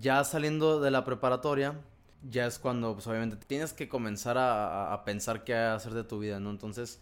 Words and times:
ya 0.00 0.24
saliendo 0.24 0.80
de 0.80 0.90
la 0.90 1.04
preparatoria, 1.04 1.74
ya 2.28 2.46
es 2.46 2.58
cuando, 2.58 2.94
pues 2.94 3.06
obviamente, 3.06 3.36
tienes 3.36 3.72
que 3.72 3.88
comenzar 3.88 4.36
a, 4.38 5.02
pensar 5.04 5.44
qué 5.44 5.54
hacer 5.54 5.92
de 5.92 6.04
tu 6.04 6.18
vida, 6.18 6.40
¿no? 6.40 6.50
Entonces, 6.50 7.00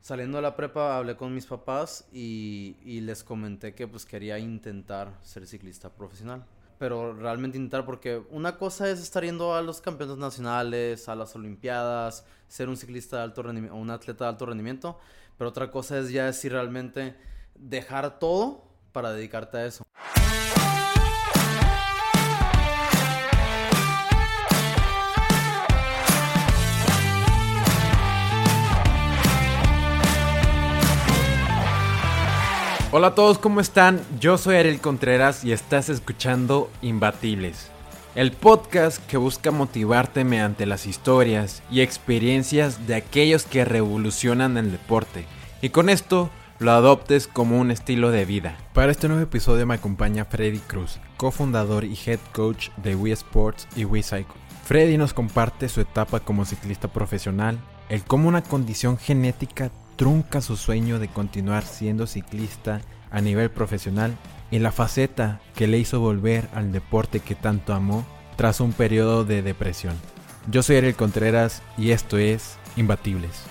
saliendo 0.00 0.38
de 0.38 0.42
la 0.42 0.56
prepa, 0.56 0.96
hablé 0.96 1.16
con 1.16 1.32
mis 1.34 1.46
papás 1.46 2.06
y, 2.12 2.76
y 2.84 3.00
les 3.00 3.22
comenté 3.24 3.74
que, 3.74 3.86
pues, 3.86 4.04
quería 4.04 4.38
intentar 4.38 5.12
ser 5.22 5.46
ciclista 5.46 5.90
profesional. 5.90 6.44
Pero 6.78 7.14
realmente 7.14 7.56
intentar, 7.56 7.86
porque 7.86 8.22
una 8.30 8.58
cosa 8.58 8.90
es 8.90 9.00
estar 9.00 9.24
yendo 9.24 9.54
a 9.54 9.62
los 9.62 9.80
campeonatos 9.80 10.18
nacionales, 10.18 11.08
a 11.08 11.14
las 11.14 11.34
olimpiadas, 11.36 12.26
ser 12.48 12.68
un 12.68 12.76
ciclista 12.76 13.18
de 13.18 13.22
alto 13.22 13.42
rendimiento, 13.42 13.76
un 13.76 13.90
atleta 13.90 14.24
de 14.24 14.30
alto 14.30 14.46
rendimiento, 14.46 14.98
pero 15.38 15.50
otra 15.50 15.70
cosa 15.70 15.98
es 15.98 16.10
ya 16.10 16.26
decir 16.26 16.52
realmente 16.52 17.14
dejar 17.54 18.18
todo 18.18 18.64
para 18.92 19.12
dedicarte 19.12 19.58
a 19.58 19.66
eso. 19.66 19.84
Hola 32.96 33.08
a 33.08 33.14
todos, 33.16 33.38
¿cómo 33.38 33.60
están? 33.60 34.00
Yo 34.20 34.38
soy 34.38 34.54
Ariel 34.54 34.80
Contreras 34.80 35.44
y 35.44 35.50
estás 35.50 35.88
escuchando 35.88 36.70
Imbatibles, 36.80 37.68
el 38.14 38.30
podcast 38.30 39.04
que 39.08 39.16
busca 39.16 39.50
motivarte 39.50 40.22
mediante 40.22 40.64
las 40.64 40.86
historias 40.86 41.64
y 41.72 41.80
experiencias 41.80 42.86
de 42.86 42.94
aquellos 42.94 43.46
que 43.46 43.64
revolucionan 43.64 44.56
el 44.56 44.70
deporte 44.70 45.26
y 45.60 45.70
con 45.70 45.88
esto 45.88 46.30
lo 46.60 46.70
adoptes 46.70 47.26
como 47.26 47.58
un 47.58 47.72
estilo 47.72 48.12
de 48.12 48.26
vida. 48.26 48.56
Para 48.74 48.92
este 48.92 49.08
nuevo 49.08 49.24
episodio 49.24 49.66
me 49.66 49.74
acompaña 49.74 50.24
Freddy 50.24 50.60
Cruz, 50.60 51.00
cofundador 51.16 51.82
y 51.84 51.98
head 52.06 52.20
coach 52.32 52.68
de 52.76 52.94
Wii 52.94 53.14
Sports 53.14 53.66
y 53.74 53.86
Wii 53.86 54.04
Cycle. 54.04 54.40
Freddy 54.66 54.98
nos 54.98 55.12
comparte 55.12 55.68
su 55.68 55.80
etapa 55.80 56.20
como 56.20 56.44
ciclista 56.44 56.86
profesional, 56.86 57.58
el 57.88 58.04
cómo 58.04 58.28
una 58.28 58.44
condición 58.44 58.98
genética 58.98 59.72
trunca 59.96 60.40
su 60.40 60.56
sueño 60.56 60.98
de 60.98 61.08
continuar 61.08 61.64
siendo 61.64 62.06
ciclista 62.06 62.80
a 63.10 63.20
nivel 63.20 63.50
profesional 63.50 64.16
y 64.50 64.58
la 64.58 64.72
faceta 64.72 65.40
que 65.54 65.66
le 65.66 65.78
hizo 65.78 66.00
volver 66.00 66.48
al 66.52 66.72
deporte 66.72 67.20
que 67.20 67.34
tanto 67.34 67.74
amó 67.74 68.04
tras 68.36 68.60
un 68.60 68.72
periodo 68.72 69.24
de 69.24 69.42
depresión. 69.42 69.96
Yo 70.50 70.62
soy 70.62 70.76
Ariel 70.76 70.96
Contreras 70.96 71.62
y 71.78 71.90
esto 71.92 72.18
es 72.18 72.58
Imbatibles. 72.76 73.44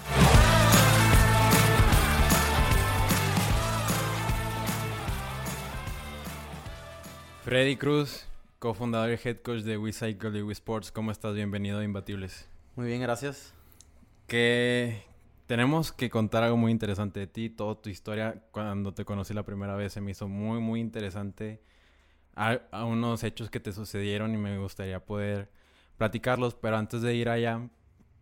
Freddy 7.43 7.75
Cruz, 7.75 8.25
cofundador 8.59 9.11
y 9.11 9.27
head 9.27 9.37
coach 9.41 9.61
de 9.61 9.77
WeCycle 9.77 10.39
y 10.39 10.41
WeSports, 10.41 10.91
¿cómo 10.91 11.11
estás? 11.11 11.35
Bienvenido 11.35 11.79
a 11.79 11.83
Imbatibles. 11.83 12.47
Muy 12.75 12.87
bien, 12.87 13.01
gracias. 13.01 13.53
¿Qué, 14.27 15.03
tenemos 15.47 15.91
que 15.91 16.09
contar 16.09 16.43
algo 16.43 16.57
muy 16.57 16.71
interesante 16.71 17.19
de 17.19 17.27
ti. 17.27 17.49
Toda 17.49 17.75
tu 17.81 17.89
historia, 17.89 18.43
cuando 18.51 18.93
te 18.93 19.05
conocí 19.05 19.33
la 19.33 19.43
primera 19.43 19.75
vez, 19.75 19.93
se 19.93 20.01
me 20.01 20.11
hizo 20.11 20.27
muy, 20.27 20.59
muy 20.59 20.79
interesante. 20.79 21.61
A, 22.35 22.59
unos 22.85 23.23
hechos 23.23 23.49
que 23.49 23.59
te 23.59 23.71
sucedieron 23.71 24.33
y 24.33 24.37
me 24.37 24.57
gustaría 24.57 25.05
poder 25.05 25.49
platicarlos. 25.97 26.55
Pero 26.55 26.77
antes 26.77 27.01
de 27.01 27.15
ir 27.15 27.29
allá, 27.29 27.69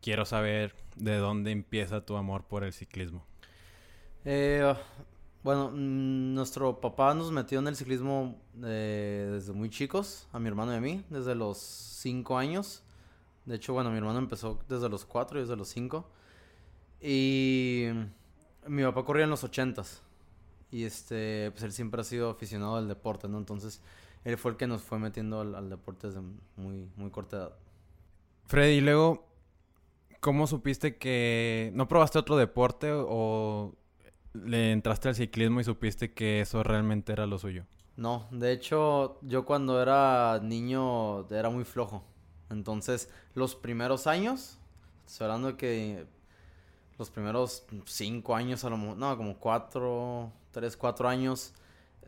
quiero 0.02 0.26
saber 0.26 0.76
de 0.96 1.18
dónde 1.18 1.52
empieza 1.52 2.06
tu 2.06 2.18
amor 2.18 2.46
por 2.46 2.64
el 2.64 2.74
ciclismo. 2.74 3.26
Eh, 4.26 4.74
bueno, 5.44 5.72
mm, 5.72 6.34
nuestro 6.34 6.80
papá 6.82 7.14
nos 7.14 7.32
metió 7.32 7.60
en 7.60 7.68
el 7.68 7.76
ciclismo 7.76 8.40
eh, 8.64 9.30
desde 9.32 9.54
muy 9.54 9.70
chicos, 9.70 10.28
a 10.32 10.40
mi 10.40 10.48
hermano 10.48 10.74
y 10.74 10.78
a 10.78 10.82
mí, 10.82 11.04
desde 11.10 11.34
los 11.36 11.58
5 11.58 12.38
años. 12.38 12.84
De 13.46 13.56
hecho, 13.56 13.74
bueno, 13.74 13.90
mi 13.90 13.98
hermano 13.98 14.20
empezó 14.20 14.60
desde 14.70 14.88
los 14.90 15.06
4 15.06 15.40
y 15.40 15.42
desde 15.42 15.56
los 15.56 15.68
5. 15.70 16.06
Y 17.02 17.88
mi 18.68 18.84
papá 18.84 19.04
corría 19.04 19.24
en 19.24 19.30
los 19.30 19.44
ochentas. 19.44 20.02
Y 20.70 20.84
este, 20.84 21.52
pues 21.52 21.64
él 21.64 21.74
siempre 21.74 22.02
ha 22.02 22.04
sido 22.04 22.30
aficionado 22.30 22.78
al 22.78 22.88
deporte, 22.88 23.28
¿no? 23.28 23.38
Entonces, 23.38 23.82
él 24.24 24.38
fue 24.38 24.52
el 24.52 24.58
que 24.58 24.68
nos 24.68 24.84
fue 24.84 25.00
metiendo 25.00 25.42
al, 25.42 25.70
deporte 25.70 26.08
desde 26.08 26.22
muy, 26.56 26.88
muy 26.96 27.10
corta 27.10 27.38
edad. 27.38 27.52
Freddy, 28.46 28.76
y 28.76 28.82
luego, 28.82 29.26
¿cómo 30.20 30.48
supiste 30.48 30.98
que 30.98 31.72
no 31.74 31.88
probaste 31.88 32.20
otro 32.20 32.38
deporte 32.38 32.92
o 32.94 33.74
le 34.34 34.72
entraste 34.72 35.10
al 35.10 35.16
ciclismo 35.16 35.60
y 35.60 35.64
supiste 35.64 36.14
que 36.14 36.42
eso 36.42 36.64
realmente 36.64 37.12
era 37.12 37.26
lo 37.26 37.38
suyo? 37.38 37.66
No, 37.98 38.28
de 38.32 38.52
hecho, 38.54 39.20
yo 39.22 39.46
cuando 39.46 39.82
era 39.82 40.40
niño 40.42 41.28
era 41.30 41.50
muy 41.50 41.66
flojo. 41.66 42.04
Entonces, 42.50 43.10
los 43.34 43.56
primeros 43.56 44.08
años, 44.08 44.58
estoy 45.06 45.26
hablando 45.26 45.50
de 45.50 45.58
que 45.58 46.06
los 46.98 47.10
primeros 47.10 47.64
cinco 47.86 48.36
años, 48.36 48.64
a 48.64 48.70
lo 48.70 48.78
no, 48.78 49.18
como 49.18 49.38
cuatro, 49.38 50.32
tres, 50.52 50.78
cuatro 50.78 51.08
años, 51.08 51.54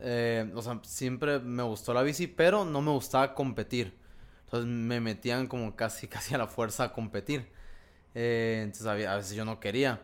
eh, 0.00 0.50
o 0.54 0.62
sea, 0.62 0.80
siempre 0.82 1.38
me 1.40 1.62
gustó 1.62 1.94
la 1.94 2.02
bici, 2.02 2.26
pero 2.26 2.64
no 2.64 2.80
me 2.80 2.90
gustaba 2.90 3.34
competir. 3.34 3.96
Entonces 4.44 4.68
me 4.68 5.00
metían 5.00 5.46
como 5.46 5.74
casi, 5.76 6.08
casi 6.08 6.34
a 6.34 6.38
la 6.38 6.46
fuerza 6.46 6.84
a 6.84 6.92
competir. 6.92 7.48
Eh, 8.14 8.60
entonces 8.64 8.86
a 8.86 9.16
veces 9.16 9.34
yo 9.34 9.44
no 9.44 9.60
quería. 9.60 10.00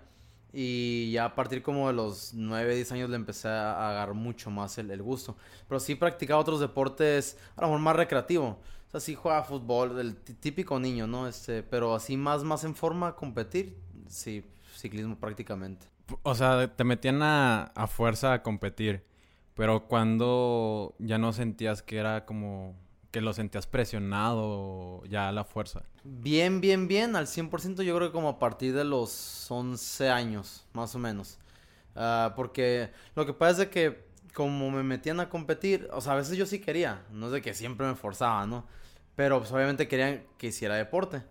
Y 0.53 1.13
ya 1.13 1.27
a 1.27 1.35
partir 1.37 1.63
como 1.63 1.87
de 1.87 1.95
los 1.95 2.35
9, 2.35 2.75
10 2.75 2.93
años 2.93 3.11
le 3.11 3.17
empecé 3.17 3.49
a 3.49 3.91
agarrar 3.91 4.15
mucho 4.15 4.51
más 4.51 4.79
el, 4.79 4.91
el, 4.91 5.03
gusto. 5.03 5.37
Pero 5.69 5.79
sí 5.79 5.95
practicaba 5.95 6.41
otros 6.41 6.61
deportes, 6.61 7.39
a 7.57 7.63
lo 7.63 7.69
mejor 7.69 7.81
más 7.81 7.97
recreativo. 7.97 8.59
O 8.89 8.91
sea, 8.91 8.99
sí 8.99 9.15
jugaba 9.15 9.45
fútbol, 9.45 10.01
el 10.01 10.17
típico 10.17 10.81
niño, 10.81 11.07
¿no? 11.07 11.29
Este, 11.29 11.63
pero 11.63 11.95
así 11.95 12.17
más, 12.17 12.43
más 12.43 12.65
en 12.65 12.75
forma 12.75 13.15
competir, 13.15 13.79
sí, 14.09 14.45
ciclismo 14.81 15.19
prácticamente. 15.19 15.87
O 16.23 16.35
sea, 16.35 16.75
te 16.75 16.85
metían 16.85 17.23
a, 17.23 17.65
a 17.75 17.87
fuerza 17.87 18.33
a 18.33 18.43
competir, 18.43 19.05
pero 19.55 19.87
cuando 19.87 20.95
ya 20.99 21.19
no 21.19 21.33
sentías 21.33 21.83
que 21.83 21.99
era 21.99 22.25
como 22.25 22.77
que 23.11 23.21
lo 23.21 23.33
sentías 23.33 23.67
presionado 23.67 25.03
ya 25.05 25.29
a 25.29 25.33
la 25.33 25.45
fuerza. 25.45 25.83
Bien, 26.05 26.61
bien, 26.61 26.87
bien, 26.87 27.17
al 27.17 27.27
100% 27.27 27.83
yo 27.83 27.97
creo 27.97 28.09
que 28.09 28.13
como 28.13 28.29
a 28.29 28.39
partir 28.39 28.75
de 28.75 28.85
los 28.85 29.51
11 29.51 30.11
años, 30.11 30.67
más 30.73 30.95
o 30.95 30.99
menos. 30.99 31.39
Uh, 31.97 32.35
porque 32.37 32.91
lo 33.17 33.27
que 33.27 33.33
pasa 33.33 33.65
es 33.65 33.69
que 33.69 34.05
como 34.33 34.71
me 34.71 34.85
metían 34.85 35.19
a 35.19 35.29
competir, 35.29 35.89
o 35.93 36.01
sea, 36.01 36.13
a 36.13 36.17
veces 36.17 36.37
yo 36.37 36.47
sí 36.47 36.61
quería, 36.61 37.03
no 37.11 37.27
es 37.27 37.33
de 37.33 37.43
que 37.43 37.53
siempre 37.53 37.87
me 37.87 37.97
forzaba, 37.97 38.47
¿no? 38.47 38.65
Pero 39.17 39.41
pues, 39.41 39.51
obviamente 39.51 39.89
querían 39.89 40.25
que 40.39 40.49
hiciera 40.49 40.77
deporte. 40.77 41.23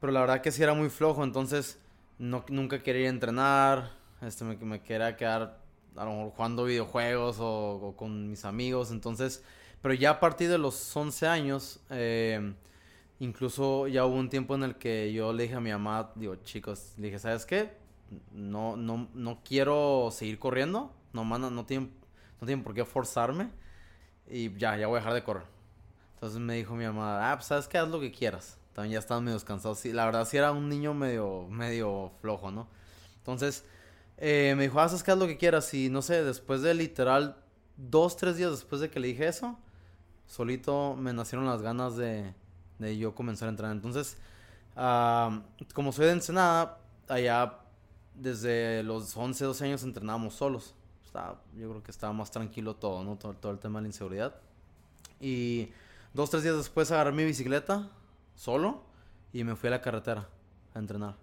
Pero 0.00 0.12
la 0.12 0.20
verdad 0.20 0.40
que 0.40 0.52
sí 0.52 0.62
era 0.62 0.74
muy 0.74 0.88
flojo, 0.88 1.24
entonces 1.24 1.78
no, 2.20 2.44
nunca 2.50 2.82
quería 2.82 3.08
entrenar, 3.08 3.92
este, 4.20 4.44
me, 4.44 4.54
me, 4.56 4.82
quería 4.82 5.16
quedar 5.16 5.58
a 5.96 6.04
lo 6.04 6.10
mejor 6.10 6.32
jugando 6.32 6.64
videojuegos 6.64 7.38
o, 7.40 7.94
con 7.96 8.28
mis 8.28 8.44
amigos, 8.44 8.90
entonces, 8.90 9.42
pero 9.80 9.94
ya 9.94 10.10
a 10.10 10.20
partir 10.20 10.50
de 10.50 10.58
los 10.58 10.94
11 10.94 11.26
años, 11.26 11.80
eh, 11.88 12.52
incluso 13.20 13.88
ya 13.88 14.04
hubo 14.04 14.16
un 14.16 14.28
tiempo 14.28 14.54
en 14.54 14.64
el 14.64 14.76
que 14.76 15.12
yo 15.14 15.32
le 15.32 15.44
dije 15.44 15.54
a 15.54 15.60
mi 15.60 15.70
mamá, 15.70 16.12
digo, 16.14 16.36
chicos, 16.36 16.92
le 16.98 17.06
dije, 17.06 17.18
¿sabes 17.18 17.46
qué? 17.46 17.72
No, 18.32 18.76
no, 18.76 19.08
no 19.14 19.40
quiero 19.42 20.10
seguir 20.12 20.38
corriendo, 20.38 20.92
no, 21.14 21.24
no, 21.24 21.50
no, 21.50 21.64
tienen, 21.64 21.90
no 22.38 22.46
tienen 22.46 22.62
por 22.62 22.74
qué 22.74 22.84
forzarme 22.84 23.48
y 24.28 24.54
ya, 24.58 24.76
ya 24.76 24.88
voy 24.88 24.96
a 24.96 25.00
dejar 25.00 25.14
de 25.14 25.24
correr. 25.24 25.44
Entonces 26.14 26.38
me 26.38 26.54
dijo 26.54 26.74
mi 26.74 26.84
mamá, 26.84 27.32
ah, 27.32 27.36
pues 27.36 27.46
sabes 27.46 27.66
qué, 27.66 27.78
haz 27.78 27.88
lo 27.88 27.98
que 27.98 28.12
quieras 28.12 28.59
también 28.72 28.94
ya 28.94 28.98
estaban 28.98 29.24
medio 29.24 29.38
cansados. 29.40 29.78
Sí, 29.78 29.92
la 29.92 30.04
verdad 30.04 30.26
sí 30.26 30.36
era 30.36 30.52
un 30.52 30.68
niño 30.68 30.94
medio, 30.94 31.46
medio 31.48 32.12
flojo, 32.20 32.50
¿no? 32.50 32.68
Entonces, 33.18 33.64
eh, 34.18 34.54
me 34.56 34.64
dijo, 34.64 34.80
haz 34.80 35.06
lo 35.08 35.26
que 35.26 35.36
quieras. 35.36 35.72
Y 35.74 35.88
no 35.88 36.02
sé, 36.02 36.22
después 36.24 36.62
de 36.62 36.74
literal, 36.74 37.36
dos, 37.76 38.16
tres 38.16 38.36
días 38.36 38.50
después 38.50 38.80
de 38.80 38.90
que 38.90 39.00
le 39.00 39.08
dije 39.08 39.28
eso, 39.28 39.58
solito 40.26 40.94
me 40.96 41.12
nacieron 41.12 41.46
las 41.46 41.62
ganas 41.62 41.96
de, 41.96 42.34
de 42.78 42.98
yo 42.98 43.14
comenzar 43.14 43.48
a 43.48 43.50
entrenar. 43.50 43.76
Entonces, 43.76 44.16
como 45.74 45.92
soy 45.92 46.06
de 46.06 46.12
Ensenada, 46.12 46.78
allá 47.08 47.58
desde 48.14 48.82
los 48.82 49.16
11, 49.16 49.44
12 49.44 49.64
años 49.64 49.82
entrenábamos 49.82 50.34
solos. 50.34 50.74
yo 51.56 51.70
creo 51.70 51.82
que 51.82 51.90
estaba 51.90 52.12
más 52.12 52.30
tranquilo 52.30 52.76
todo, 52.76 53.02
¿no? 53.02 53.16
Todo, 53.16 53.34
todo 53.34 53.52
el 53.52 53.58
tema 53.58 53.78
de 53.78 53.82
la 53.84 53.88
inseguridad. 53.88 54.34
Y 55.20 55.70
dos, 56.14 56.30
tres 56.30 56.42
días 56.42 56.56
después 56.56 56.90
agarré 56.90 57.12
mi 57.12 57.24
bicicleta, 57.24 57.88
solo 58.40 58.82
y 59.34 59.44
me 59.44 59.54
fui 59.54 59.66
a 59.68 59.70
la 59.70 59.80
carretera 59.82 60.26
a 60.74 60.78
entrenar. 60.78 61.16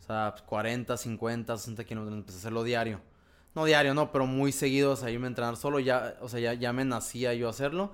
O 0.00 0.02
sea, 0.04 0.34
40, 0.46 0.96
50, 0.96 1.58
60 1.58 1.84
kilómetros. 1.84 2.18
Empecé 2.18 2.38
a 2.38 2.40
hacerlo 2.40 2.64
diario. 2.64 3.00
No 3.54 3.66
diario, 3.66 3.92
no, 3.92 4.10
pero 4.10 4.26
muy 4.26 4.50
seguido, 4.50 4.92
o 4.92 4.96
sea, 4.96 5.10
irme 5.10 5.26
a 5.26 5.28
entrenar 5.28 5.56
solo. 5.56 5.78
Ya, 5.78 6.16
o 6.20 6.28
sea, 6.30 6.40
ya, 6.40 6.54
ya 6.54 6.72
me 6.72 6.86
nacía 6.86 7.34
yo 7.34 7.50
hacerlo. 7.50 7.92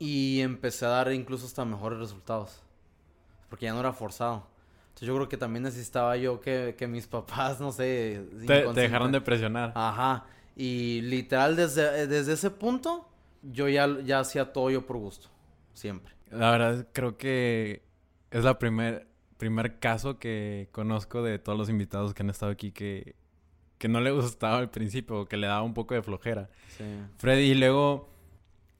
Y 0.00 0.40
empecé 0.40 0.86
a 0.86 0.88
dar 0.88 1.12
incluso 1.12 1.46
hasta 1.46 1.64
mejores 1.64 2.00
resultados. 2.00 2.62
Porque 3.48 3.66
ya 3.66 3.72
no 3.72 3.80
era 3.80 3.92
forzado. 3.92 4.48
Entonces 4.88 5.06
yo 5.06 5.14
creo 5.14 5.28
que 5.28 5.36
también 5.36 5.62
necesitaba 5.62 6.16
yo 6.16 6.40
que, 6.40 6.74
que 6.76 6.88
mis 6.88 7.06
papás, 7.16 7.60
no 7.60 7.70
sé... 7.70 8.26
Te, 8.44 8.62
te, 8.62 8.80
dejaron 8.80 9.12
de 9.12 9.20
presionar. 9.20 9.72
Ajá. 9.76 10.26
Y 10.56 11.00
literal 11.02 11.54
desde, 11.54 12.08
desde 12.08 12.32
ese 12.32 12.50
punto 12.50 13.08
yo 13.42 13.68
ya, 13.68 13.88
ya 14.00 14.18
hacía 14.18 14.52
todo 14.52 14.68
yo 14.68 14.84
por 14.84 14.96
gusto. 14.96 15.28
siempre. 15.72 16.12
La 16.32 16.50
verdad 16.50 16.88
creo 16.92 17.16
que 17.18 17.82
es 18.30 18.44
la 18.44 18.58
primer, 18.58 19.06
primer 19.36 19.78
caso 19.78 20.18
que 20.18 20.68
conozco 20.72 21.22
de 21.22 21.38
todos 21.38 21.58
los 21.58 21.68
invitados 21.68 22.14
que 22.14 22.22
han 22.22 22.30
estado 22.30 22.50
aquí 22.52 22.72
que, 22.72 23.14
que 23.78 23.88
no 23.88 24.00
le 24.00 24.10
gustaba 24.10 24.58
al 24.58 24.70
principio, 24.70 25.26
que 25.26 25.36
le 25.36 25.46
daba 25.46 25.62
un 25.62 25.74
poco 25.74 25.94
de 25.94 26.02
flojera. 26.02 26.48
Sí. 26.76 26.84
Freddy, 27.18 27.50
y 27.50 27.54
luego 27.54 28.08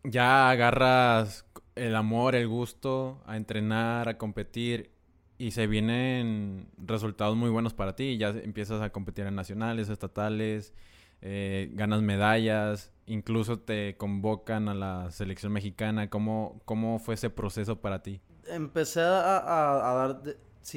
ya 0.05 0.51
agarras 0.51 1.45
el 1.75 1.97
amor, 1.97 2.35
el 2.35 2.49
gusto 2.49 3.23
a 3.27 3.37
entrenar, 3.37 4.09
a 4.09 4.19
competir 4.19 4.91
y 5.39 5.51
se 5.51 5.67
vienen 5.67 6.69
resultados 6.79 7.37
muy 7.37 7.51
buenos 7.51 7.75
para 7.75 7.97
ti. 7.97 8.17
Ya 8.17 8.29
empiezas 8.31 8.81
a 8.81 8.91
competir 8.91 9.27
en 9.27 9.35
nacionales, 9.35 9.89
estatales, 9.89 10.73
eh, 11.21 11.71
ganas 11.75 12.03
medallas, 12.03 12.92
incluso 13.07 13.59
te 13.59 13.97
convocan 13.97 14.69
a 14.69 14.75
la 14.75 15.11
selección 15.11 15.53
mexicana. 15.53 16.11
¿Cómo, 16.11 16.61
cómo 16.65 16.99
fue 16.99 17.15
ese 17.15 17.31
proceso 17.31 17.81
para 17.81 18.03
ti? 18.03 18.21
Empecé 18.47 19.01
a, 19.01 20.21
dar, 20.23 20.23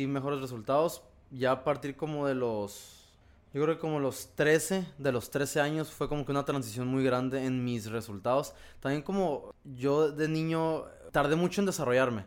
mejores 0.07 0.41
resultados. 0.41 1.03
Ya 1.31 1.51
a 1.51 1.63
partir 1.63 1.95
como 1.95 2.27
de 2.27 2.35
los, 2.35 3.09
yo 3.53 3.63
creo 3.63 3.79
como 3.79 3.99
los 3.99 4.35
13, 4.35 4.85
de 4.97 5.11
los 5.11 5.29
13 5.31 5.59
años 5.59 5.91
fue 5.91 6.07
como 6.07 6.25
que 6.25 6.31
una 6.31 6.45
transición 6.45 6.87
muy 6.87 7.03
grande 7.03 7.45
en 7.45 7.63
mis 7.63 7.87
resultados. 7.87 8.53
También 8.79 9.01
como 9.01 9.53
yo 9.63 10.11
de 10.11 10.27
niño 10.27 10.85
tardé 11.11 11.35
mucho 11.35 11.61
en 11.61 11.65
desarrollarme. 11.65 12.25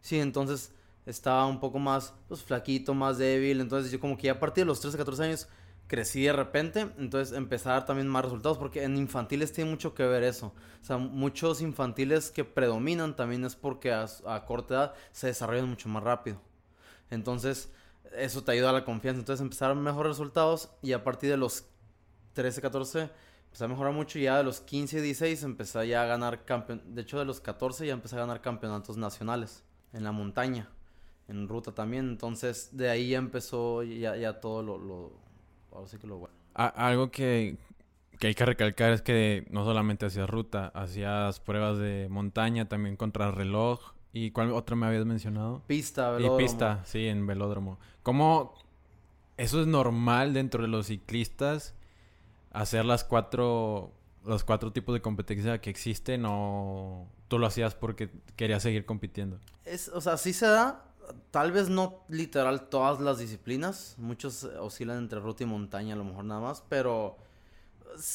Sí, 0.00 0.18
entonces 0.18 0.72
estaba 1.06 1.46
un 1.46 1.60
poco 1.60 1.78
más 1.78 2.14
pues, 2.28 2.42
flaquito, 2.42 2.94
más 2.94 3.18
débil. 3.18 3.60
Entonces 3.60 3.90
yo 3.90 4.00
como 4.00 4.16
que 4.16 4.24
ya 4.24 4.32
a 4.32 4.40
partir 4.40 4.64
de 4.64 4.66
los 4.66 4.80
13, 4.80 4.96
14 4.96 5.24
años 5.24 5.48
crecí 5.90 6.22
de 6.22 6.32
repente. 6.32 6.88
Entonces 6.98 7.36
empecé 7.36 7.68
a 7.68 7.72
dar 7.72 7.84
también 7.84 8.06
más 8.06 8.24
resultados 8.24 8.58
porque 8.58 8.84
en 8.84 8.96
infantiles 8.96 9.52
tiene 9.52 9.70
mucho 9.70 9.92
que 9.92 10.04
ver 10.04 10.22
eso. 10.22 10.54
O 10.80 10.84
sea, 10.84 10.98
muchos 10.98 11.60
infantiles 11.60 12.30
que 12.30 12.44
predominan 12.44 13.16
también 13.16 13.44
es 13.44 13.56
porque 13.56 13.92
a, 13.92 14.06
a 14.26 14.46
corta 14.46 14.74
edad 14.74 14.94
se 15.10 15.26
desarrollan 15.26 15.68
mucho 15.68 15.88
más 15.88 16.04
rápido. 16.04 16.40
Entonces 17.10 17.72
eso 18.16 18.44
te 18.44 18.52
ayuda 18.52 18.70
a 18.70 18.72
la 18.72 18.84
confianza. 18.84 19.18
Entonces 19.18 19.42
empezaron 19.42 19.82
mejores 19.82 20.10
resultados 20.10 20.70
y 20.80 20.92
a 20.92 21.02
partir 21.02 21.28
de 21.28 21.36
los 21.36 21.64
13, 22.34 22.62
14 22.62 23.10
empecé 23.46 23.64
a 23.64 23.68
mejorar 23.68 23.92
mucho 23.92 24.20
y 24.20 24.22
ya 24.22 24.38
de 24.38 24.44
los 24.44 24.60
15, 24.60 25.02
16 25.02 25.42
empecé 25.42 25.88
ya 25.88 26.04
a 26.04 26.06
ganar 26.06 26.44
campeon... 26.44 26.82
De 26.94 27.02
hecho 27.02 27.18
de 27.18 27.24
los 27.24 27.40
14 27.40 27.84
ya 27.84 27.94
empecé 27.94 28.14
a 28.14 28.20
ganar 28.20 28.40
campeonatos 28.40 28.96
nacionales 28.96 29.64
en 29.92 30.04
la 30.04 30.12
montaña, 30.12 30.70
en 31.26 31.48
ruta 31.48 31.72
también. 31.72 32.10
Entonces 32.10 32.68
de 32.70 32.88
ahí 32.88 33.10
ya 33.10 33.18
empezó 33.18 33.82
ya, 33.82 34.16
ya 34.16 34.40
todo 34.40 34.62
lo, 34.62 34.78
lo... 34.78 35.29
Ahora 35.72 35.86
sí 35.88 35.98
que 35.98 36.06
lo 36.06 36.18
bueno. 36.18 36.34
A- 36.54 36.66
algo 36.88 37.10
que, 37.10 37.56
que 38.18 38.28
hay 38.28 38.34
que 38.34 38.44
recalcar 38.44 38.92
es 38.92 39.02
que 39.02 39.46
no 39.50 39.64
solamente 39.64 40.06
hacías 40.06 40.28
ruta, 40.28 40.68
hacías 40.74 41.40
pruebas 41.40 41.78
de 41.78 42.08
montaña, 42.10 42.68
también 42.68 42.96
contra 42.96 43.30
reloj. 43.30 43.80
¿Y 44.12 44.32
cuál 44.32 44.50
otra 44.52 44.74
me 44.76 44.86
habías 44.86 45.06
mencionado? 45.06 45.62
Pista, 45.66 46.20
Y 46.20 46.28
pista, 46.30 46.82
sí, 46.84 47.06
en 47.06 47.26
velódromo. 47.26 47.78
¿Cómo 48.02 48.54
eso 49.36 49.60
es 49.60 49.66
normal 49.66 50.34
dentro 50.34 50.62
de 50.62 50.68
los 50.68 50.86
ciclistas 50.86 51.74
hacer 52.52 52.84
las 52.84 53.04
cuatro 53.04 53.92
los 54.24 54.44
cuatro 54.44 54.70
tipos 54.72 54.92
de 54.94 55.00
competencia 55.00 55.60
que 55.62 55.70
existen 55.70 56.24
o 56.26 57.06
tú 57.28 57.38
lo 57.38 57.46
hacías 57.46 57.74
porque 57.74 58.10
querías 58.36 58.62
seguir 58.62 58.84
compitiendo? 58.84 59.38
Es, 59.64 59.88
o 59.88 60.00
sea, 60.02 60.16
sí 60.18 60.32
se 60.34 60.46
da, 60.46 60.84
tal 61.30 61.52
vez 61.52 61.68
no 61.68 62.04
literal 62.08 62.68
todas 62.68 63.00
las 63.00 63.18
disciplinas, 63.18 63.94
muchos 63.98 64.44
oscilan 64.44 64.98
entre 64.98 65.20
ruta 65.20 65.42
y 65.42 65.46
montaña 65.46 65.94
a 65.94 65.98
lo 65.98 66.04
mejor 66.04 66.24
nada 66.24 66.40
más, 66.40 66.62
pero 66.68 67.16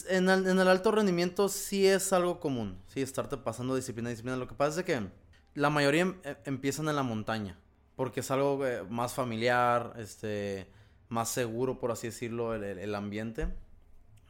en 0.09 0.29
el, 0.29 0.67
alto 0.67 0.91
rendimiento 0.91 1.49
sí 1.49 1.85
es 1.85 2.13
algo 2.13 2.39
común, 2.39 2.77
sí, 2.87 3.01
estarte 3.01 3.37
pasando 3.37 3.75
disciplina 3.75 4.09
a 4.09 4.11
disciplina. 4.11 4.37
Lo 4.37 4.47
que 4.47 4.55
pasa 4.55 4.79
es 4.79 4.85
que 4.85 5.07
la 5.53 5.69
mayoría 5.69 6.01
em- 6.01 6.15
eh, 6.23 6.37
empiezan 6.45 6.87
en 6.89 6.95
la 6.95 7.03
montaña, 7.03 7.57
porque 7.95 8.21
es 8.21 8.31
algo 8.31 8.65
eh, 8.65 8.83
más 8.89 9.13
familiar, 9.13 9.93
este, 9.97 10.67
más 11.09 11.29
seguro, 11.29 11.79
por 11.79 11.91
así 11.91 12.07
decirlo, 12.07 12.53
el, 12.55 12.63
el- 12.63 12.79
el 12.79 12.95
ambiente, 12.95 13.47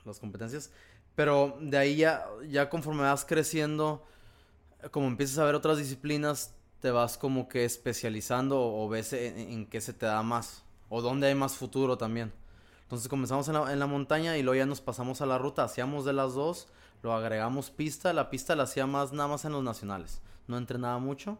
las 0.03 0.19
competencias. 0.19 0.71
Pero 1.15 1.57
de 1.61 1.77
ahí 1.77 1.95
ya, 1.97 2.25
ya 2.49 2.69
conforme 2.69 3.03
vas 3.03 3.23
creciendo, 3.25 4.03
como 4.91 5.07
empiezas 5.07 5.37
a 5.39 5.45
ver 5.45 5.55
otras 5.55 5.77
disciplinas, 5.77 6.53
te 6.85 6.91
vas 6.91 7.17
como 7.17 7.49
que 7.49 7.65
especializando 7.65 8.61
o, 8.61 8.87
ves 8.87 9.11
en, 9.13 9.65
qué 9.65 9.81
se 9.81 9.91
te 9.91 10.05
da 10.05 10.21
más 10.21 10.63
o 10.87 11.01
dónde 11.01 11.25
hay 11.25 11.33
más 11.33 11.53
futuro 11.55 11.97
también. 11.97 12.31
Entonces 12.83 13.07
comenzamos 13.07 13.47
en 13.47 13.55
la, 13.55 13.73
en 13.73 13.79
la 13.79 13.87
montaña 13.87 14.37
y 14.37 14.43
luego 14.43 14.59
ya 14.59 14.67
nos 14.67 14.81
pasamos 14.81 15.19
a 15.21 15.25
la 15.25 15.39
ruta, 15.39 15.63
hacíamos 15.63 16.05
de 16.05 16.13
las 16.13 16.35
dos, 16.35 16.67
lo 17.01 17.15
agregamos 17.15 17.71
pista, 17.71 18.13
la 18.13 18.29
pista 18.29 18.55
la 18.55 18.65
hacía 18.65 18.85
más 18.85 19.13
nada 19.13 19.27
más 19.27 19.45
en 19.45 19.53
los 19.53 19.63
nacionales, 19.63 20.21
no 20.47 20.59
entrenaba 20.59 20.99
mucho, 20.99 21.39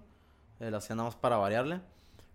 eh, 0.60 0.72
la 0.72 0.80
hacía 0.80 0.96
nada 0.96 1.10
más 1.10 1.16
para 1.16 1.38
variarle, 1.38 1.80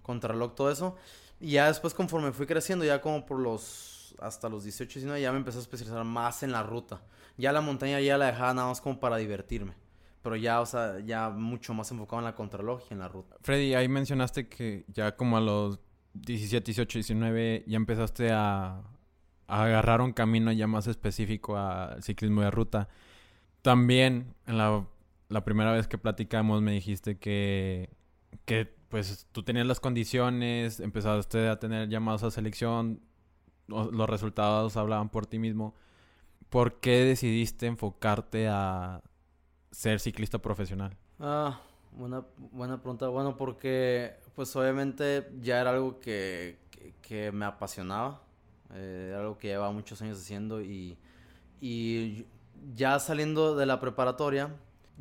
contrarreloj 0.04 0.54
todo 0.54 0.70
eso, 0.70 0.94
y 1.40 1.54
ya 1.54 1.66
después 1.66 1.94
conforme 1.94 2.30
fui 2.30 2.46
creciendo, 2.46 2.84
ya 2.84 3.00
como 3.00 3.26
por 3.26 3.40
los, 3.40 4.14
hasta 4.20 4.48
los 4.48 4.62
18, 4.62 5.00
19, 5.00 5.20
ya 5.20 5.32
me 5.32 5.38
empecé 5.38 5.58
a 5.58 5.62
especializar 5.62 6.04
más 6.04 6.44
en 6.44 6.52
la 6.52 6.62
ruta, 6.62 7.00
ya 7.36 7.50
la 7.50 7.60
montaña 7.60 7.98
ya 7.98 8.16
la 8.16 8.26
dejaba 8.26 8.54
nada 8.54 8.68
más 8.68 8.80
como 8.80 9.00
para 9.00 9.16
divertirme. 9.16 9.74
Pero 10.22 10.36
ya, 10.36 10.60
o 10.60 10.66
sea, 10.66 11.00
ya 11.00 11.30
mucho 11.30 11.72
más 11.72 11.90
enfocado 11.90 12.20
en 12.20 12.26
la 12.26 12.34
contrarreloj 12.34 12.82
y 12.90 12.94
en 12.94 13.00
la 13.00 13.08
ruta. 13.08 13.36
Freddy, 13.40 13.74
ahí 13.74 13.88
mencionaste 13.88 14.48
que 14.48 14.84
ya 14.88 15.16
como 15.16 15.36
a 15.36 15.40
los 15.40 15.80
17, 16.14 16.64
18, 16.64 16.98
19 16.98 17.64
ya 17.66 17.76
empezaste 17.76 18.30
a, 18.32 18.82
agarrar 19.46 20.00
un 20.00 20.12
camino 20.12 20.52
ya 20.52 20.68
más 20.68 20.86
específico 20.86 21.56
al 21.56 22.02
ciclismo 22.02 22.42
de 22.42 22.50
ruta. 22.50 22.88
También 23.62 24.34
en 24.46 24.58
la, 24.58 24.86
la 25.28 25.44
primera 25.44 25.72
vez 25.72 25.88
que 25.88 25.98
platicamos 25.98 26.62
me 26.62 26.72
dijiste 26.72 27.18
que, 27.18 27.90
que 28.44 28.72
pues 28.88 29.26
tú 29.32 29.42
tenías 29.42 29.66
las 29.66 29.80
condiciones, 29.80 30.78
empezaste 30.78 31.48
a 31.48 31.58
tener 31.58 31.88
llamados 31.88 32.22
a 32.22 32.30
selección, 32.30 33.00
los 33.66 34.10
resultados 34.10 34.76
hablaban 34.76 35.08
por 35.08 35.26
ti 35.26 35.38
mismo. 35.38 35.74
¿Por 36.48 36.80
qué 36.80 37.04
decidiste 37.04 37.66
enfocarte 37.66 38.48
a 38.48 39.02
ser 39.70 40.00
ciclista 40.00 40.38
profesional? 40.38 40.96
Ah, 41.18 41.60
buena, 41.92 42.24
buena 42.52 42.78
pregunta. 42.80 43.08
Bueno, 43.08 43.36
porque 43.36 44.14
pues 44.34 44.54
obviamente 44.56 45.30
ya 45.40 45.60
era 45.60 45.70
algo 45.70 46.00
que, 46.00 46.58
que, 47.02 47.30
me 47.32 47.44
apasionaba. 47.44 48.22
Eh, 48.74 49.06
era 49.10 49.20
algo 49.20 49.38
que 49.38 49.48
llevaba 49.48 49.72
muchos 49.72 50.00
años 50.02 50.18
haciendo 50.18 50.62
y, 50.62 50.96
y 51.60 52.26
ya 52.76 52.98
saliendo 53.00 53.56
de 53.56 53.66
la 53.66 53.80
preparatoria, 53.80 54.50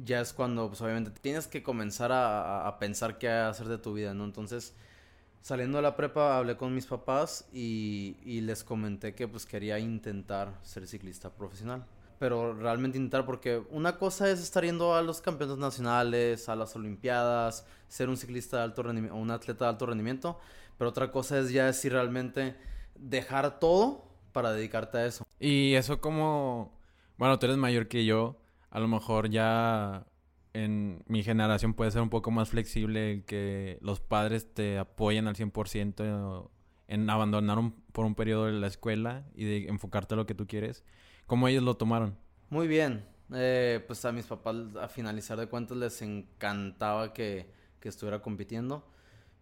ya 0.04 0.21
es 0.21 0.33
cuando 0.33 0.68
pues 0.69 0.81
obviamente 0.81 1.12
tienes 1.21 1.48
que 1.48 1.63
comenzar 1.63 2.12
a, 2.12 2.63
a- 2.66 2.68
a 2.68 2.80
pensar 2.80 3.18
qué 3.19 3.30
hacer 3.30 3.68
de 3.68 3.78
tu 3.80 3.94
vida, 3.94 4.14
¿no? 4.14 4.26
Entonces, 4.26 4.76
saliendo 5.42 5.78
de 5.80 5.83
la 5.83 5.95
prepa 5.97 6.38
hablé 6.38 6.57
con 6.57 6.73
mis 6.76 6.88
papás 6.88 7.47
y, 7.54 8.18
y 8.26 8.42
les 8.42 8.64
comenté 8.64 9.16
que 9.16 9.28
pues 9.28 9.45
quería 9.45 9.80
intentar 9.80 10.54
ser 10.64 10.88
ciclista 10.88 11.31
profesional. 11.31 11.85
Pero 12.19 12.54
realmente 12.54 12.97
intentar 12.97 13.26
porque 13.26 13.64
una 13.69 13.97
cosa 13.97 14.30
es 14.30 14.42
estar 14.42 14.64
yendo 14.66 14.94
a 14.95 15.02
los 15.02 15.21
campeonatos 15.21 15.57
nacionales, 15.59 16.49
a 16.49 16.56
las 16.56 16.76
olimpiadas, 16.76 17.66
ser 17.88 18.09
un 18.09 18.18
ciclista 18.18 18.57
de 18.57 18.64
alto 18.64 18.83
rendimiento 18.83 19.16
un 19.18 19.31
atleta 19.31 19.66
de 19.66 19.69
alto 19.69 19.85
rendimiento, 19.85 20.38
pero 20.78 20.90
otra 20.90 21.11
cosa 21.11 21.40
es 21.40 21.52
ya 21.52 21.66
decir 21.66 21.94
realmente 21.94 22.56
dejar 22.95 23.59
todo 23.59 24.04
para 24.33 24.52
dedicarte 24.52 24.97
a 24.97 25.06
eso. 25.06 25.26
Y 25.40 25.73
eso 25.76 26.02
como, 26.02 26.78
bueno, 27.18 27.40
tú 27.40 27.45
eres 27.45 27.57
mayor 27.57 27.88
que 27.88 28.04
yo, 28.06 28.35
a 28.69 28.80
lo 28.80 28.88
mejor 28.90 29.30
ya 29.30 30.06
en 30.54 31.04
mi 31.07 31.23
generación 31.23 31.73
puede 31.73 31.92
ser 31.92 32.02
un 32.02 32.09
poco 32.09 32.31
más 32.31 32.49
flexible 32.49 33.23
que 33.26 33.78
los 33.81 34.02
padres 34.02 34.54
te 34.54 34.78
apoyen 34.78 35.28
al 35.28 35.35
100% 35.35 36.52
en 36.88 37.09
abandonar 37.09 37.59
un- 37.59 37.71
por 37.94 38.06
un 38.06 38.16
periodo 38.16 38.45
de 38.47 38.54
la 38.54 38.68
escuela 38.68 39.23
y 39.35 39.68
enfocarte 39.68 40.16
a 40.16 40.18
lo 40.18 40.26
que 40.26 40.33
tú 40.35 40.47
quieres. 40.47 40.83
¿Cómo 41.30 41.48
ellos 41.48 41.64
lo 41.64 41.78
tomaron? 41.78 42.18
Muy 42.50 42.68
bien. 42.68 43.06
Eh, 43.33 43.83
pues 43.86 44.04
a 44.06 44.12
mis 44.12 44.26
papás 44.26 44.56
a 44.81 44.88
finalizar 44.90 45.38
de 45.40 45.48
cuentas 45.48 45.78
les 45.78 46.02
encantaba 46.02 47.14
que, 47.14 47.52
que 47.80 47.90
estuviera 47.90 48.21
compitiendo. 48.21 48.83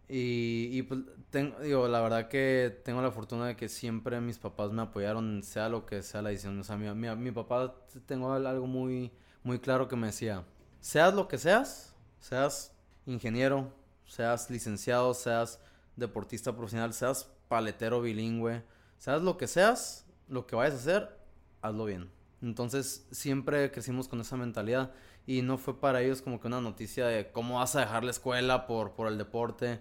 Y, 0.08 0.82
pues 0.84 1.00
ten- 1.30 1.54
digo, 1.62 1.88
la 1.88 2.00
verdad 2.02 2.28
que 2.28 2.80
tengo 2.84 3.02
la 3.02 3.10
fortuna 3.12 3.46
de 3.48 3.56
que 3.56 3.68
siempre 3.70 4.20
mis 4.20 4.38
papás 4.38 4.72
me 4.72 4.82
apoyaron, 4.82 5.42
sea 5.42 5.68
lo 5.70 5.86
que 5.86 6.02
sea 6.02 6.22
la 6.22 6.30
decisión. 6.30 6.58
O 6.60 6.64
sea, 6.64 6.76
mi, 6.78 6.90
mi, 7.16 7.32
papá 7.32 7.76
tengo 8.06 8.32
al- 8.32 8.46
algo 8.46 8.66
muy, 8.66 9.12
muy 9.44 9.58
claro 9.60 9.88
que 9.88 9.96
me 9.96 10.08
decía, 10.08 10.44
seas 10.80 11.14
lo 11.14 11.28
que 11.28 11.38
seas, 11.38 11.94
seas 12.20 12.72
ingeniero, 13.06 13.72
seas 14.06 14.50
licenciado, 14.50 15.14
seas 15.14 15.60
deportista 15.96 16.52
profesional, 16.56 16.92
seas 16.94 17.30
paletero 17.48 18.00
bilingüe, 18.02 18.64
seas 18.98 19.22
lo 19.22 19.36
que 19.38 19.46
seas, 19.46 20.06
lo 20.28 20.46
que 20.46 20.56
vayas 20.56 20.74
a 20.74 20.78
hacer, 20.78 21.17
hazlo 21.62 21.84
bien. 21.84 22.10
Entonces 22.42 23.06
siempre 23.10 23.70
crecimos 23.70 24.08
con 24.08 24.20
esa 24.20 24.36
mentalidad 24.36 24.92
y 25.26 25.42
no 25.42 25.58
fue 25.58 25.80
para 25.80 26.02
ellos 26.02 26.22
como 26.22 26.40
que 26.40 26.46
una 26.46 26.60
noticia 26.60 27.06
de 27.06 27.30
cómo 27.32 27.56
vas 27.56 27.74
a 27.76 27.80
dejar 27.80 28.04
la 28.04 28.10
escuela 28.10 28.66
por, 28.66 28.92
por 28.92 29.08
el 29.08 29.18
deporte. 29.18 29.80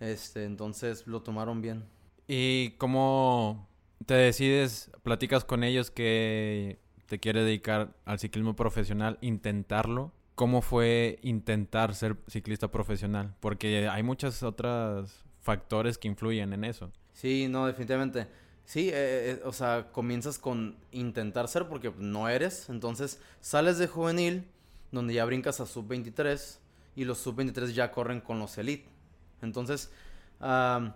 Este, 0.00 0.44
entonces 0.44 1.06
lo 1.06 1.22
tomaron 1.22 1.60
bien. 1.62 1.84
¿Y 2.28 2.70
cómo 2.78 3.68
te 4.04 4.14
decides, 4.14 4.90
platicas 5.02 5.44
con 5.44 5.64
ellos 5.64 5.90
que 5.90 6.78
te 7.06 7.18
quieres 7.18 7.44
dedicar 7.44 7.94
al 8.04 8.18
ciclismo 8.18 8.56
profesional, 8.56 9.18
intentarlo? 9.20 10.12
cómo 10.36 10.60
fue 10.60 11.18
intentar 11.22 11.94
ser 11.94 12.16
ciclista 12.28 12.70
profesional, 12.70 13.34
porque 13.40 13.88
hay 13.88 14.02
muchos 14.04 14.44
otros 14.44 15.24
factores 15.40 15.98
que 15.98 16.06
influyen 16.06 16.52
en 16.52 16.62
eso. 16.62 16.92
Sí, 17.12 17.48
no, 17.48 17.66
definitivamente. 17.66 18.28
Sí, 18.66 18.88
eh, 18.88 18.92
eh, 18.94 19.42
o 19.44 19.52
sea, 19.52 19.88
comienzas 19.92 20.38
con 20.38 20.76
intentar 20.90 21.48
ser 21.48 21.68
porque 21.68 21.92
no 21.98 22.28
eres, 22.28 22.68
entonces 22.68 23.20
sales 23.40 23.78
de 23.78 23.86
juvenil, 23.86 24.44
donde 24.92 25.14
ya 25.14 25.24
brincas 25.24 25.60
a 25.60 25.66
sub-23 25.66 26.58
y 26.96 27.04
los 27.04 27.18
sub-23 27.18 27.68
ya 27.72 27.92
corren 27.92 28.20
con 28.20 28.38
los 28.38 28.58
elite. 28.58 28.88
Entonces, 29.40 29.90
la, 30.40 30.92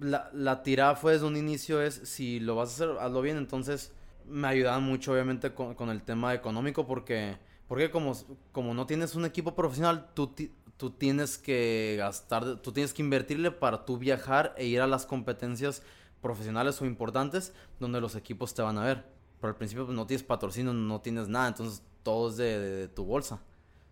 la 0.00 0.62
tirada 0.62 0.96
fue 0.96 1.12
desde 1.12 1.26
un 1.26 1.36
inicio 1.36 1.82
es, 1.82 1.94
si 1.94 2.40
lo 2.40 2.56
vas 2.56 2.70
a 2.70 2.72
hacer, 2.74 2.98
hazlo 2.98 3.22
bien, 3.22 3.36
entonces 3.36 3.92
me 4.26 4.48
ayudaban 4.48 4.82
mucho 4.82 5.12
obviamente 5.12 5.52
con, 5.54 5.74
con 5.74 5.90
el 5.90 6.02
tema 6.02 6.34
económico 6.34 6.86
porque 6.86 7.36
porque 7.68 7.90
como, 7.90 8.12
como 8.52 8.74
no 8.74 8.86
tienes 8.86 9.14
un 9.14 9.24
equipo 9.24 9.54
profesional, 9.54 10.08
tú, 10.14 10.32
tú 10.76 10.90
tienes 10.90 11.36
que 11.36 11.96
gastar, 11.98 12.56
tú 12.56 12.72
tienes 12.72 12.92
que 12.92 13.02
invertirle 13.02 13.50
para 13.50 13.84
tú 13.84 13.98
viajar 13.98 14.54
e 14.56 14.66
ir 14.66 14.80
a 14.80 14.86
las 14.86 15.04
competencias 15.04 15.82
profesionales 16.20 16.80
o 16.80 16.86
importantes 16.86 17.52
donde 17.80 18.00
los 18.00 18.14
equipos 18.14 18.54
te 18.54 18.62
van 18.62 18.78
a 18.78 18.84
ver. 18.84 19.04
Pero 19.40 19.50
al 19.50 19.56
principio 19.56 19.84
pues, 19.84 19.96
no 19.96 20.06
tienes 20.06 20.24
patrocinio, 20.24 20.72
no 20.72 21.00
tienes 21.00 21.28
nada, 21.28 21.48
entonces 21.48 21.82
todo 22.02 22.30
es 22.30 22.36
de, 22.36 22.88
tu 22.88 23.04
bolsa. 23.04 23.40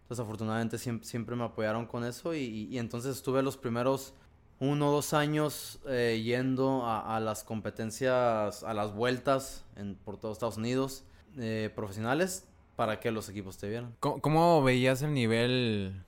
Entonces 0.02 0.24
afortunadamente 0.24 0.78
siempre, 0.78 1.36
me 1.36 1.44
apoyaron 1.44 1.86
con 1.86 2.04
eso 2.04 2.34
y, 2.34 2.68
y, 2.70 2.78
entonces 2.78 3.16
estuve 3.16 3.42
los 3.42 3.56
primeros 3.56 4.14
uno 4.60 4.88
o 4.88 4.92
dos 4.92 5.14
años 5.14 5.80
eh, 5.88 6.20
yendo 6.24 6.86
a, 6.86 7.18
las 7.20 7.44
competencias, 7.44 8.62
a 8.62 8.74
las 8.74 8.94
vueltas 8.94 9.64
por 10.04 10.18
todos 10.18 10.36
Estados 10.36 10.56
Unidos 10.56 11.04
eh, 11.36 11.70
profesionales 11.74 12.46
para 12.76 13.00
que 13.00 13.10
los 13.10 13.28
equipos 13.28 13.56
te 13.58 13.68
vieran. 13.68 13.94
¿Cómo, 14.00 14.62
veías 14.62 15.02
el 15.02 15.14
nivel 15.14 16.04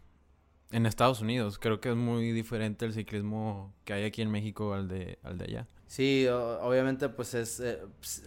en 0.70 0.86
Estados 0.86 1.20
Unidos? 1.20 1.58
Creo 1.58 1.80
que 1.80 1.90
es 1.90 1.96
muy 1.96 2.32
diferente 2.32 2.84
el 2.86 2.92
ciclismo 2.92 3.72
que 3.84 3.92
hay 3.92 4.04
aquí 4.04 4.22
en 4.22 4.30
México 4.30 4.74
al 4.74 4.88
de, 4.88 5.18
al 5.22 5.38
de 5.38 5.44
allá. 5.44 5.68
Sí, 5.86 6.26
obviamente 6.28 7.08
pues 7.08 7.34
es... 7.34 7.60
Eh, 7.60 7.80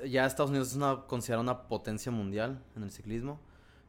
ya 0.08 0.26
Estados 0.26 0.50
Unidos 0.50 0.70
es 0.70 0.76
una, 0.76 1.02
considerada 1.08 1.42
una 1.42 1.68
potencia 1.68 2.12
mundial 2.12 2.64
en 2.76 2.84
el 2.84 2.92
ciclismo. 2.92 3.40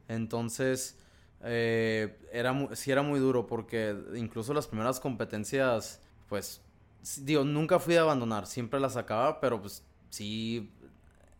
Entonces, 0.07 0.99
eh, 1.43 2.19
era, 2.31 2.53
sí 2.75 2.91
era 2.91 3.01
muy 3.01 3.19
duro 3.19 3.47
porque 3.47 3.95
incluso 4.15 4.53
las 4.53 4.67
primeras 4.67 4.99
competencias, 4.99 6.01
pues, 6.27 6.61
digo, 7.21 7.43
nunca 7.45 7.79
fui 7.79 7.95
a 7.95 8.01
abandonar, 8.01 8.45
siempre 8.45 8.79
las 8.79 8.97
acababa, 8.97 9.39
pero 9.39 9.61
pues 9.61 9.83
sí 10.09 10.71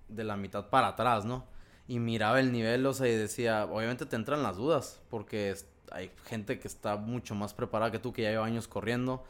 de 0.07 0.23
la 0.23 0.37
mitad 0.37 0.69
para 0.69 0.89
atrás, 0.89 1.25
¿no? 1.25 1.45
y 1.91 1.99
miraba 1.99 2.39
el 2.39 2.53
nivel, 2.53 2.85
o 2.85 2.93
sea, 2.93 3.07
y 3.09 3.15
decía, 3.17 3.65
obviamente 3.65 4.05
te 4.05 4.15
entran 4.15 4.43
las 4.43 4.55
dudas, 4.55 5.01
porque 5.09 5.53
hay 5.91 6.09
gente 6.23 6.57
que 6.57 6.69
está 6.69 6.95
mucho 6.95 7.35
más 7.35 7.53
preparada 7.53 7.91
que 7.91 7.99
tú, 7.99 8.13
que 8.13 8.21
ya 8.21 8.29
lleva 8.29 8.45
años 8.45 8.69
corriendo, 8.69 9.25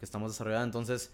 que 0.00 0.04
estamos 0.04 0.32
desarrollando, 0.32 0.64
entonces, 0.64 1.12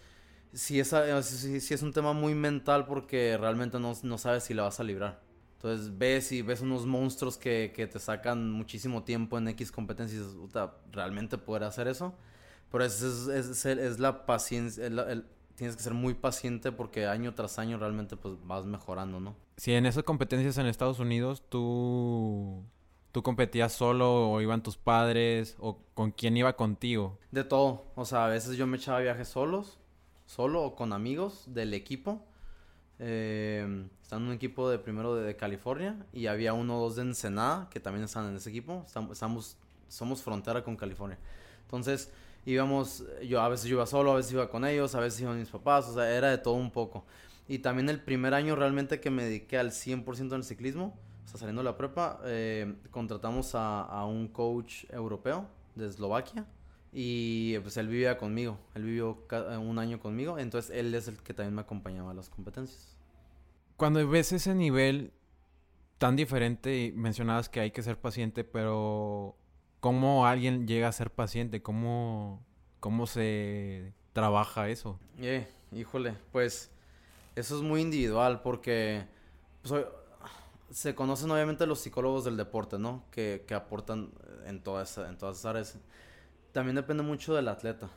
sí 0.52 0.80
es, 0.80 0.88
sí, 0.88 1.74
es 1.74 1.82
un 1.82 1.92
tema 1.92 2.12
muy 2.12 2.34
mental 2.34 2.86
porque 2.86 3.36
realmente 3.38 3.78
no, 3.78 3.92
no, 4.02 4.18
sabes 4.18 4.44
si 4.44 4.54
la 4.54 4.64
vas 4.64 4.80
a 4.80 4.84
librar. 4.84 5.20
Entonces 5.56 5.96
ves 5.98 6.30
y 6.32 6.42
ves 6.42 6.60
unos 6.60 6.86
monstruos 6.86 7.36
que, 7.36 7.72
que 7.74 7.86
te 7.86 7.98
sacan 7.98 8.50
muchísimo 8.50 9.02
tiempo 9.02 9.38
en 9.38 9.48
X 9.48 9.72
competencias 9.72 10.20
y 10.20 10.24
dices, 10.24 10.60
¿realmente 10.92 11.36
poder 11.36 11.64
hacer 11.64 11.88
eso? 11.88 12.14
Pero 12.70 12.84
es, 12.84 13.02
es, 13.02 13.66
es, 13.66 13.98
la 13.98 14.26
paciencia, 14.26 14.86
el, 14.86 15.24
tienes 15.56 15.74
que 15.74 15.82
ser 15.82 15.94
muy 15.94 16.14
paciente 16.14 16.70
porque 16.70 17.06
año 17.06 17.34
tras 17.34 17.58
año 17.58 17.78
realmente 17.78 18.16
pues 18.16 18.34
vas 18.44 18.64
mejorando, 18.64 19.18
¿no? 19.18 19.34
Si 19.56 19.72
en 19.72 19.86
esas 19.86 20.04
competencias 20.04 20.56
en 20.58 20.66
Estados 20.66 21.00
Unidos 21.00 21.42
tú 21.48 22.62
tú 23.12 23.22
competías 23.22 23.72
solo 23.72 24.30
o 24.30 24.40
iban 24.40 24.62
tus 24.62 24.76
padres 24.76 25.56
o 25.58 25.78
con 25.94 26.12
quién 26.12 26.36
iba 26.36 26.54
contigo. 26.54 27.18
De 27.30 27.42
todo, 27.42 27.84
o 27.96 28.04
sea, 28.04 28.26
a 28.26 28.28
veces 28.28 28.56
yo 28.56 28.66
me 28.66 28.76
echaba 28.76 29.00
viajes 29.00 29.28
solos, 29.28 29.78
solo 30.28 30.62
o 30.62 30.76
con 30.76 30.92
amigos 30.92 31.44
del 31.46 31.74
equipo. 31.74 32.22
Eh, 33.00 33.86
están 34.02 34.22
en 34.22 34.28
un 34.28 34.34
equipo 34.34 34.68
de 34.68 34.78
primero 34.78 35.14
de, 35.14 35.36
California 35.36 35.96
y 36.12 36.26
había 36.26 36.52
uno 36.52 36.78
o 36.78 36.82
dos 36.82 36.96
de 36.96 37.02
Ensenada 37.02 37.68
que 37.70 37.80
también 37.80 38.04
están 38.04 38.26
en 38.28 38.36
ese 38.36 38.50
equipo. 38.50 38.84
estamos 39.10 39.56
somos 39.88 40.22
frontera 40.22 40.62
con 40.62 40.76
California. 40.76 41.18
Entonces, 41.62 42.12
íbamos, 42.44 43.04
yo 43.26 43.40
a 43.40 43.48
veces 43.48 43.70
iba 43.70 43.86
solo, 43.86 44.12
a 44.12 44.16
veces 44.16 44.32
iba 44.32 44.50
con 44.50 44.66
ellos, 44.66 44.94
a 44.94 45.00
veces 45.00 45.22
iban 45.22 45.38
mis 45.38 45.48
papás, 45.48 45.88
o 45.88 45.94
sea, 45.94 46.14
era 46.14 46.28
de 46.28 46.36
todo 46.36 46.54
un 46.54 46.70
poco. 46.70 47.06
Y 47.48 47.60
también 47.60 47.88
el 47.88 48.00
primer 48.00 48.34
año 48.34 48.54
realmente 48.54 49.00
que 49.00 49.10
me 49.10 49.24
dediqué 49.24 49.56
al 49.56 49.70
100% 49.70 50.26
en 50.26 50.32
el 50.34 50.44
ciclismo, 50.44 50.94
o 51.24 51.28
sea, 51.28 51.40
saliendo 51.40 51.62
de 51.62 51.70
la 51.70 51.78
prepa, 51.78 52.20
eh, 52.24 52.74
contratamos 52.90 53.54
a, 53.54 53.82
a, 53.82 54.04
un 54.04 54.28
coach 54.28 54.84
europeo 54.90 55.46
de 55.74 55.86
Eslovaquia 55.86 56.44
y 56.92 57.58
pues 57.58 57.76
él 57.76 57.88
vivía 57.88 58.18
conmigo, 58.18 58.58
él 58.74 58.84
vivió 58.84 59.26
un 59.60 59.78
año 59.78 60.00
conmigo, 60.00 60.38
entonces 60.38 60.74
él 60.76 60.94
es 60.94 61.08
el 61.08 61.16
que 61.18 61.34
también 61.34 61.54
me 61.54 61.60
acompañaba 61.60 62.10
a 62.12 62.14
las 62.14 62.28
competencias. 62.28 62.96
Cuando 63.76 64.06
ves 64.08 64.32
ese 64.32 64.54
nivel 64.54 65.12
tan 65.98 66.16
diferente, 66.16 66.92
mencionabas 66.96 67.48
que 67.48 67.60
hay 67.60 67.70
que 67.70 67.82
ser 67.82 67.98
paciente, 68.00 68.44
pero 68.44 69.36
¿Cómo 69.80 70.26
alguien 70.26 70.66
llega 70.66 70.88
a 70.88 70.92
ser 70.92 71.10
paciente? 71.10 71.62
¿Cómo, 71.62 72.44
cómo 72.80 73.06
se 73.06 73.92
trabaja 74.12 74.68
eso? 74.68 74.98
Eh, 75.18 75.46
híjole, 75.70 76.16
pues 76.32 76.70
eso 77.36 77.56
es 77.56 77.62
muy 77.62 77.82
individual 77.82 78.42
porque 78.42 79.06
pues, 79.62 79.84
se 80.70 80.96
conocen 80.96 81.30
obviamente 81.30 81.64
los 81.64 81.78
psicólogos 81.78 82.24
del 82.24 82.36
deporte, 82.36 82.76
¿no? 82.78 83.04
Que, 83.12 83.44
que 83.46 83.54
aportan 83.54 84.10
en 84.46 84.60
todas, 84.60 84.98
en 84.98 85.16
todas 85.16 85.38
esas 85.38 85.46
áreas. 85.46 85.78
También 86.52 86.76
depende 86.76 87.02
mucho 87.02 87.34
del 87.34 87.48
atleta 87.48 87.88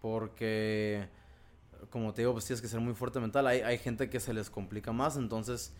porque, 0.00 1.08
como 1.90 2.12
te 2.12 2.22
digo, 2.22 2.32
pues 2.32 2.44
tienes 2.44 2.60
que 2.60 2.68
ser 2.68 2.80
muy 2.80 2.94
fuerte 2.94 3.20
mental. 3.20 3.46
Hay, 3.46 3.60
hay 3.60 3.78
gente 3.78 4.10
que 4.10 4.20
se 4.20 4.34
les 4.34 4.50
complica 4.50 4.92
más, 4.92 5.16
entonces 5.16 5.72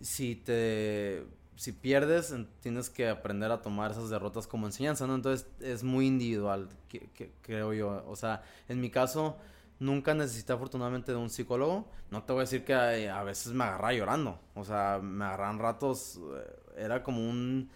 si 0.00 0.36
te 0.36 1.24
si 1.56 1.72
pierdes, 1.72 2.34
tienes 2.60 2.90
que 2.90 3.08
aprender 3.08 3.50
a 3.52 3.62
tomar 3.62 3.92
esas 3.92 4.10
derrotas 4.10 4.46
como 4.46 4.66
enseñanza, 4.66 5.06
¿no? 5.06 5.14
Entonces 5.14 5.46
es 5.60 5.84
muy 5.84 6.06
individual, 6.06 6.68
que, 6.88 7.32
creo 7.42 7.72
yo. 7.72 8.04
O 8.08 8.16
sea, 8.16 8.42
en 8.68 8.80
mi 8.80 8.90
caso, 8.90 9.36
nunca 9.78 10.14
necesité 10.14 10.52
afortunadamente 10.52 11.12
de 11.12 11.18
un 11.18 11.30
psicólogo. 11.30 11.86
No 12.10 12.24
te 12.24 12.32
voy 12.32 12.40
a 12.40 12.44
decir 12.44 12.64
que 12.64 12.74
a, 12.74 13.22
veces 13.22 13.52
me 13.52 13.64
agarraba 13.64 13.92
llorando. 13.92 14.40
O 14.54 14.64
sea, 14.64 15.00
me 15.02 15.24
agarran 15.24 15.58
ratos, 15.58 16.20
eh, 16.34 16.56
era 16.76 17.02
como 17.02 17.28
un, 17.28 17.70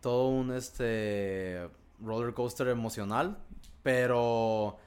todo 0.00 0.28
un, 0.28 0.52
este, 0.52 1.68
roller 2.02 2.34
coaster 2.34 2.68
emocional. 2.68 3.38
Pero 3.82 4.78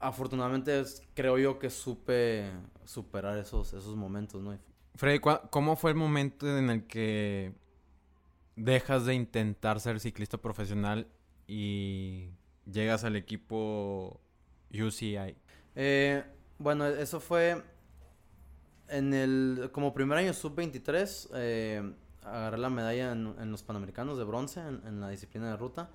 afortunadamente 0.00 0.82
creo 1.14 1.38
yo 1.38 1.58
que 1.58 1.70
supe 1.70 2.50
superar 2.84 3.38
esos, 3.38 3.72
esos 3.72 3.96
momentos, 3.96 4.42
¿no? 4.42 4.56
Freddy, 4.96 5.20
¿cómo 5.50 5.76
fue 5.76 5.90
el 5.90 5.96
momento 5.96 6.56
en 6.56 6.70
el 6.70 6.86
que 6.86 7.52
dejas 8.56 9.06
de 9.06 9.14
intentar 9.14 9.80
ser 9.80 9.98
ciclista 9.98 10.38
profesional 10.38 11.08
y 11.46 12.28
llegas 12.70 13.04
al 13.04 13.16
equipo 13.16 14.20
UCI? 14.70 15.36
Eh, 15.74 16.24
bueno, 16.58 16.86
eso 16.86 17.18
fue 17.20 17.62
en 18.88 19.14
el 19.14 19.70
como 19.72 19.92
primer 19.92 20.18
año 20.18 20.32
sub-23. 20.32 21.30
Eh, 21.34 21.94
agarré 22.22 22.58
la 22.58 22.70
medalla 22.70 23.12
en, 23.12 23.50
los 23.50 23.62
Panamericanos 23.62 24.16
de 24.16 24.24
bronce 24.24 24.60
en, 24.60 25.00
la 25.00 25.08
disciplina 25.08 25.50
de 25.50 25.56
ruta. 25.56 25.90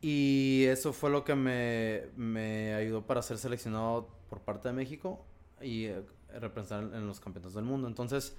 Y 0.00 0.64
eso 0.66 0.92
fue 0.92 1.10
lo 1.10 1.24
que 1.24 1.34
me, 1.34 2.06
me 2.16 2.74
ayudó 2.74 3.02
para 3.02 3.20
ser 3.22 3.38
seleccionado 3.38 4.08
por 4.30 4.40
parte 4.40 4.68
de 4.68 4.74
México 4.74 5.24
y 5.60 5.86
eh, 5.86 6.02
representar 6.38 6.94
en 6.96 7.06
los 7.06 7.20
campeonatos 7.20 7.54
del 7.54 7.64
mundo. 7.64 7.88
Entonces, 7.88 8.36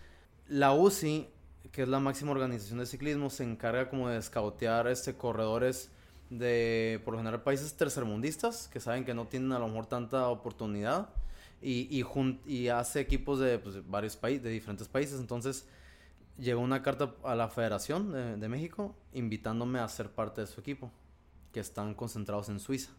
la 0.47 0.73
UCI, 0.73 1.27
que 1.71 1.83
es 1.83 1.87
la 1.87 1.99
máxima 1.99 2.31
organización 2.31 2.79
de 2.79 2.85
ciclismo, 2.85 3.29
se 3.29 3.43
encarga 3.43 3.89
como 3.89 4.09
de 4.09 4.17
escautear 4.17 4.87
este, 4.87 5.15
corredores 5.15 5.91
de, 6.29 7.01
por 7.03 7.13
lo 7.13 7.19
general, 7.19 7.41
países 7.41 7.75
tercermundistas, 7.75 8.67
que 8.67 8.79
saben 8.79 9.03
que 9.03 9.13
no 9.13 9.27
tienen 9.27 9.51
a 9.51 9.59
lo 9.59 9.67
mejor 9.67 9.87
tanta 9.87 10.27
oportunidad, 10.27 11.09
y, 11.61 12.05
y, 12.45 12.67
hace 12.69 13.01
equipos 13.01 13.39
de 13.39 13.59
pues, 13.59 13.85
varios 13.89 14.15
países, 14.15 14.43
de 14.43 14.49
diferentes 14.49 14.87
países. 14.87 15.19
Entonces, 15.19 15.67
llegó 16.37 16.61
una 16.61 16.81
carta 16.81 17.13
a 17.23 17.35
la 17.35 17.49
Federación 17.49 18.13
de, 18.13 18.37
de 18.37 18.47
México 18.47 18.95
invitándome 19.13 19.79
a 19.79 19.89
ser 19.89 20.09
parte 20.09 20.39
de 20.39 20.47
su 20.47 20.61
equipo, 20.61 20.89
que 21.51 21.59
están 21.59 21.93
concentrados 21.93 22.49
en 22.49 22.59
Suiza. 22.59 22.91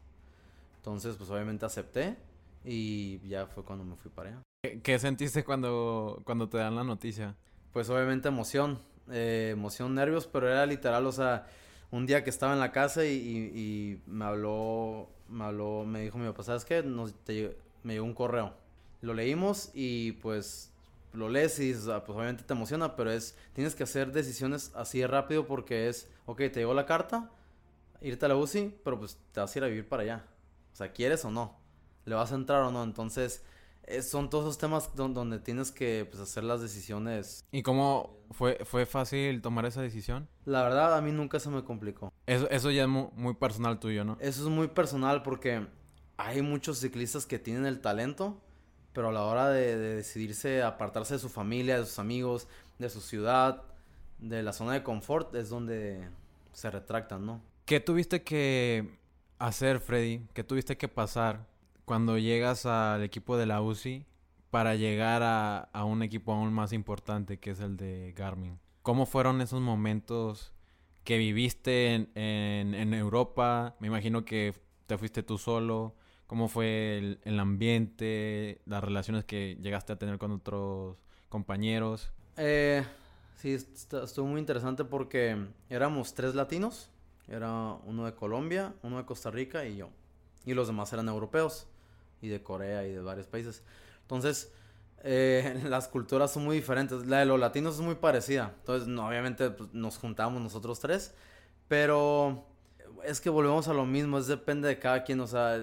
Entonces, 0.76 1.16
pues 1.16 1.30
obviamente 1.30 1.66
acepté 1.66 2.16
y 2.64 3.18
ya 3.28 3.46
fue 3.46 3.64
cuando 3.64 3.84
me 3.84 3.96
fui 3.96 4.10
para 4.10 4.30
allá. 4.30 4.42
¿Qué, 4.82 4.98
sentiste 4.98 5.44
cuando, 5.44 6.20
cuando 6.24 6.48
te 6.48 6.58
dan 6.58 6.76
la 6.76 6.84
noticia? 6.84 7.36
Pues 7.72 7.88
obviamente 7.88 8.28
emoción, 8.28 8.80
eh, 9.10 9.50
emoción, 9.52 9.94
nervios, 9.94 10.26
pero 10.26 10.50
era 10.50 10.66
literal, 10.66 11.06
o 11.06 11.12
sea, 11.12 11.46
un 11.90 12.06
día 12.06 12.24
que 12.24 12.30
estaba 12.30 12.52
en 12.52 12.60
la 12.60 12.72
casa 12.72 13.04
y, 13.04 14.02
me 14.06 14.24
habló, 14.24 15.08
me 15.28 15.44
habló, 15.44 15.84
me 15.86 16.02
dijo 16.02 16.18
mi 16.18 16.26
papá, 16.26 16.42
¿sabes 16.42 16.64
qué? 16.64 16.82
Nos, 16.82 17.14
me 17.82 17.94
llegó 17.94 18.04
un 18.04 18.14
correo. 18.14 18.54
Lo 19.00 19.14
leímos 19.14 19.70
y 19.72 20.12
pues 20.12 20.72
lo 21.12 21.28
lees 21.28 21.58
y 21.58 21.72
pues 21.72 21.86
obviamente 21.88 22.44
te 22.44 22.52
emociona, 22.52 22.96
pero 22.96 23.10
es, 23.10 23.34
tienes 23.54 23.74
que 23.74 23.82
hacer 23.82 24.12
decisiones 24.12 24.72
así 24.74 25.04
rápido 25.06 25.46
porque 25.46 25.88
es, 25.88 26.08
ok, 26.26 26.38
te 26.38 26.56
llegó 26.56 26.74
la 26.74 26.86
carta, 26.86 27.30
irte 28.00 28.26
a 28.26 28.28
la 28.28 28.36
UCI, 28.36 28.80
pero 28.84 28.98
pues 28.98 29.18
te 29.32 29.40
vas 29.40 29.54
a 29.54 29.58
ir 29.58 29.64
a 29.64 29.68
vivir 29.68 29.88
para 29.88 30.02
allá. 30.02 30.26
O 30.72 30.76
sea, 30.76 30.92
¿quieres 30.92 31.24
o 31.24 31.30
no? 31.30 31.58
¿Le 32.04 32.14
vas 32.14 32.32
a 32.32 32.34
entrar 32.34 32.62
o 32.62 32.70
no? 32.70 32.82
Entonces, 32.82 33.44
son 34.02 34.30
todos 34.30 34.44
esos 34.44 34.58
temas 34.58 34.94
donde 34.94 35.38
tienes 35.38 35.72
que 35.72 36.06
pues, 36.08 36.22
hacer 36.22 36.44
las 36.44 36.60
decisiones. 36.60 37.44
¿Y 37.50 37.62
cómo 37.62 38.18
fue, 38.30 38.58
fue 38.64 38.86
fácil 38.86 39.42
tomar 39.42 39.66
esa 39.66 39.82
decisión? 39.82 40.28
La 40.44 40.62
verdad, 40.62 40.96
a 40.96 41.00
mí 41.00 41.12
nunca 41.12 41.40
se 41.40 41.50
me 41.50 41.64
complicó. 41.64 42.12
Eso, 42.26 42.48
eso 42.50 42.70
ya 42.70 42.84
es 42.84 42.88
muy, 42.88 43.34
personal 43.34 43.80
tuyo, 43.80 44.04
¿no? 44.04 44.16
Eso 44.20 44.42
es 44.42 44.48
muy 44.48 44.68
personal 44.68 45.22
porque 45.22 45.66
hay 46.16 46.42
muchos 46.42 46.78
ciclistas 46.78 47.26
que 47.26 47.38
tienen 47.38 47.66
el 47.66 47.80
talento, 47.80 48.40
pero 48.92 49.08
a 49.08 49.12
la 49.12 49.24
hora 49.24 49.48
de, 49.48 49.76
de 49.76 49.96
decidirse 49.96 50.62
apartarse 50.62 51.14
de 51.14 51.20
su 51.20 51.28
familia, 51.28 51.78
de 51.78 51.86
sus 51.86 51.98
amigos, 51.98 52.46
de 52.78 52.88
su 52.90 53.00
ciudad, 53.00 53.64
de 54.18 54.42
la 54.42 54.52
zona 54.52 54.74
de 54.74 54.82
confort, 54.82 55.34
es 55.34 55.48
donde 55.48 56.08
se 56.52 56.70
retractan, 56.70 57.26
¿no? 57.26 57.49
¿Qué 57.70 57.78
tuviste 57.78 58.24
que 58.24 58.98
hacer, 59.38 59.78
Freddy? 59.78 60.26
¿Qué 60.34 60.42
tuviste 60.42 60.76
que 60.76 60.88
pasar 60.88 61.46
cuando 61.84 62.18
llegas 62.18 62.66
al 62.66 63.04
equipo 63.04 63.36
de 63.36 63.46
la 63.46 63.62
UCI 63.62 64.06
para 64.50 64.74
llegar 64.74 65.22
a, 65.22 65.84
un 65.84 66.02
equipo 66.02 66.32
aún 66.32 66.52
más 66.52 66.72
importante 66.72 67.38
que 67.38 67.52
es 67.52 67.60
el 67.60 67.76
de 67.76 68.12
Garmin. 68.16 68.58
¿Cómo 68.82 69.06
fueron 69.06 69.40
esos 69.40 69.60
momentos 69.60 70.52
que 71.04 71.16
viviste 71.16 72.08
en, 72.16 72.92
Europa? 72.92 73.76
Me 73.78 73.86
imagino 73.86 74.24
que 74.24 74.52
te 74.88 74.98
fuiste 74.98 75.22
tú 75.22 75.38
solo. 75.38 75.94
¿Cómo 76.26 76.48
fue 76.48 77.18
el, 77.22 77.38
ambiente, 77.38 78.62
las 78.66 78.82
relaciones 78.82 79.24
que 79.24 79.56
llegaste 79.62 79.92
a 79.92 79.96
tener 79.96 80.18
con 80.18 80.32
otros 80.32 80.96
compañeros? 81.28 82.10
Eh, 82.36 82.82
sí, 83.36 83.52
estuvo 83.52 84.26
muy 84.26 84.40
interesante 84.40 84.84
porque 84.84 85.36
éramos 85.68 86.14
tres 86.14 86.34
latinos. 86.34 86.90
Era 87.30 87.78
uno 87.84 88.04
de 88.04 88.14
Colombia, 88.14 88.74
uno 88.82 88.98
de 88.98 89.04
Costa 89.04 89.30
Rica 89.30 89.64
y 89.64 89.76
yo. 89.76 89.88
Y 90.44 90.54
los 90.54 90.66
demás 90.66 90.92
eran 90.92 91.08
europeos 91.08 91.68
y 92.20 92.28
de 92.28 92.42
Corea 92.42 92.84
y 92.86 92.92
de 92.92 93.00
varios 93.00 93.28
países. 93.28 93.62
Entonces, 94.02 94.52
eh, 95.02 95.62
las 95.68 95.88
culturas 95.88 96.32
son 96.32 96.44
muy 96.44 96.56
diferentes. 96.56 97.06
La 97.06 97.20
de 97.20 97.26
los 97.26 97.38
latinos 97.38 97.76
es 97.76 97.80
muy 97.80 97.94
parecida. 97.94 98.54
Entonces, 98.58 98.88
no, 98.88 99.06
obviamente 99.06 99.50
pues, 99.50 99.72
nos 99.72 99.96
juntamos 99.96 100.42
nosotros 100.42 100.80
tres. 100.80 101.14
Pero 101.68 102.44
es 103.04 103.20
que 103.20 103.30
volvemos 103.30 103.68
a 103.68 103.74
lo 103.74 103.86
mismo. 103.86 104.18
Es 104.18 104.26
depende 104.26 104.68
de 104.68 104.78
cada 104.78 105.04
quien. 105.04 105.20
O 105.20 105.26
sea, 105.26 105.62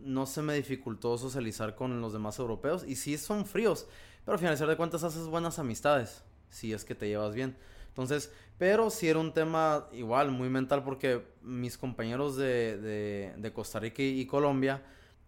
no 0.00 0.26
se 0.26 0.42
me 0.42 0.54
dificultó 0.54 1.18
socializar 1.18 1.74
con 1.74 2.00
los 2.00 2.12
demás 2.12 2.38
europeos. 2.38 2.84
Y 2.86 2.96
sí 2.96 3.18
son 3.18 3.46
fríos. 3.46 3.86
Pero 4.24 4.34
al 4.34 4.38
finalizar 4.38 4.68
de 4.68 4.76
cuentas 4.76 5.04
haces 5.04 5.26
buenas 5.26 5.58
amistades. 5.58 6.22
Si 6.50 6.72
es 6.72 6.84
que 6.84 6.94
te 6.94 7.08
llevas 7.08 7.34
bien. 7.34 7.56
Entonces, 7.92 8.32
pero 8.58 8.90
sí 8.90 9.08
era 9.08 9.18
un 9.18 9.32
tema 9.32 9.86
igual, 9.92 10.30
muy 10.30 10.48
mental. 10.48 10.82
Porque 10.82 11.22
mis 11.42 11.78
compañeros 11.78 12.36
de, 12.36 13.34
de 13.36 13.52
Costa 13.52 13.78
Rica 13.80 14.02
y 14.02 14.26
Colombia 14.26 14.82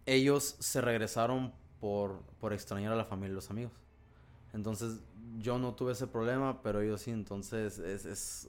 ellos 0.05 0.55
se 0.59 0.81
regresaron 0.81 1.53
por, 1.79 2.21
por 2.39 2.53
extrañar 2.53 2.91
a 2.93 2.95
la 2.95 3.05
familia 3.05 3.31
y 3.31 3.35
los 3.35 3.49
amigos. 3.49 3.73
Entonces 4.53 4.99
yo 5.39 5.57
no 5.57 5.73
tuve 5.73 5.93
ese 5.93 6.07
problema, 6.07 6.61
pero 6.61 6.81
ellos 6.81 7.01
sí, 7.01 7.11
entonces 7.11 7.77
es, 7.79 8.05
es, 8.05 8.47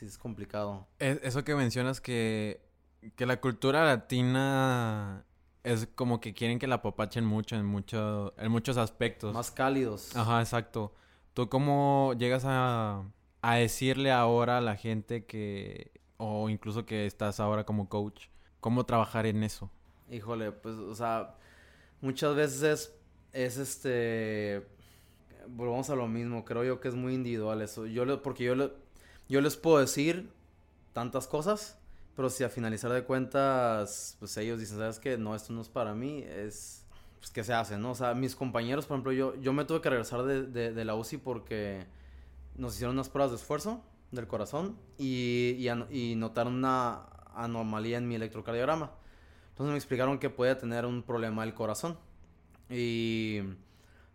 es 0.00 0.18
complicado. 0.18 0.86
eso 0.98 1.44
que 1.44 1.54
mencionas 1.54 2.00
que, 2.00 2.62
que 3.16 3.26
la 3.26 3.40
cultura 3.40 3.84
latina 3.84 5.24
es 5.62 5.86
como 5.94 6.20
que 6.20 6.32
quieren 6.32 6.58
que 6.58 6.66
la 6.66 6.76
apapachen 6.76 7.24
mucho 7.24 7.56
en, 7.56 7.66
mucho 7.66 8.34
en 8.38 8.50
muchos 8.50 8.76
aspectos. 8.76 9.34
Más 9.34 9.50
cálidos. 9.50 10.16
Ajá, 10.16 10.40
exacto. 10.40 10.94
¿Tú 11.34 11.48
cómo 11.48 12.14
llegas 12.18 12.44
a, 12.46 13.04
a 13.42 13.56
decirle 13.56 14.12
ahora 14.12 14.58
a 14.58 14.60
la 14.60 14.76
gente 14.76 15.26
que, 15.26 15.90
o 16.16 16.48
incluso 16.48 16.86
que 16.86 17.06
estás 17.06 17.40
ahora 17.40 17.64
como 17.64 17.88
coach, 17.88 18.26
cómo 18.60 18.86
trabajar 18.86 19.26
en 19.26 19.42
eso? 19.42 19.68
Híjole, 20.10 20.52
pues, 20.52 20.76
o 20.76 20.94
sea, 20.94 21.34
muchas 22.00 22.36
veces 22.36 22.94
es, 23.32 23.56
este, 23.56 24.64
volvamos 25.48 25.90
a 25.90 25.96
lo 25.96 26.06
mismo, 26.06 26.44
creo 26.44 26.62
yo 26.62 26.80
que 26.80 26.88
es 26.88 26.94
muy 26.94 27.14
individual 27.14 27.60
eso. 27.62 27.86
Yo 27.86 28.22
porque 28.22 28.44
yo, 28.44 28.70
yo 29.28 29.40
les 29.40 29.56
puedo 29.56 29.78
decir 29.78 30.30
tantas 30.92 31.26
cosas, 31.26 31.76
pero 32.14 32.30
si 32.30 32.44
a 32.44 32.48
finalizar 32.48 32.92
de 32.92 33.02
cuentas, 33.02 34.16
pues 34.20 34.36
ellos 34.36 34.60
dicen, 34.60 34.78
¿sabes 34.78 35.00
qué? 35.00 35.18
No, 35.18 35.34
esto 35.34 35.52
no 35.52 35.62
es 35.62 35.68
para 35.68 35.94
mí, 35.94 36.22
es, 36.28 36.84
pues, 37.18 37.30
¿qué 37.30 37.42
se 37.42 37.54
hace, 37.54 37.76
no? 37.76 37.90
O 37.90 37.94
sea, 37.96 38.14
mis 38.14 38.36
compañeros, 38.36 38.86
por 38.86 38.96
ejemplo, 38.96 39.12
yo, 39.12 39.34
yo 39.40 39.52
me 39.52 39.64
tuve 39.64 39.80
que 39.80 39.90
regresar 39.90 40.22
de, 40.22 40.72
de 40.72 40.84
la 40.84 40.94
UCI 40.94 41.16
porque 41.16 41.86
nos 42.56 42.74
hicieron 42.74 42.96
unas 42.96 43.08
pruebas 43.08 43.30
de 43.30 43.36
esfuerzo 43.36 43.82
del 44.10 44.26
corazón 44.26 44.76
y, 44.98 45.56
y, 45.58 45.68
y 45.90 46.16
notaron 46.16 46.54
una 46.54 47.06
anomalía 47.34 47.98
en 47.98 48.08
mi 48.08 48.14
electrocardiograma. 48.14 48.92
Entonces 49.50 49.70
me 49.72 49.76
explicaron 49.76 50.18
que 50.18 50.30
puede 50.30 50.54
tener 50.54 50.86
un 50.86 51.02
problema 51.02 51.44
del 51.44 51.54
corazón. 51.54 51.98
Y 52.68 53.40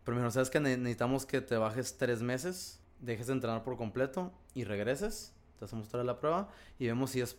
primero, 0.04 0.32
¿sabes 0.32 0.50
que 0.50 0.60
necesitamos 0.60 1.26
que 1.26 1.41
te 1.41 1.58
bajes 1.58 1.97
tres 1.97 2.21
meses, 2.21 2.80
dejes 3.00 3.28
de 3.28 3.34
entrenar 3.34 3.63
por 3.63 3.78
completo 3.78 4.32
y 4.54 4.63
regreses? 4.63 5.34
Te 5.60 5.65
hacemos 5.65 5.89
toda 5.89 6.04
la 6.04 6.19
prueba 6.19 6.50
y 6.78 6.88
vemos 6.88 7.12
si 7.12 7.21
es, 7.21 7.38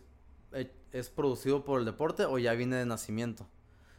eh, 0.51 0.71
es 0.91 1.09
producido 1.09 1.63
por 1.63 1.79
el 1.79 1.85
deporte 1.85 2.25
o 2.25 2.37
ya 2.37 2.53
viene 2.53 2.75
de 2.75 2.85
nacimiento. 2.85 3.47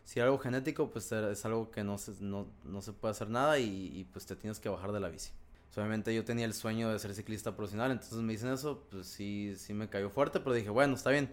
Si 0.05 0.19
es 0.19 0.25
algo 0.25 0.39
genético, 0.39 0.91
pues 0.91 1.11
es 1.13 1.45
algo 1.45 1.71
que 1.71 1.85
no 1.85 1.97
se, 1.97 2.13
no, 2.21 2.47
no 2.65 2.83
se 2.83 2.93
puede 2.93 3.13
hacer 3.13 3.31
nada 3.31 3.59
y, 3.59 3.91
y 3.95 4.05
pues 4.05 4.27
te 4.27 4.35
tienes 4.35 4.61
que 4.61 4.69
bajar 4.69 4.93
de 4.93 5.01
la 5.01 5.09
bici 5.09 5.31
obviamente 5.77 6.15
yo 6.15 6.25
tenía 6.25 6.45
el 6.45 6.55
sueño 6.55 6.91
de 6.91 6.99
ser 6.99 7.15
ciclista 7.15 7.55
profesional, 7.55 7.93
entonces 7.93 8.19
me 8.19 8.33
dicen 8.33 8.53
eso, 8.53 8.85
pues 8.91 9.07
sí, 9.07 9.55
sí 9.57 9.73
me 9.73 9.89
cayó 9.89 10.11
fuerte, 10.11 10.41
pero 10.41 10.55
dije, 10.55 10.71
bueno, 10.71 10.95
está 10.95 11.11
bien, 11.11 11.33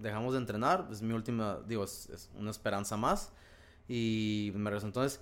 dejamos 0.00 0.32
de 0.32 0.40
entrenar, 0.40 0.88
es 0.90 1.02
mi 1.02 1.14
última, 1.14 1.60
digo, 1.66 1.84
es, 1.84 2.30
una 2.36 2.50
esperanza 2.50 2.96
más. 2.96 3.32
Y 3.88 4.50
me 4.56 4.68
regreso. 4.68 4.86
Entonces, 4.86 5.20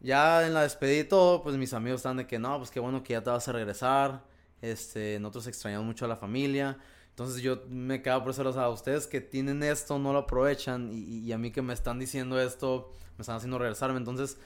ya 0.00 0.46
en 0.46 0.54
la 0.54 0.62
despedida 0.62 1.00
y 1.00 1.04
todo, 1.04 1.42
pues 1.42 1.56
mis 1.56 1.72
amigos 1.72 1.98
están 2.00 2.18
de 2.18 2.26
que 2.26 2.38
no, 2.38 2.58
pues 2.58 2.70
qué 2.70 2.78
bueno 2.78 3.02
que 3.02 3.14
ya 3.14 3.22
te 3.22 3.30
vas 3.30 3.48
a 3.48 3.52
regresar. 3.52 4.22
Este, 4.62 5.18
nosotros 5.20 5.48
extrañamos 5.48 5.86
mucho 5.86 6.04
a 6.04 6.08
la 6.08 6.16
familia. 6.16 6.78
Entonces 7.10 7.42
yo 7.42 7.64
me 7.68 8.02
quedo 8.02 8.22
por 8.22 8.30
eso, 8.30 8.48
o 8.48 8.52
sea, 8.52 8.68
ustedes 8.68 9.06
que 9.06 9.20
tienen 9.20 9.62
esto 9.62 9.98
no 9.98 10.12
lo 10.12 10.20
aprovechan 10.20 10.90
y, 10.92 10.98
y, 11.20 11.32
a 11.32 11.38
mí 11.38 11.50
que 11.50 11.62
me 11.62 11.72
están 11.72 11.98
diciendo 11.98 12.40
esto, 12.40 12.92
me 13.16 13.22
están 13.22 13.36
haciendo 13.36 13.58
regresarme. 13.58 13.98
Entonces, 13.98 14.38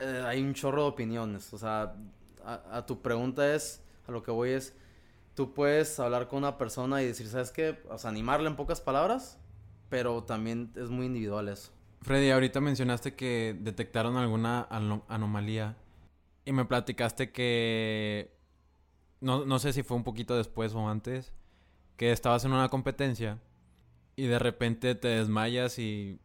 eh, 0.00 0.24
hay 0.26 0.42
un 0.42 0.54
chorro 0.54 0.82
de 0.82 0.88
opiniones. 0.88 1.52
O 1.52 1.58
sea, 1.58 1.94
a, 2.44 2.84
tu 2.86 3.02
pregunta 3.02 3.54
es, 3.54 3.82
a 4.06 4.12
lo 4.12 4.22
que 4.22 4.30
voy 4.30 4.50
es, 4.50 4.74
tú 5.34 5.54
puedes 5.54 5.98
hablar 6.00 6.28
con 6.28 6.38
una 6.38 6.58
persona 6.58 7.02
y 7.02 7.06
decir, 7.06 7.28
¿sabes 7.28 7.50
qué? 7.50 7.78
O 7.88 7.98
sea, 7.98 8.10
animarle 8.10 8.48
en 8.48 8.56
pocas 8.56 8.80
palabras, 8.80 9.38
pero 9.88 10.24
también 10.24 10.72
es 10.76 10.90
muy 10.90 11.06
individual 11.06 11.48
eso. 11.48 11.72
Freddy, 12.02 12.30
ahorita 12.30 12.60
mencionaste 12.60 13.14
que 13.14 13.56
detectaron 13.60 14.16
alguna 14.16 14.66
anomalía 15.08 15.76
y 16.44 16.52
me 16.52 16.64
platicaste 16.64 17.30
que, 17.30 18.34
no, 19.20 19.44
no 19.44 19.58
sé 19.58 19.72
si 19.72 19.82
fue 19.82 19.96
un 19.96 20.04
poquito 20.04 20.36
después 20.36 20.74
o 20.74 20.88
antes, 20.88 21.32
que 21.96 22.12
estabas 22.12 22.44
en 22.44 22.52
una 22.52 22.70
competencia 22.70 23.38
y 24.16 24.26
de 24.26 24.38
repente 24.38 24.94
te 24.94 25.08
desmayas 25.08 25.78
y 25.78 26.18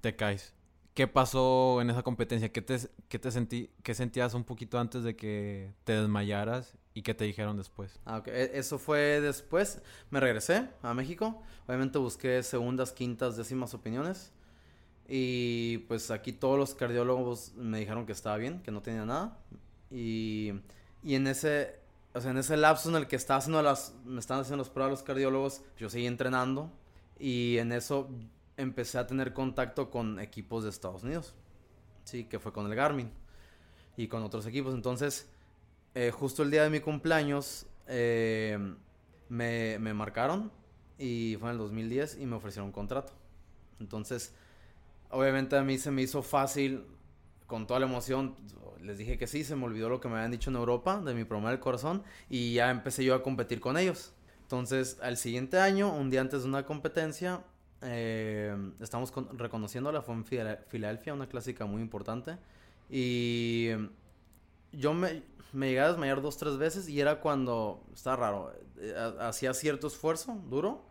te 0.00 0.14
caes. 0.14 0.54
¿Qué 0.98 1.06
pasó 1.06 1.80
en 1.80 1.90
esa 1.90 2.02
competencia? 2.02 2.50
¿Qué 2.50 2.60
te, 2.60 2.76
qué 3.08 3.20
te 3.20 3.30
sentí, 3.30 3.70
qué 3.84 3.94
sentías 3.94 4.34
un 4.34 4.42
poquito 4.42 4.80
antes 4.80 5.04
de 5.04 5.14
que 5.14 5.72
te 5.84 5.92
desmayaras 5.92 6.74
y 6.92 7.02
qué 7.02 7.14
te 7.14 7.22
dijeron 7.22 7.56
después? 7.56 8.00
Ah, 8.04 8.20
e, 8.26 8.50
Eso 8.54 8.80
fue 8.80 9.20
después. 9.20 9.80
Me 10.10 10.18
regresé 10.18 10.68
a 10.82 10.94
México. 10.94 11.40
Obviamente 11.68 11.98
busqué 11.98 12.42
segundas, 12.42 12.90
quintas, 12.90 13.36
décimas 13.36 13.74
opiniones. 13.74 14.32
Y 15.06 15.78
pues 15.86 16.10
aquí 16.10 16.32
todos 16.32 16.58
los 16.58 16.74
cardiólogos 16.74 17.52
me 17.54 17.78
dijeron 17.78 18.04
que 18.04 18.10
estaba 18.10 18.36
bien, 18.36 18.60
que 18.64 18.72
no 18.72 18.82
tenía 18.82 19.04
nada. 19.04 19.38
Y, 19.92 20.50
y 21.04 21.14
en 21.14 21.28
ese, 21.28 21.76
o 22.12 22.20
sea, 22.20 22.32
en 22.32 22.38
ese 22.38 22.56
lapso 22.56 22.88
en 22.88 22.96
el 22.96 23.06
que 23.06 23.14
estaba 23.14 23.38
haciendo 23.38 23.62
las, 23.62 23.94
me 24.04 24.18
estaban 24.18 24.40
haciendo 24.40 24.64
las 24.64 24.68
pruebas 24.68 24.90
los 24.90 25.04
cardiólogos, 25.04 25.62
yo 25.78 25.90
seguí 25.90 26.08
entrenando. 26.08 26.72
Y 27.20 27.58
en 27.58 27.70
eso 27.70 28.08
empecé 28.58 28.98
a 28.98 29.06
tener 29.06 29.32
contacto 29.32 29.90
con 29.90 30.20
equipos 30.20 30.64
de 30.64 30.70
Estados 30.70 31.04
Unidos. 31.04 31.34
Sí, 32.04 32.24
que 32.24 32.38
fue 32.38 32.52
con 32.52 32.66
el 32.66 32.74
Garmin 32.74 33.10
y 33.96 34.08
con 34.08 34.22
otros 34.22 34.44
equipos. 34.46 34.74
Entonces, 34.74 35.30
eh, 35.94 36.10
justo 36.10 36.42
el 36.42 36.50
día 36.50 36.64
de 36.64 36.70
mi 36.70 36.80
cumpleaños, 36.80 37.66
eh, 37.86 38.58
me, 39.30 39.78
me, 39.78 39.94
marcaron 39.94 40.52
y 40.98 41.36
fue 41.40 41.48
en 41.48 41.52
el 41.52 41.58
2010 41.58 42.18
y 42.20 42.26
me 42.26 42.36
ofrecieron 42.36 42.66
un 42.66 42.72
contrato. 42.72 43.12
Entonces, 43.80 44.34
obviamente 45.10 45.56
a 45.56 45.62
mí 45.62 45.78
se 45.78 45.90
me 45.90 46.02
hizo 46.02 46.22
fácil, 46.22 46.84
con 47.46 47.66
toda 47.66 47.80
la 47.80 47.86
emoción, 47.86 48.36
les 48.82 48.98
dije 48.98 49.16
que 49.16 49.26
sí, 49.26 49.42
se 49.42 49.56
me 49.56 49.64
olvidó 49.64 49.88
lo 49.88 50.00
que 50.00 50.08
me 50.08 50.16
habían 50.16 50.30
dicho 50.30 50.50
en 50.50 50.56
Europa 50.56 51.00
de 51.00 51.14
mi 51.14 51.24
problema 51.24 51.50
del 51.50 51.60
corazón 51.60 52.02
y 52.28 52.54
ya 52.54 52.70
empecé 52.70 53.04
yo 53.04 53.14
a 53.14 53.22
competir 53.22 53.60
con 53.60 53.78
ellos. 53.78 54.12
Entonces, 54.42 54.98
al 55.02 55.16
siguiente 55.16 55.58
año, 55.58 55.92
un 55.94 56.10
día 56.10 56.20
antes 56.20 56.42
de 56.42 56.48
una 56.48 56.64
competencia, 56.64 57.42
eh, 57.82 58.56
estamos 58.80 59.12
reconociéndola, 59.32 60.02
fue 60.02 60.14
en 60.14 60.24
Filadelfia, 60.24 61.14
una 61.14 61.28
clásica 61.28 61.66
muy 61.66 61.82
importante. 61.82 62.36
Y 62.90 63.70
yo 64.72 64.94
me, 64.94 65.22
me 65.52 65.68
llegué 65.68 65.80
a 65.80 65.88
desmayar 65.88 66.22
dos, 66.22 66.36
tres 66.36 66.56
veces 66.56 66.88
y 66.88 67.00
era 67.00 67.20
cuando, 67.20 67.84
está 67.94 68.16
raro, 68.16 68.52
eh, 68.78 68.94
hacía 69.20 69.54
cierto 69.54 69.86
esfuerzo 69.86 70.40
duro, 70.48 70.84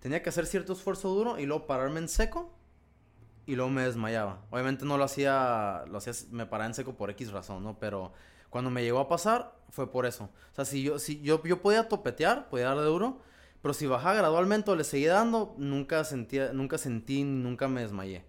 tenía 0.00 0.22
que 0.22 0.28
hacer 0.28 0.46
cierto 0.46 0.72
esfuerzo 0.72 1.08
duro 1.08 1.38
y 1.38 1.46
luego 1.46 1.66
pararme 1.66 2.00
en 2.00 2.08
seco 2.08 2.52
y 3.46 3.56
luego 3.56 3.70
me 3.70 3.82
desmayaba. 3.82 4.42
Obviamente 4.50 4.84
no 4.84 4.98
lo 4.98 5.04
hacía, 5.04 5.84
lo 5.88 5.98
hacía, 5.98 6.12
me 6.30 6.46
paraba 6.46 6.66
en 6.66 6.74
seco 6.74 6.94
por 6.94 7.10
X 7.10 7.30
razón, 7.30 7.62
¿no? 7.62 7.78
Pero 7.78 8.12
cuando 8.50 8.70
me 8.70 8.82
llegó 8.82 9.00
a 9.00 9.08
pasar 9.08 9.54
fue 9.70 9.90
por 9.90 10.06
eso. 10.06 10.24
O 10.24 10.54
sea, 10.54 10.64
si 10.64 10.82
yo, 10.82 10.98
si 10.98 11.20
yo, 11.20 11.42
yo 11.42 11.60
podía 11.60 11.88
topetear, 11.88 12.48
podía 12.48 12.66
darle 12.66 12.84
duro, 12.84 13.18
pero 13.64 13.72
si 13.72 13.86
bajaba 13.86 14.16
gradualmente 14.16 14.70
o 14.70 14.76
le 14.76 14.84
seguía 14.84 15.14
dando, 15.14 15.54
nunca 15.56 16.04
sentía, 16.04 16.52
nunca 16.52 16.76
sentí, 16.76 17.24
nunca 17.24 17.66
me 17.66 17.80
desmayé. 17.80 18.22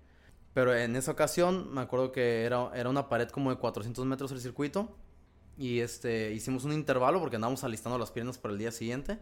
Pero 0.53 0.73
en 0.73 0.95
esa 0.95 1.11
ocasión 1.11 1.73
me 1.73 1.81
acuerdo 1.81 2.13
que 2.13 2.45
era, 2.45 2.71
era 2.73 2.89
una 2.89 3.09
pared 3.09 3.27
como 3.27 3.49
de 3.49 3.57
400 3.57 4.05
metros 4.05 4.31
el 4.31 4.39
circuito. 4.39 4.95
Y 5.57 5.81
este, 5.81 6.31
hicimos 6.31 6.63
un 6.63 6.71
intervalo 6.71 7.19
porque 7.19 7.35
andábamos 7.35 7.65
alistando 7.65 7.99
las 7.99 8.11
piernas 8.11 8.37
para 8.37 8.53
el 8.53 8.59
día 8.59 8.71
siguiente. 8.71 9.19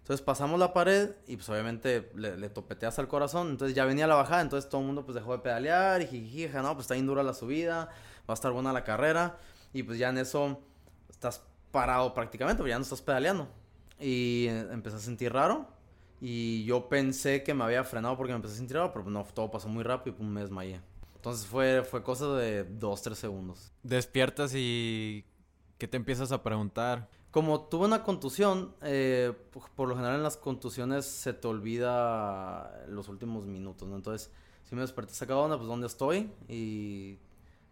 Entonces 0.00 0.20
pasamos 0.20 0.60
la 0.60 0.74
pared 0.74 1.12
y 1.26 1.36
pues 1.36 1.48
obviamente 1.48 2.10
le, 2.14 2.36
le 2.36 2.50
topeteas 2.50 2.98
al 2.98 3.08
corazón. 3.08 3.48
Entonces 3.48 3.74
ya 3.74 3.86
venía 3.86 4.06
la 4.06 4.16
bajada, 4.16 4.42
entonces 4.42 4.68
todo 4.68 4.82
el 4.82 4.86
mundo 4.86 5.06
pues 5.06 5.14
dejó 5.14 5.32
de 5.32 5.38
pedalear 5.38 6.02
y 6.02 6.06
jijija, 6.08 6.60
no, 6.60 6.74
pues 6.74 6.84
está 6.84 6.92
bien 6.92 7.06
dura 7.06 7.22
la 7.22 7.32
subida, 7.32 7.86
va 7.86 7.94
a 8.28 8.34
estar 8.34 8.52
buena 8.52 8.70
la 8.70 8.84
carrera. 8.84 9.38
Y 9.72 9.82
pues 9.82 9.96
ya 9.98 10.10
en 10.10 10.18
eso 10.18 10.60
estás 11.08 11.40
parado 11.70 12.12
prácticamente, 12.12 12.58
porque 12.58 12.72
ya 12.72 12.76
no 12.76 12.82
estás 12.82 13.00
pedaleando. 13.00 13.63
Y 14.04 14.48
eh, 14.48 14.66
empecé 14.70 14.96
a 14.96 15.00
sentir 15.00 15.32
raro. 15.32 15.66
Y 16.20 16.64
yo 16.64 16.88
pensé 16.88 17.42
que 17.42 17.54
me 17.54 17.64
había 17.64 17.84
frenado 17.84 18.16
porque 18.16 18.32
me 18.32 18.36
empecé 18.36 18.54
a 18.54 18.58
sentir 18.58 18.76
raro, 18.76 18.92
pero 18.92 19.08
no, 19.10 19.24
todo 19.24 19.50
pasó 19.50 19.68
muy 19.68 19.82
rápido 19.82 20.14
y 20.14 20.18
pum, 20.18 20.28
me 20.28 20.42
desmayé. 20.42 20.80
Entonces 21.16 21.46
fue, 21.46 21.82
fue 21.82 22.02
cosa 22.02 22.34
de 22.34 22.64
dos, 22.64 23.00
tres 23.02 23.18
segundos. 23.18 23.72
Despiertas 23.82 24.52
y... 24.54 25.24
¿Qué 25.78 25.88
te 25.88 25.96
empiezas 25.96 26.32
a 26.32 26.42
preguntar? 26.42 27.08
Como 27.30 27.62
tuve 27.62 27.86
una 27.86 28.04
contusión, 28.04 28.74
eh, 28.82 29.32
por 29.74 29.88
lo 29.88 29.96
general 29.96 30.16
en 30.16 30.22
las 30.22 30.36
contusiones 30.36 31.04
se 31.04 31.32
te 31.32 31.48
olvida 31.48 32.84
los 32.88 33.08
últimos 33.08 33.46
minutos, 33.46 33.88
¿no? 33.88 33.96
Entonces, 33.96 34.30
si 34.62 34.76
me 34.76 34.82
desperté 34.82 35.14
saca 35.14 35.36
onda, 35.36 35.56
pues 35.56 35.66
dónde 35.66 35.88
estoy 35.88 36.30
y 36.48 37.18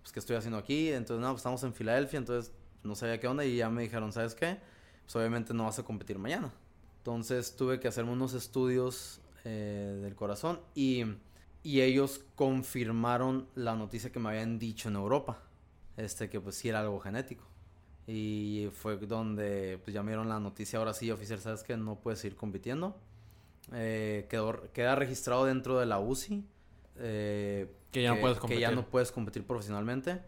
pues 0.01 0.13
qué 0.13 0.19
estoy 0.19 0.37
haciendo 0.37 0.59
aquí. 0.59 0.89
Entonces, 0.89 1.23
no, 1.23 1.29
pues 1.29 1.41
estamos 1.41 1.63
en 1.63 1.75
Filadelfia, 1.75 2.19
entonces 2.19 2.53
no 2.83 2.97
sabía 2.97 3.21
qué 3.21 3.29
onda 3.29 3.45
y 3.45 3.57
ya 3.57 3.71
me 3.71 3.83
dijeron, 3.83 4.13
¿sabes 4.13 4.35
qué? 4.35 4.59
Pues 5.05 5.17
obviamente 5.17 5.53
no 5.55 5.65
vas 5.65 5.79
a 5.79 5.83
competir 5.83 6.19
mañana. 6.19 6.53
Entonces 6.99 7.57
tuve 7.57 7.81
que 7.81 7.89
hacerme 7.89 8.13
unos 8.13 8.35
estudios 8.35 9.21
eh, 9.45 9.99
del 10.03 10.15
corazón 10.15 10.61
y, 10.75 11.05
y 11.63 11.81
ellos 11.81 12.25
confirmaron 12.37 13.49
la 13.55 13.75
noticia 13.75 14.13
que 14.13 14.21
me 14.21 14.29
habían 14.29 14.59
dicho 14.59 14.89
en 14.89 14.95
Europa, 14.95 15.43
este 15.97 16.31
que 16.31 16.41
pues 16.41 16.57
sí 16.57 16.69
era 16.69 16.81
algo 16.81 17.01
genético. 17.01 17.45
Y 18.07 18.69
fue 18.73 18.97
donde 18.99 19.81
pues, 19.85 19.95
ya 19.95 20.03
me 20.03 20.11
dieron 20.11 20.29
la 20.29 20.41
noticia, 20.41 20.79
ahora 20.79 20.95
sí, 20.95 21.11
oficial, 21.11 21.39
sabes 21.41 21.63
que 21.63 21.77
no 21.77 21.97
puedes 21.97 22.21
seguir 22.21 22.37
compitiendo. 22.37 22.97
Eh, 23.73 24.27
quedó, 24.29 24.73
queda 24.73 24.95
registrado 24.97 25.45
dentro 25.45 25.79
de 25.79 25.87
la 25.87 26.01
UCI. 26.01 26.45
Eh, 26.97 27.73
que, 27.91 28.03
ya 28.03 28.15
no 28.15 28.21
puedes 28.21 28.39
competir. 28.39 28.57
que 28.57 28.61
ya 28.61 28.71
no 28.73 28.87
puedes 28.87 29.13
competir 29.13 29.47
profesionalmente. 29.47 30.21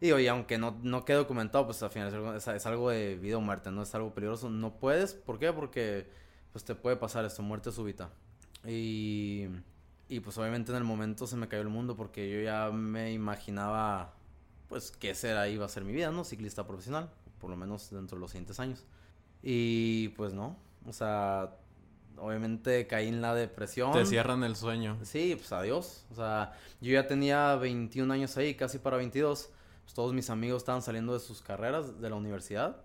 Y, 0.00 0.12
y 0.12 0.26
aunque 0.28 0.58
no, 0.58 0.78
no 0.82 1.04
quede 1.04 1.16
documentado, 1.16 1.66
pues 1.66 1.82
al 1.82 1.90
final 1.90 2.08
es 2.08 2.14
algo, 2.14 2.34
es, 2.34 2.48
es 2.48 2.66
algo 2.66 2.90
de 2.90 3.16
vida 3.16 3.36
o 3.36 3.40
muerte, 3.40 3.70
no 3.70 3.82
es 3.82 3.94
algo 3.94 4.14
peligroso. 4.14 4.48
No 4.50 4.74
puedes, 4.74 5.14
¿por 5.14 5.38
qué? 5.38 5.52
Porque 5.52 6.06
pues 6.52 6.64
te 6.64 6.74
puede 6.74 6.96
pasar 6.96 7.24
esto, 7.24 7.42
muerte 7.42 7.72
súbita. 7.72 8.10
Y, 8.66 9.46
y 10.08 10.20
pues 10.20 10.38
obviamente 10.38 10.72
en 10.72 10.78
el 10.78 10.84
momento 10.84 11.26
se 11.26 11.36
me 11.36 11.48
cayó 11.48 11.62
el 11.62 11.68
mundo 11.68 11.96
porque 11.96 12.30
yo 12.30 12.40
ya 12.40 12.70
me 12.70 13.12
imaginaba 13.12 14.14
pues 14.68 14.90
qué 14.90 15.14
será 15.14 15.48
iba 15.48 15.64
a 15.64 15.68
ser 15.68 15.84
mi 15.84 15.92
vida, 15.92 16.10
¿no? 16.10 16.24
Ciclista 16.24 16.66
profesional, 16.66 17.10
por 17.40 17.50
lo 17.50 17.56
menos 17.56 17.90
dentro 17.90 18.16
de 18.16 18.20
los 18.20 18.30
siguientes 18.30 18.60
años. 18.60 18.84
Y 19.42 20.08
pues 20.10 20.34
no, 20.34 20.56
o 20.86 20.92
sea, 20.92 21.54
obviamente 22.16 22.86
caí 22.86 23.08
en 23.08 23.22
la 23.22 23.34
depresión. 23.34 23.92
Te 23.92 24.04
cierran 24.04 24.44
el 24.44 24.56
sueño. 24.56 24.98
Sí, 25.02 25.34
pues 25.36 25.52
adiós. 25.52 26.04
O 26.10 26.14
sea, 26.14 26.52
yo 26.80 26.92
ya 26.92 27.06
tenía 27.06 27.54
21 27.56 28.12
años 28.12 28.36
ahí, 28.36 28.54
casi 28.54 28.78
para 28.78 28.96
22. 28.96 29.50
Pues 29.88 29.94
todos 29.94 30.12
mis 30.12 30.28
amigos 30.28 30.58
estaban 30.62 30.82
saliendo 30.82 31.14
de 31.14 31.20
sus 31.20 31.40
carreras 31.40 31.98
de 32.00 32.10
la 32.10 32.16
universidad. 32.16 32.84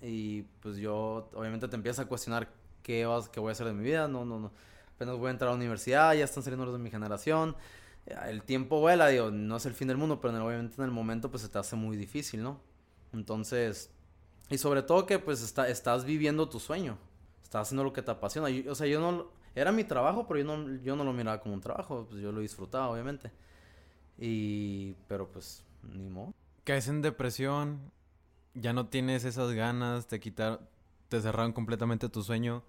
Y 0.00 0.42
pues 0.60 0.76
yo, 0.76 1.28
obviamente 1.34 1.66
te 1.66 1.74
empiezas 1.74 2.06
a 2.06 2.08
cuestionar 2.08 2.48
qué, 2.82 3.06
vas, 3.06 3.28
qué 3.28 3.40
voy 3.40 3.48
a 3.48 3.52
hacer 3.52 3.66
de 3.66 3.72
mi 3.72 3.82
vida. 3.82 4.06
No, 4.06 4.24
no, 4.24 4.38
no. 4.38 4.52
Apenas 4.94 5.16
voy 5.16 5.28
a 5.28 5.30
entrar 5.32 5.48
a 5.48 5.52
la 5.52 5.56
universidad, 5.56 6.14
ya 6.14 6.24
están 6.24 6.44
saliendo 6.44 6.64
los 6.64 6.74
de 6.74 6.78
mi 6.78 6.90
generación 6.90 7.56
el 8.06 8.42
tiempo 8.42 8.80
vuela, 8.80 9.08
digo, 9.08 9.30
no 9.30 9.56
es 9.56 9.66
el 9.66 9.74
fin 9.74 9.88
del 9.88 9.96
mundo, 9.96 10.20
pero 10.20 10.44
obviamente 10.44 10.76
en 10.76 10.84
el 10.84 10.90
momento 10.90 11.30
pues 11.30 11.42
se 11.42 11.48
te 11.48 11.58
hace 11.58 11.76
muy 11.76 11.96
difícil, 11.96 12.42
¿no? 12.42 12.60
Entonces, 13.12 13.90
y 14.50 14.58
sobre 14.58 14.82
todo 14.82 15.06
que 15.06 15.18
pues 15.18 15.42
está, 15.42 15.68
estás 15.68 16.04
viviendo 16.04 16.48
tu 16.48 16.60
sueño, 16.60 16.98
estás 17.42 17.62
haciendo 17.62 17.84
lo 17.84 17.92
que 17.92 18.02
te 18.02 18.10
apasiona. 18.10 18.48
o 18.70 18.74
sea, 18.74 18.86
yo 18.86 19.00
no, 19.00 19.28
era 19.54 19.72
mi 19.72 19.84
trabajo, 19.84 20.26
pero 20.26 20.40
yo 20.40 20.44
no, 20.44 20.76
yo 20.82 20.96
no 20.96 21.04
lo 21.04 21.12
miraba 21.12 21.40
como 21.40 21.54
un 21.54 21.60
trabajo, 21.60 22.06
pues 22.08 22.20
yo 22.20 22.32
lo 22.32 22.40
disfrutaba, 22.40 22.88
obviamente. 22.90 23.30
Y, 24.18 24.94
pero 25.08 25.28
pues, 25.28 25.64
ni 25.82 26.08
modo. 26.08 26.34
Caes 26.64 26.88
en 26.88 27.02
depresión, 27.02 27.92
ya 28.54 28.72
no 28.72 28.88
tienes 28.88 29.24
esas 29.24 29.52
ganas, 29.52 30.06
te 30.06 30.18
quitaron, 30.18 30.60
te 31.08 31.20
cerraron 31.20 31.52
completamente 31.52 32.08
tu 32.08 32.22
sueño. 32.22 32.64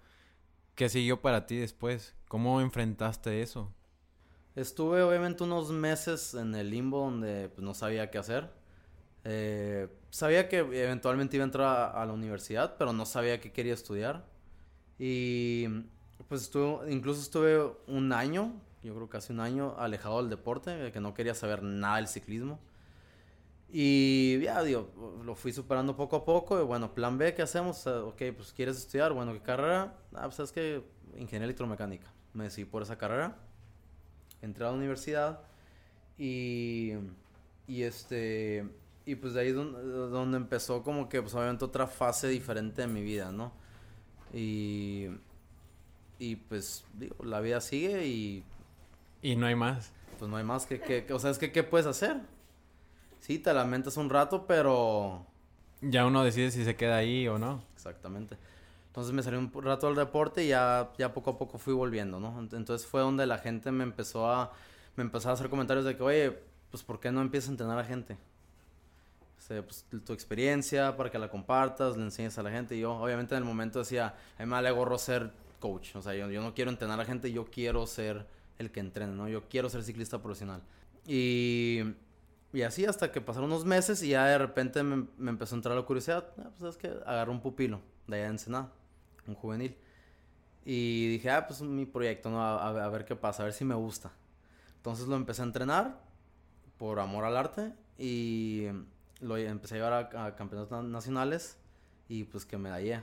¿Qué 0.74 0.90
siguió 0.90 1.22
para 1.22 1.46
ti 1.46 1.56
después? 1.56 2.14
¿Cómo 2.28 2.60
enfrentaste 2.60 3.40
eso? 3.40 3.72
Estuve 4.54 5.02
obviamente 5.02 5.44
unos 5.44 5.70
meses 5.70 6.34
en 6.34 6.54
el 6.54 6.70
limbo 6.70 7.00
donde 7.00 7.48
pues, 7.48 7.64
no 7.64 7.72
sabía 7.72 8.10
qué 8.10 8.18
hacer. 8.18 8.50
Eh, 9.24 9.88
sabía 10.10 10.48
que 10.48 10.58
eventualmente 10.58 11.36
iba 11.36 11.44
a 11.44 11.46
entrar 11.46 11.96
a, 11.96 12.06
la 12.06 12.12
universidad, 12.12 12.76
pero 12.78 12.92
no 12.92 13.06
sabía 13.06 13.40
qué 13.40 13.52
quería 13.52 13.74
estudiar. 13.74 14.26
Y 14.98 15.66
pues 16.28 16.42
estuve, 16.42 16.92
incluso 16.92 17.20
estuve 17.20 17.72
un 17.86 18.12
año, 18.12 18.52
yo 18.82 18.94
creo 18.94 19.08
casi 19.08 19.32
un 19.32 19.40
año, 19.40 19.74
alejado 19.78 20.18
del 20.20 20.30
deporte, 20.30 20.92
que 20.92 21.00
no 21.00 21.14
quería 21.14 21.34
saber 21.34 21.62
nada 21.62 21.96
del 21.96 22.08
ciclismo. 22.08 22.58
Y 23.72 24.40
ya, 24.40 24.62
digo, 24.62 25.22
lo 25.24 25.34
fui 25.34 25.52
superando 25.52 25.96
poco 25.96 26.16
a 26.16 26.24
poco. 26.24 26.60
Y 26.60 26.64
bueno, 26.64 26.94
plan 26.94 27.18
B, 27.18 27.34
¿qué 27.34 27.42
hacemos? 27.42 27.86
Ok, 27.86 28.22
pues 28.36 28.52
¿quieres 28.52 28.76
estudiar? 28.78 29.12
Bueno, 29.12 29.32
¿qué 29.32 29.40
carrera? 29.40 29.94
Ah, 30.14 30.24
pues 30.24 30.38
es 30.40 30.52
que 30.52 30.82
ingeniería 31.14 31.46
electromecánica. 31.46 32.12
Me 32.32 32.44
decidí 32.44 32.64
por 32.64 32.82
esa 32.82 32.96
carrera 32.96 33.36
entré 34.42 34.64
a 34.64 34.68
la 34.68 34.74
universidad 34.74 35.40
y, 36.18 36.92
y 37.66 37.82
este, 37.82 38.66
y 39.04 39.14
pues 39.16 39.34
de 39.34 39.40
ahí 39.40 39.52
donde, 39.52 39.82
donde 39.82 40.36
empezó 40.38 40.82
como 40.82 41.08
que 41.08 41.20
pues 41.20 41.34
obviamente 41.34 41.64
otra 41.64 41.86
fase 41.86 42.28
diferente 42.28 42.82
de 42.82 42.88
mi 42.88 43.02
vida, 43.02 43.32
¿no? 43.32 43.52
Y, 44.32 45.08
y 46.18 46.36
pues 46.36 46.84
digo, 46.94 47.24
la 47.24 47.40
vida 47.40 47.60
sigue 47.60 48.06
y... 48.06 48.44
Y 49.22 49.36
no 49.36 49.46
hay 49.46 49.54
más. 49.54 49.92
Pues 50.18 50.30
no 50.30 50.36
hay 50.36 50.44
más 50.44 50.66
que, 50.66 50.80
que, 50.80 51.04
que 51.04 51.12
o 51.12 51.18
sea, 51.18 51.30
es 51.30 51.38
que 51.38 51.52
¿qué 51.52 51.62
puedes 51.62 51.86
hacer? 51.86 52.20
Sí, 53.20 53.38
te 53.38 53.52
lamentas 53.52 53.96
un 53.96 54.10
rato, 54.10 54.46
pero... 54.46 55.26
Ya 55.80 56.06
uno 56.06 56.24
decide 56.24 56.50
si 56.50 56.64
se 56.64 56.76
queda 56.76 56.96
ahí 56.96 57.28
o 57.28 57.38
no. 57.38 57.62
Exactamente. 57.74 58.36
Entonces 58.88 59.12
me 59.12 59.22
salí 59.22 59.36
un 59.36 59.52
rato 59.62 59.88
del 59.88 59.96
deporte 59.96 60.44
y 60.44 60.48
ya, 60.48 60.90
ya 60.96 61.12
poco 61.12 61.30
a 61.30 61.38
poco 61.38 61.58
fui 61.58 61.74
volviendo, 61.74 62.18
¿no? 62.18 62.40
Entonces 62.40 62.86
fue 62.86 63.02
donde 63.02 63.26
la 63.26 63.38
gente 63.38 63.70
me 63.70 63.84
empezó 63.84 64.30
a, 64.30 64.52
me 64.96 65.02
empezó 65.04 65.28
a 65.28 65.32
hacer 65.32 65.50
comentarios 65.50 65.84
de 65.84 65.96
que, 65.96 66.02
oye, 66.02 66.38
pues 66.70 66.82
¿por 66.82 66.98
qué 66.98 67.12
no 67.12 67.20
empiezas 67.20 67.50
a 67.50 67.52
entrenar 67.52 67.78
a 67.78 67.84
gente? 67.84 68.16
O 69.38 69.40
sea, 69.42 69.62
pues 69.62 69.84
tu 70.04 70.12
experiencia 70.12 70.96
para 70.96 71.10
que 71.10 71.18
la 71.18 71.28
compartas, 71.28 71.96
le 71.96 72.04
enseñes 72.04 72.38
a 72.38 72.42
la 72.42 72.50
gente. 72.50 72.74
Y 72.74 72.80
yo, 72.80 72.94
obviamente, 72.94 73.34
en 73.34 73.42
el 73.42 73.44
momento 73.44 73.80
decía, 73.80 74.14
a 74.38 74.42
mí 74.42 74.46
me 74.46 74.52
vale 74.52 74.70
gorro 74.70 74.98
ser 74.98 75.30
coach. 75.60 75.94
O 75.94 76.02
sea, 76.02 76.14
yo, 76.14 76.30
yo 76.30 76.40
no 76.40 76.54
quiero 76.54 76.70
entrenar 76.70 76.98
a 76.98 77.04
gente, 77.04 77.30
yo 77.30 77.44
quiero 77.44 77.86
ser 77.86 78.26
el 78.58 78.70
que 78.70 78.80
entrene, 78.80 79.12
¿no? 79.12 79.28
Yo 79.28 79.42
quiero 79.48 79.68
ser 79.68 79.82
ciclista 79.82 80.22
profesional. 80.22 80.62
Y, 81.06 81.82
y 82.56 82.62
así 82.62 82.86
hasta 82.86 83.12
que 83.12 83.20
pasaron 83.20 83.52
unos 83.52 83.66
meses 83.66 84.02
y 84.02 84.08
ya 84.08 84.24
de 84.24 84.38
repente 84.38 84.82
me, 84.82 85.06
me 85.18 85.30
empezó 85.30 85.54
a 85.54 85.58
entrar 85.58 85.76
la 85.76 85.82
curiosidad. 85.82 86.26
Ah, 86.38 86.48
pues 86.56 86.74
es 86.74 86.78
que 86.78 86.88
agarré 87.04 87.30
un 87.30 87.42
pupilo 87.42 87.82
de 88.06 88.16
allá 88.16 88.24
de 88.24 88.30
Ensenada 88.30 88.72
un 89.26 89.34
juvenil. 89.34 89.76
Y 90.64 91.06
dije, 91.08 91.30
ah, 91.30 91.46
pues 91.46 91.60
mi 91.60 91.84
proyecto, 91.84 92.30
¿no? 92.30 92.40
A, 92.42 92.88
ver 92.88 93.04
qué 93.04 93.14
pasa, 93.14 93.42
a 93.42 93.44
ver 93.44 93.52
si 93.52 93.66
me 93.66 93.74
gusta. 93.74 94.10
Entonces 94.78 95.06
lo 95.06 95.16
empecé 95.16 95.42
a 95.42 95.44
entrenar 95.44 96.00
por 96.78 96.98
amor 96.98 97.24
al 97.24 97.36
arte 97.36 97.74
y 97.98 98.68
lo 99.20 99.36
empecé 99.36 99.74
a 99.74 99.76
llevar 99.76 100.16
a, 100.16 100.34
campeonatos 100.34 100.82
nacionales 100.82 101.58
y 102.08 102.24
pues 102.24 102.46
que 102.46 102.56
medallé. 102.56 103.02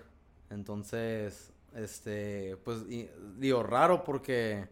Entonces, 0.49 1.53
este, 1.75 2.57
pues 2.63 2.79
digo, 3.37 3.61
raro 3.61 4.03
porque 4.03 4.67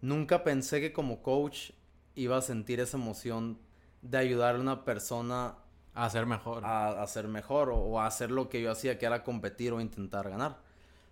nunca 0.00 0.44
pensé 0.44 0.80
que 0.80 0.92
como 0.92 1.24
coach 1.24 1.72
iba 2.14 2.36
a 2.36 2.42
sentir 2.42 2.78
esa 2.78 2.96
emoción 2.98 3.58
de 4.02 4.18
ayudar 4.18 4.56
a 4.56 4.60
una 4.60 4.84
persona 4.84 5.54
a 5.94 6.10
ser 6.10 6.26
mejor. 6.26 6.64
A, 6.64 7.02
a 7.02 7.06
ser 7.06 7.28
mejor 7.28 7.70
o, 7.70 7.76
o, 7.78 8.00
a 8.00 8.06
hacer 8.06 8.30
lo 8.30 8.48
que 8.48 8.60
yo 8.62 8.70
hacía, 8.70 8.98
que 8.98 9.06
era 9.06 9.22
competir 9.24 9.72
o 9.72 9.80
intentar 9.80 10.28
ganar. 10.28 10.58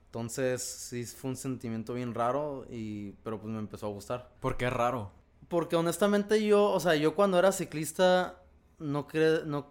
Entonces, 0.06 0.62
sí 0.62 1.04
fue 1.04 1.30
un 1.30 1.36
sentimiento 1.36 1.94
bien 1.94 2.14
raro, 2.14 2.66
y, 2.68 3.12
pero 3.22 3.40
pues 3.40 3.52
me 3.52 3.58
empezó 3.60 3.86
a 3.86 3.90
gustar. 3.90 4.28
¿Por 4.40 4.56
qué 4.56 4.68
raro? 4.68 5.10
Porque 5.48 5.76
honestamente 5.76 6.44
yo, 6.44 6.64
o 6.70 6.80
sea, 6.80 6.94
yo 6.96 7.14
cuando 7.14 7.38
era 7.38 7.52
ciclista 7.52 8.40
no, 8.78 9.06
cre 9.06 9.44
no 9.46 9.68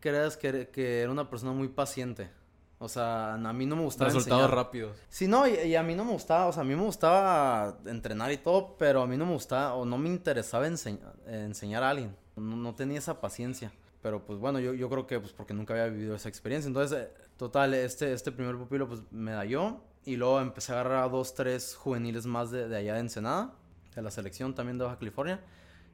creas 0.00 0.36
que, 0.36 0.68
que 0.68 1.00
era 1.02 1.10
una 1.10 1.28
persona 1.28 1.52
muy 1.52 1.68
paciente. 1.68 2.30
O 2.78 2.88
sea, 2.88 3.34
a 3.34 3.52
mí 3.52 3.66
no 3.66 3.76
me 3.76 3.82
gustaba 3.82 4.08
Resultados 4.10 4.42
enseñar. 4.44 4.64
rápidos. 4.64 4.96
Sí, 5.08 5.26
no, 5.28 5.46
y, 5.46 5.52
y 5.54 5.76
a 5.76 5.82
mí 5.82 5.94
no 5.94 6.04
me 6.04 6.12
gustaba, 6.12 6.46
o 6.46 6.52
sea, 6.52 6.62
a 6.62 6.64
mí 6.64 6.74
me 6.74 6.82
gustaba 6.82 7.78
entrenar 7.86 8.30
y 8.32 8.36
todo, 8.38 8.76
pero 8.78 9.02
a 9.02 9.06
mí 9.06 9.16
no 9.16 9.24
me 9.26 9.32
gustaba 9.32 9.74
o 9.74 9.84
no 9.84 9.96
me 9.96 10.08
interesaba 10.08 10.66
enseñ- 10.66 11.00
enseñar 11.26 11.82
a 11.82 11.90
alguien. 11.90 12.14
No, 12.36 12.74
tenía 12.74 12.98
esa 12.98 13.20
paciencia. 13.20 13.72
Pero 14.02 14.24
pues 14.24 14.38
bueno, 14.38 14.60
yo, 14.60 14.74
yo 14.74 14.88
creo 14.90 15.06
que 15.06 15.18
pues 15.18 15.32
porque 15.32 15.54
nunca 15.54 15.72
había 15.74 15.86
vivido 15.86 16.14
esa 16.14 16.28
experiencia. 16.28 16.68
Entonces, 16.68 16.98
eh, 16.98 17.10
total, 17.38 17.72
este, 17.74 18.12
este 18.12 18.32
primer 18.32 18.56
pupilo 18.56 18.86
pues 18.86 19.00
me 19.10 19.30
medalló 19.30 19.80
y 20.04 20.16
luego 20.16 20.40
empecé 20.40 20.72
a 20.72 20.80
agarrar 20.80 21.04
a 21.04 21.08
dos, 21.08 21.34
tres 21.34 21.74
juveniles 21.74 22.26
más 22.26 22.50
de, 22.50 22.68
de 22.68 22.76
allá 22.76 22.94
de 22.94 23.00
Ensenada, 23.00 23.54
de 23.94 24.02
la 24.02 24.10
selección 24.10 24.54
también 24.54 24.76
de 24.78 24.84
Baja 24.84 24.98
California. 24.98 25.40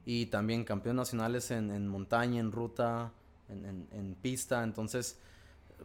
Y 0.05 0.25
también 0.25 0.63
campeones 0.65 0.97
nacionales 0.97 1.51
en, 1.51 1.69
en 1.71 1.87
montaña, 1.87 2.39
en 2.39 2.51
ruta, 2.51 3.13
en, 3.47 3.87
en- 3.91 4.15
pista. 4.15 4.63
Entonces, 4.63 5.17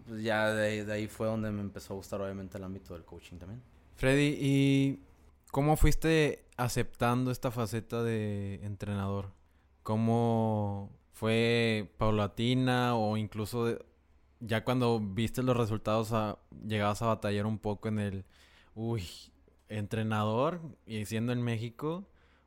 pues 0.09 0.23
ya 0.23 0.53
de, 0.53 0.85
de 0.85 0.92
ahí 0.92 1.07
fue 1.07 1.27
donde 1.27 1.51
me 1.51 1.61
empezó 1.61 1.92
a 1.92 1.97
gustar 1.97 2.21
obviamente 2.23 2.59
el 2.59 2.64
ámbito 2.64 2.95
del 2.95 3.05
coaching 3.05 3.37
también. 3.37 3.62
Freddy, 3.95 4.37
¿y 4.40 5.01
cómo 5.51 5.77
fuiste 5.77 6.45
aceptando 6.57 7.31
esta 7.31 7.51
faceta 7.51 8.03
de 8.03 8.57
entrenador? 8.64 9.31
¿Cómo 9.87 10.90
fue 11.12 11.92
paulatina 11.96 12.96
o 12.96 13.16
incluso 13.16 13.79
ya 14.40 14.64
cuando 14.64 14.99
viste 14.99 15.44
los 15.44 15.57
resultados 15.57 16.12
llegabas 16.66 17.03
a 17.03 17.07
batallar 17.07 17.46
un 17.46 17.61
poco 17.61 17.87
en 17.87 18.01
el, 18.01 18.25
uy, 18.75 19.05
entrenador 19.68 20.59
y 20.87 21.05
siendo 21.05 21.33
en 21.33 21.40
México 21.40 22.05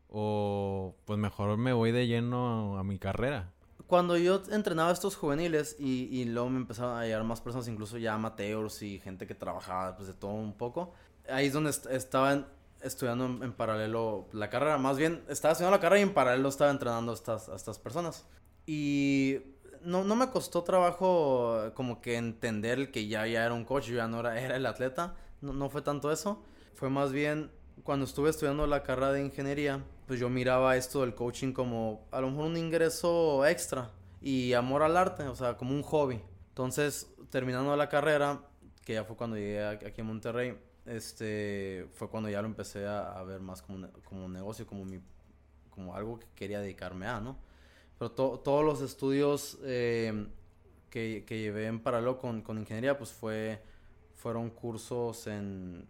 o 0.09 0.97
pues 1.05 1.17
mejor 1.17 1.57
me 1.57 1.71
voy 1.71 1.93
de 1.93 2.07
lleno 2.07 2.77
a, 2.77 2.83
mi 2.83 2.99
carrera? 2.99 3.53
Cuando 3.87 4.17
yo 4.17 4.41
entrenaba 4.51 4.89
a 4.89 4.93
estos 4.93 5.15
juveniles 5.15 5.77
y, 5.79 6.25
luego 6.25 6.49
me 6.49 6.57
empezaron 6.57 6.97
a 6.97 7.05
llegar 7.05 7.23
más 7.23 7.39
personas, 7.39 7.69
incluso 7.69 7.97
ya 7.97 8.15
amateurs 8.15 8.81
y 8.81 8.99
gente 8.99 9.25
que 9.25 9.33
trabajaba 9.33 9.95
pues 9.95 10.09
de 10.09 10.13
todo 10.13 10.31
un 10.31 10.57
poco, 10.57 10.93
ahí 11.29 11.47
es 11.47 11.53
donde 11.53 11.69
est- 11.69 11.85
estaba 11.85 12.49
estudiando 12.81 13.25
en, 13.25 13.43
en 13.43 13.53
paralelo 13.53 14.27
la 14.33 14.49
carrera. 14.49 14.77
Más 14.77 14.97
bien, 14.97 15.23
estaba 15.29 15.51
estudiando 15.53 15.77
la 15.77 15.81
carrera 15.81 15.99
y 15.99 16.03
en 16.03 16.13
paralelo 16.13 16.49
estaba 16.49 16.71
entrenando 16.71 17.11
a 17.11 17.15
estas, 17.15 17.49
estas 17.49 17.79
personas. 17.79 18.25
Y 18.65 19.39
no, 19.81 20.03
no 20.03 20.15
me 20.15 20.29
costó 20.29 20.63
trabajo 20.63 21.71
como 21.73 22.01
que 22.01 22.17
entender 22.17 22.91
que 22.91 23.07
ya, 23.07 23.25
ya 23.27 23.45
era 23.45 23.53
un 23.53 23.65
coach, 23.65 23.89
ya 23.89 24.07
no 24.07 24.19
era, 24.19 24.39
era 24.39 24.55
el 24.55 24.65
atleta. 24.65 25.15
No, 25.41 25.53
no 25.53 25.69
fue 25.69 25.81
tanto 25.81 26.11
eso. 26.11 26.43
Fue 26.75 26.89
más 26.89 27.11
bien 27.11 27.51
cuando 27.83 28.05
estuve 28.05 28.29
estudiando 28.29 28.67
la 28.67 28.83
carrera 28.83 29.13
de 29.13 29.23
ingeniería, 29.23 29.83
pues 30.07 30.19
yo 30.19 30.29
miraba 30.29 30.75
esto 30.75 31.01
del 31.01 31.15
coaching 31.15 31.53
como 31.53 32.07
a 32.11 32.21
lo 32.21 32.29
mejor 32.29 32.45
un 32.45 32.57
ingreso 32.57 33.45
extra 33.45 33.91
y 34.21 34.53
amor 34.53 34.83
al 34.83 34.97
arte, 34.97 35.23
o 35.23 35.35
sea, 35.35 35.57
como 35.57 35.73
un 35.73 35.83
hobby. 35.83 36.21
Entonces, 36.49 37.11
terminando 37.29 37.75
la 37.75 37.89
carrera, 37.89 38.41
que 38.85 38.93
ya 38.93 39.03
fue 39.05 39.15
cuando 39.15 39.37
llegué 39.37 39.65
aquí 39.65 40.01
a 40.01 40.03
Monterrey, 40.03 40.57
este, 40.89 41.87
fue 41.93 42.09
cuando 42.09 42.29
ya 42.29 42.41
lo 42.41 42.47
empecé 42.47 42.85
a, 42.87 43.13
a 43.19 43.23
ver 43.23 43.41
más 43.41 43.61
como, 43.61 43.87
como 44.05 44.25
un 44.25 44.33
negocio, 44.33 44.67
como 44.67 44.85
mi, 44.85 44.99
como 45.69 45.95
algo 45.95 46.19
que 46.19 46.27
quería 46.35 46.59
dedicarme 46.61 47.07
a, 47.07 47.19
¿no? 47.21 47.37
Pero 47.99 48.11
to- 48.11 48.39
todos 48.43 48.65
los 48.65 48.81
estudios 48.81 49.59
eh, 49.63 50.27
que, 50.89 51.25
que 51.27 51.39
llevé 51.41 51.67
en 51.67 51.79
paralelo 51.81 52.17
con, 52.19 52.41
con 52.41 52.57
ingeniería, 52.59 52.97
pues 52.97 53.11
fue, 53.11 53.61
fueron 54.15 54.49
cursos 54.51 55.27
en, 55.27 55.87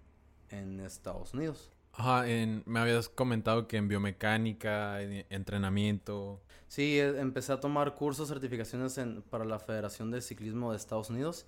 en 0.49 0.79
Estados 0.81 1.33
Unidos. 1.33 1.71
Ajá, 1.93 2.27
en- 2.29 2.63
me 2.65 2.79
habías 2.79 3.09
comentado 3.09 3.67
que 3.67 3.77
en 3.77 3.87
biomecánica, 3.87 5.01
en 5.01 5.25
entrenamiento. 5.29 6.41
Sí, 6.67 6.99
e- 6.99 7.19
empecé 7.19 7.51
a 7.53 7.59
tomar 7.59 7.95
cursos, 7.95 8.29
certificaciones 8.29 8.97
en, 8.97 9.21
para 9.23 9.45
la 9.45 9.59
Federación 9.59 10.11
de 10.11 10.21
Ciclismo 10.21 10.71
de 10.71 10.77
Estados 10.77 11.09
Unidos, 11.09 11.45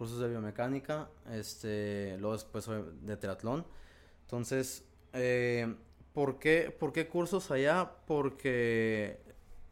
cursos 0.00 0.18
de 0.18 0.30
biomecánica, 0.30 1.10
este, 1.30 2.16
luego 2.20 2.32
después 2.32 2.66
de 3.02 3.16
triatlón. 3.18 3.66
Entonces, 4.22 4.82
eh, 5.12 5.74
¿por, 6.14 6.38
qué, 6.38 6.70
¿por 6.70 6.94
qué 6.94 7.06
cursos 7.06 7.50
allá? 7.50 7.96
Porque 8.06 9.20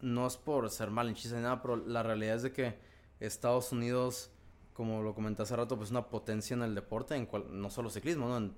no 0.03 0.27
es 0.27 0.37
por 0.37 0.69
ser 0.69 0.91
malinchista 0.91 1.39
ni 1.39 1.45
nada, 1.45 1.63
pero 1.63 1.77
la 1.77 2.03
realidad 2.03 2.37
es 2.37 2.43
de 2.43 2.53
que 2.53 2.75
Estados 3.21 3.73
Unidos, 3.73 4.31
como 4.75 5.03
lo 5.03 5.15
comenté 5.15 5.45
hace 5.45 5.57
rato, 5.57 5.77
pues 5.77 5.87
es 5.87 5.93
una 5.93 6.11
potencia 6.11 6.53
en 6.53 6.61
el 6.61 6.75
deporte, 6.75 7.15
en 7.17 7.25
cual, 7.25 7.47
no 7.51 7.71
solo 7.71 7.89
ciclismo, 7.89 8.29
¿no? 8.29 8.37
en 8.37 8.55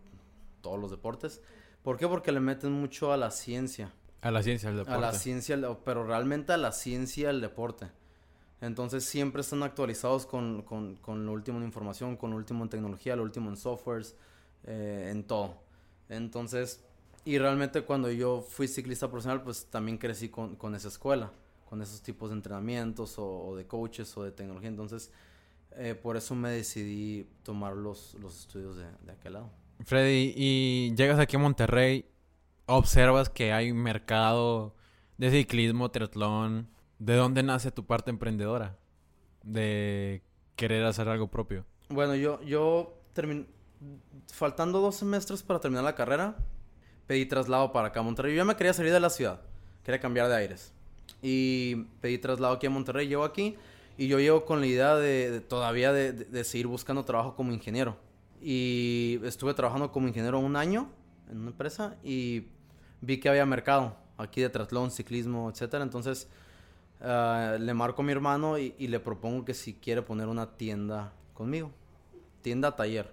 todos 0.62 0.80
los 0.80 0.90
deportes. 0.90 1.40
¿Por 1.84 1.98
qué? 1.98 2.08
Porque 2.08 2.32
le 2.32 2.40
meten 2.40 2.72
mucho 2.72 3.12
a 3.12 3.16
la 3.16 3.30
ciencia. 3.30 3.92
A 4.22 4.32
la 4.32 4.42
ciencia 4.42 4.70
del 4.70 4.78
deporte. 4.78 4.98
A 4.98 5.00
la 5.00 5.12
ciencia, 5.12 5.56
pero 5.84 6.04
realmente 6.04 6.52
a 6.52 6.56
la 6.56 6.72
ciencia 6.72 7.28
del 7.28 7.40
deporte. 7.40 7.92
Entonces 8.60 9.04
siempre 9.04 9.40
están 9.40 9.62
actualizados 9.62 10.26
con, 10.26 10.62
con, 10.62 10.96
con 10.96 11.24
lo 11.24 11.32
último 11.32 11.58
en 11.58 11.64
información, 11.64 12.16
con 12.16 12.30
lo 12.30 12.36
último 12.36 12.64
en 12.64 12.70
tecnología, 12.70 13.16
lo 13.16 13.22
último 13.22 13.48
en 13.48 13.56
softwares, 13.56 14.14
eh, 14.64 15.08
en 15.10 15.24
todo. 15.24 15.56
Entonces, 16.08 16.84
y 17.24 17.38
realmente 17.38 17.82
cuando 17.82 18.10
yo 18.10 18.42
fui 18.42 18.68
ciclista 18.68 19.08
profesional, 19.08 19.42
pues 19.42 19.66
también 19.66 19.96
crecí 19.96 20.28
con, 20.28 20.56
con 20.56 20.74
esa 20.74 20.88
escuela, 20.88 21.30
con 21.68 21.80
esos 21.80 22.02
tipos 22.02 22.30
de 22.30 22.36
entrenamientos 22.36 23.14
o, 23.18 23.54
de 23.56 23.66
coaches 23.66 24.14
o 24.16 24.24
de 24.24 24.32
tecnología. 24.32 24.68
Entonces, 24.68 25.10
eh, 25.76 25.94
por 25.94 26.16
eso 26.16 26.34
me 26.34 26.50
decidí 26.50 27.26
tomar 27.42 27.74
los, 27.74 28.14
los 28.20 28.40
estudios 28.40 28.76
de, 28.76 28.84
de 29.04 29.12
aquel 29.12 29.34
lado. 29.34 29.50
Freddy, 29.84 30.34
y 30.36 30.94
llegas 30.94 31.18
aquí 31.18 31.36
a 31.36 31.38
Monterrey, 31.38 32.04
observas 32.66 33.30
que 33.30 33.52
hay 33.52 33.72
mercado 33.72 34.74
de 35.16 35.30
ciclismo, 35.30 35.90
triatlón. 35.90 36.68
¿De 37.00 37.16
dónde 37.16 37.42
nace 37.42 37.70
tu 37.72 37.84
parte 37.86 38.10
emprendedora? 38.10 38.76
De 39.42 40.22
querer 40.54 40.84
hacer 40.84 41.08
algo 41.08 41.28
propio. 41.28 41.64
Bueno, 41.88 42.14
yo, 42.14 42.40
yo 42.42 42.94
terminé, 43.14 43.46
faltando 44.32 44.80
dos 44.80 44.96
semestres 44.96 45.42
para 45.42 45.58
terminar 45.60 45.82
la 45.82 45.94
carrera, 45.94 46.36
pedí 47.06 47.24
traslado 47.24 47.72
para 47.72 47.88
acá 47.88 48.00
a 48.00 48.02
Monterrey. 48.02 48.32
Yo 48.32 48.36
ya 48.36 48.44
me 48.44 48.54
quería 48.54 48.74
salir 48.74 48.92
de 48.92 49.00
la 49.00 49.08
ciudad, 49.08 49.40
quería 49.82 49.98
cambiar 49.98 50.28
de 50.28 50.36
aires. 50.36 50.72
Y 51.22 51.86
pedí 52.02 52.18
traslado 52.18 52.54
aquí 52.54 52.66
a 52.66 52.70
Monterrey, 52.70 53.08
llego 53.08 53.24
aquí 53.24 53.56
y 53.96 54.06
yo 54.06 54.18
llego 54.20 54.44
con 54.44 54.60
la 54.60 54.66
idea 54.66 54.94
de, 54.96 55.30
de 55.30 55.40
todavía 55.40 55.92
de, 55.94 56.12
de- 56.12 56.24
de 56.26 56.44
seguir 56.44 56.66
buscando 56.66 57.02
trabajo 57.04 57.34
como 57.34 57.50
ingeniero. 57.52 57.96
Y 58.42 59.18
estuve 59.24 59.54
trabajando 59.54 59.90
como 59.90 60.06
ingeniero 60.06 60.38
un 60.38 60.54
año 60.56 60.90
en 61.30 61.38
una 61.40 61.50
empresa 61.50 61.96
y 62.04 62.44
vi 63.00 63.18
que 63.20 63.28
había 63.30 63.46
mercado 63.46 63.96
aquí 64.18 64.42
de 64.42 64.50
triatlón, 64.50 64.90
ciclismo, 64.90 65.48
etcétera. 65.50 65.82
Entonces 65.82 66.28
ah, 67.02 67.56
le 67.58 67.74
marco 67.74 68.02
a 68.02 68.04
mi 68.04 68.12
hermano 68.12 68.58
y, 68.58 68.74
y 68.78 68.88
le 68.88 69.00
propongo 69.00 69.44
que 69.44 69.54
si 69.54 69.74
quiere 69.74 70.02
poner 70.02 70.28
una 70.28 70.56
tienda 70.56 71.12
conmigo, 71.34 71.70
tienda 72.42 72.74
taller. 72.76 73.12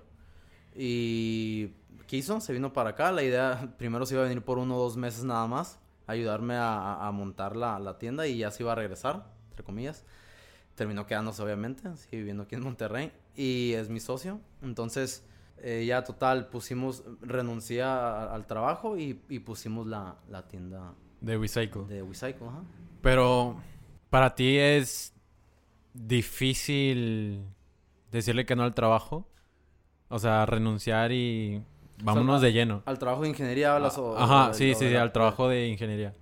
Y 0.75 1.73
quiso, 2.05 2.39
se 2.39 2.53
vino 2.53 2.71
para 2.73 2.91
acá. 2.91 3.11
La 3.11 3.23
idea 3.23 3.73
primero 3.77 4.05
se 4.05 4.13
iba 4.15 4.23
a 4.23 4.27
venir 4.27 4.43
por 4.43 4.57
uno 4.57 4.75
o 4.77 4.79
dos 4.83 4.97
meses 4.97 5.23
nada 5.23 5.47
más, 5.47 5.79
ayudarme 6.05 6.55
a, 6.55 7.05
a- 7.07 7.11
montar 7.11 7.55
la, 7.55 7.79
la 7.79 7.97
tienda 7.97 8.27
y 8.27 8.37
ya 8.37 8.51
se 8.51 8.63
iba 8.63 8.71
a 8.71 8.75
regresar, 8.75 9.25
entre 9.49 9.63
comillas. 9.63 10.03
Terminó 10.75 11.07
quedándose, 11.07 11.41
obviamente, 11.41 11.95
sigue 11.97 12.17
viviendo 12.17 12.43
aquí 12.43 12.53
en 12.55 12.61
Monterrey 12.63 13.11
y 13.35 13.73
es 13.73 13.89
mi 13.89 13.99
socio. 13.99 14.39
Entonces, 14.61 15.23
eh, 15.57 15.85
ya 15.87 16.03
total, 16.03 16.49
pusimos, 16.49 17.03
renuncié 17.21 17.81
a- 17.81 18.31
al 18.33 18.45
trabajo 18.45 18.95
y, 18.97 19.19
y 19.27 19.39
pusimos 19.39 19.87
la, 19.87 20.17
la 20.29 20.47
tienda 20.47 20.93
De 21.19 21.35
Recycle. 21.37 21.85
de 21.85 22.03
Recycle. 22.03 22.47
Ajá. 22.47 22.61
Pero 23.01 23.57
para 24.09 24.35
ti 24.35 24.57
es 24.57 25.13
difícil 25.93 27.43
decirle 28.11 28.45
que 28.45 28.55
no 28.55 28.63
al 28.63 28.73
trabajo. 28.73 29.27
O 30.09 30.19
sea, 30.19 30.45
renunciar 30.45 31.11
y 31.11 31.61
vámonos 32.01 32.41
de 32.41 32.53
lleno. 32.53 32.81
Al 32.85 32.97
trabajo 32.97 33.23
de 33.23 33.29
ingeniería 33.29 33.75
hablas 33.75 33.97
o... 33.97 34.17
Ajá, 34.17 34.49
o- 34.49 34.53
sí, 34.53 34.73
sí, 34.75 34.89
sí, 34.89 34.95
al 34.95 35.11
trabajo 35.11 35.49
de 35.49 35.67
ingeniería. 35.67 36.13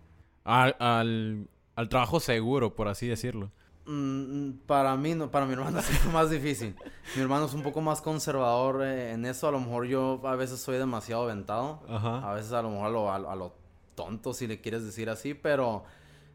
Al, 0.43 0.75
al, 0.79 1.47
al 1.75 1.89
trabajo 1.89 2.19
seguro, 2.19 2.73
por 2.75 2.87
así 2.87 3.07
decirlo. 3.07 3.51
Mm, 3.85 4.53
para 4.65 4.95
mí, 4.97 5.13
no, 5.13 5.29
para 5.29 5.45
mi 5.45 5.53
hermano 5.53 5.77
es 5.79 6.05
más 6.11 6.31
difícil. 6.31 6.75
Mi 7.15 7.21
hermano 7.21 7.45
es 7.45 7.53
un 7.53 7.61
poco 7.61 7.81
más 7.81 8.01
conservador 8.01 8.81
eh, 8.83 9.11
en 9.11 9.25
eso. 9.25 9.47
A 9.47 9.51
lo 9.51 9.59
mejor 9.59 9.85
yo 9.85 10.19
a 10.25 10.35
veces 10.35 10.59
soy 10.59 10.77
demasiado 10.79 11.23
aventado. 11.23 11.83
Ajá. 11.87 12.27
A 12.31 12.33
veces 12.33 12.51
a 12.53 12.63
lo 12.63 12.71
mejor 12.71 12.87
a 12.87 12.89
lo, 12.89 13.11
a 13.13 13.19
lo- 13.19 13.29
a 13.29 13.35
lo 13.35 13.53
tonto, 13.93 14.33
si 14.33 14.47
le 14.47 14.59
quieres 14.61 14.83
decir 14.83 15.09
así. 15.11 15.35
Pero 15.35 15.83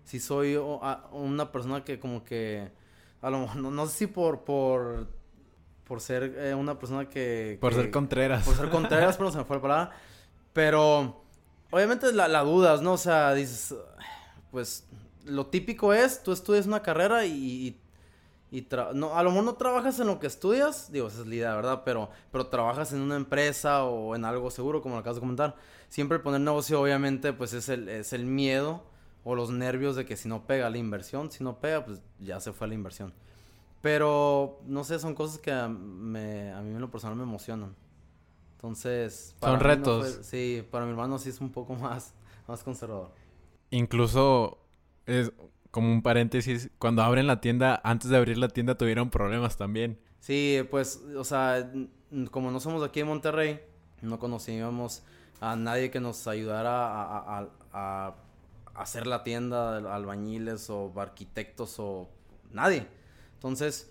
sí 0.05 0.21
soy 0.21 0.57
una 0.57 1.53
persona 1.53 1.85
que 1.85 1.99
como 1.99 2.25
que... 2.25 2.71
A 3.23 3.29
lo 3.31 3.41
mejor, 3.41 3.57
no, 3.57 3.71
no 3.71 3.87
sé 3.87 3.99
si 3.99 4.07
por... 4.07 4.45
por 4.45 5.09
por 5.91 6.01
ser 6.01 6.37
eh, 6.39 6.55
una 6.55 6.79
persona 6.79 7.09
que... 7.09 7.59
Por 7.61 7.71
que- 7.73 7.81
ser 7.81 7.91
Contreras. 7.91 8.45
por 8.45 8.55
ser 8.55 8.71
Contreras, 8.71 9.17
pero 9.17 9.33
se 9.33 9.39
me 9.39 9.45
fue 9.45 9.57
la 9.57 9.63
palabra. 9.63 9.91
Pero, 10.53 11.25
obviamente 11.73 12.13
la, 12.13 12.29
la 12.29 12.43
dudas, 12.45 12.81
¿no? 12.81 12.93
O 12.93 12.97
sea, 12.97 13.35
dices, 13.35 13.75
pues, 14.53 14.87
lo 15.25 15.47
típico 15.49 15.93
es, 15.93 16.23
tú 16.23 16.31
estudias 16.31 16.69
una 16.69 16.81
carrera 16.81 17.27
y... 17.27 17.77
y, 18.53 18.69
no, 18.95 19.17
a 19.17 19.23
lo 19.25 19.31
mejor 19.31 19.45
no 19.45 19.55
trabajas 19.55 19.99
en 19.99 20.07
lo 20.07 20.21
que 20.21 20.29
estudias, 20.29 20.93
digo, 20.93 21.09
esa 21.09 21.23
es 21.23 21.27
la 21.27 21.35
idea, 21.35 21.57
¿verdad? 21.57 21.83
Pero, 21.85 22.09
pero 22.31 22.47
trabajas 22.47 22.93
en 22.93 23.01
una 23.01 23.17
empresa 23.17 23.83
o 23.83 24.15
en 24.15 24.25
algo 24.25 24.53
seguro, 24.53 24.83
como 24.83 24.95
lo 24.95 25.01
acabas 25.01 25.17
de 25.17 25.23
comentar. 25.23 25.57
Siempre 25.89 26.21
poner 26.21 26.41
negocio, 26.41 26.81
obviamente, 26.81 27.33
pues 27.33 27.53
es 27.53 27.69
el, 27.69 27.89
es 27.89 28.13
el 28.13 28.27
miedo 28.27 28.85
o 29.25 29.35
los 29.35 29.51
nervios 29.51 29.97
de 29.97 30.05
que 30.07 30.17
si 30.17 30.29
no 30.29 30.47
pega 30.47 30.71
la 30.71 30.79
inversión, 30.79 31.31
si 31.31 31.45
no 31.45 31.59
pega, 31.61 31.85
pues 31.85 32.01
ya 32.19 32.41
se 32.41 32.53
fue 32.53 32.69
la 32.69 32.75
inversión. 32.75 33.13
Pero, 33.83 34.61
no 34.67 34.85
sé, 34.85 34.99
son 34.99 35.15
cosas 35.15 35.39
que 35.39 35.53
a, 35.53 35.69
me, 35.69 36.53
a 36.53 36.61
mí 36.63 36.71
en 36.75 36.81
lo 36.81 36.91
personal 36.91 37.17
me 37.17 37.23
emocionan. 37.25 37.75
Entonces... 38.57 39.37
Son 39.41 39.61
mí 39.65 39.77
no 39.79 39.93
retos. 39.93 40.15
fue- 40.17 40.25
sí, 40.25 40.67
para 40.71 40.85
mi 40.85 40.91
hermano 40.93 41.19
sí 41.19 41.31
es 41.31 41.41
un 41.41 41.51
poco 41.51 41.75
más, 41.77 42.15
más 42.49 42.63
conservador. 42.65 43.11
Incluso, 43.71 44.59
es 45.07 45.33
como 45.71 45.93
un 45.93 46.03
paréntesis, 46.03 46.71
cuando 46.79 47.03
abren 47.03 47.27
la 47.27 47.41
tienda, 47.41 47.81
antes 47.85 48.11
de 48.11 48.17
abrir 48.17 48.39
la 48.39 48.49
tienda 48.49 48.77
tuvieron 48.77 49.11
problemas 49.11 49.57
también. 49.57 49.99
Sí, 50.19 50.61
pues, 50.71 51.03
o 51.17 51.25
sea, 51.25 51.71
como 52.31 52.51
no 52.51 52.61
somos 52.61 52.83
aquí 52.83 53.01
de 53.01 53.05
Monterrey, 53.07 53.61
no 54.03 54.19
conocíamos 54.19 55.03
a 55.41 55.57
nadie 55.57 55.91
que 55.91 56.01
nos 56.01 56.27
ayudara 56.27 56.71
a, 56.87 57.19
a- 57.19 57.39
a- 57.73 58.07
a 58.09 58.15
hacer 58.83 59.07
la 59.07 59.23
tienda, 59.23 59.77
albañiles 59.95 60.71
o 60.71 60.93
arquitectos 60.97 61.77
o 61.79 62.09
nadie. 62.53 62.87
Entonces, 63.35 63.91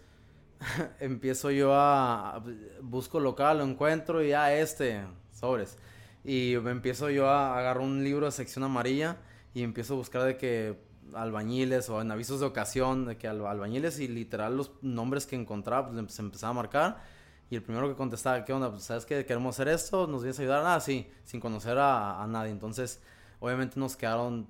empiezo 0.99 1.51
yo 1.51 1.73
a, 1.75 2.43
busco 2.81 3.19
local, 3.19 3.59
lo 3.59 3.63
encuentro 3.63 4.23
y 4.23 4.29
ya 4.29 4.53
este, 4.53 5.01
sobres. 5.33 5.77
Y 6.23 6.55
me 6.61 6.71
empiezo 6.71 7.09
yo 7.09 7.29
a 7.29 7.57
agarrar 7.57 7.83
un 7.83 8.03
libro 8.03 8.25
de 8.25 8.31
sección 8.31 8.63
amarilla 8.63 9.17
y 9.53 9.63
empiezo 9.63 9.93
a 9.93 9.97
buscar 9.97 10.23
de 10.23 10.37
que 10.37 10.77
albañiles 11.13 11.89
o 11.89 12.01
en 12.01 12.11
avisos 12.11 12.39
de 12.39 12.45
ocasión 12.45 13.05
de 13.05 13.17
que 13.17 13.27
al- 13.27 13.45
albañiles 13.45 13.99
y 13.99 14.07
literal 14.07 14.55
los 14.57 14.71
nombres 14.81 15.25
que 15.25 15.35
encontraba 15.35 15.89
pues 15.89 16.13
se 16.13 16.21
empezaba 16.21 16.51
a 16.51 16.53
marcar 16.53 17.01
y 17.49 17.55
el 17.55 17.63
primero 17.63 17.89
que 17.89 17.95
contestaba, 17.95 18.45
¿qué 18.45 18.53
onda? 18.53 18.69
Pues, 18.69 18.83
¿sabes 18.83 19.05
que 19.05 19.25
queremos 19.25 19.55
hacer 19.55 19.69
esto? 19.69 20.05
¿Nos 20.05 20.21
vienes 20.21 20.37
a 20.39 20.41
ayudar? 20.43 20.63
Ah, 20.67 20.79
sí, 20.79 21.09
sin 21.23 21.39
conocer 21.39 21.77
a, 21.79 22.21
a 22.21 22.27
nadie. 22.27 22.51
Entonces, 22.51 23.01
obviamente 23.39 23.79
nos 23.79 23.95
quedaron 23.97 24.47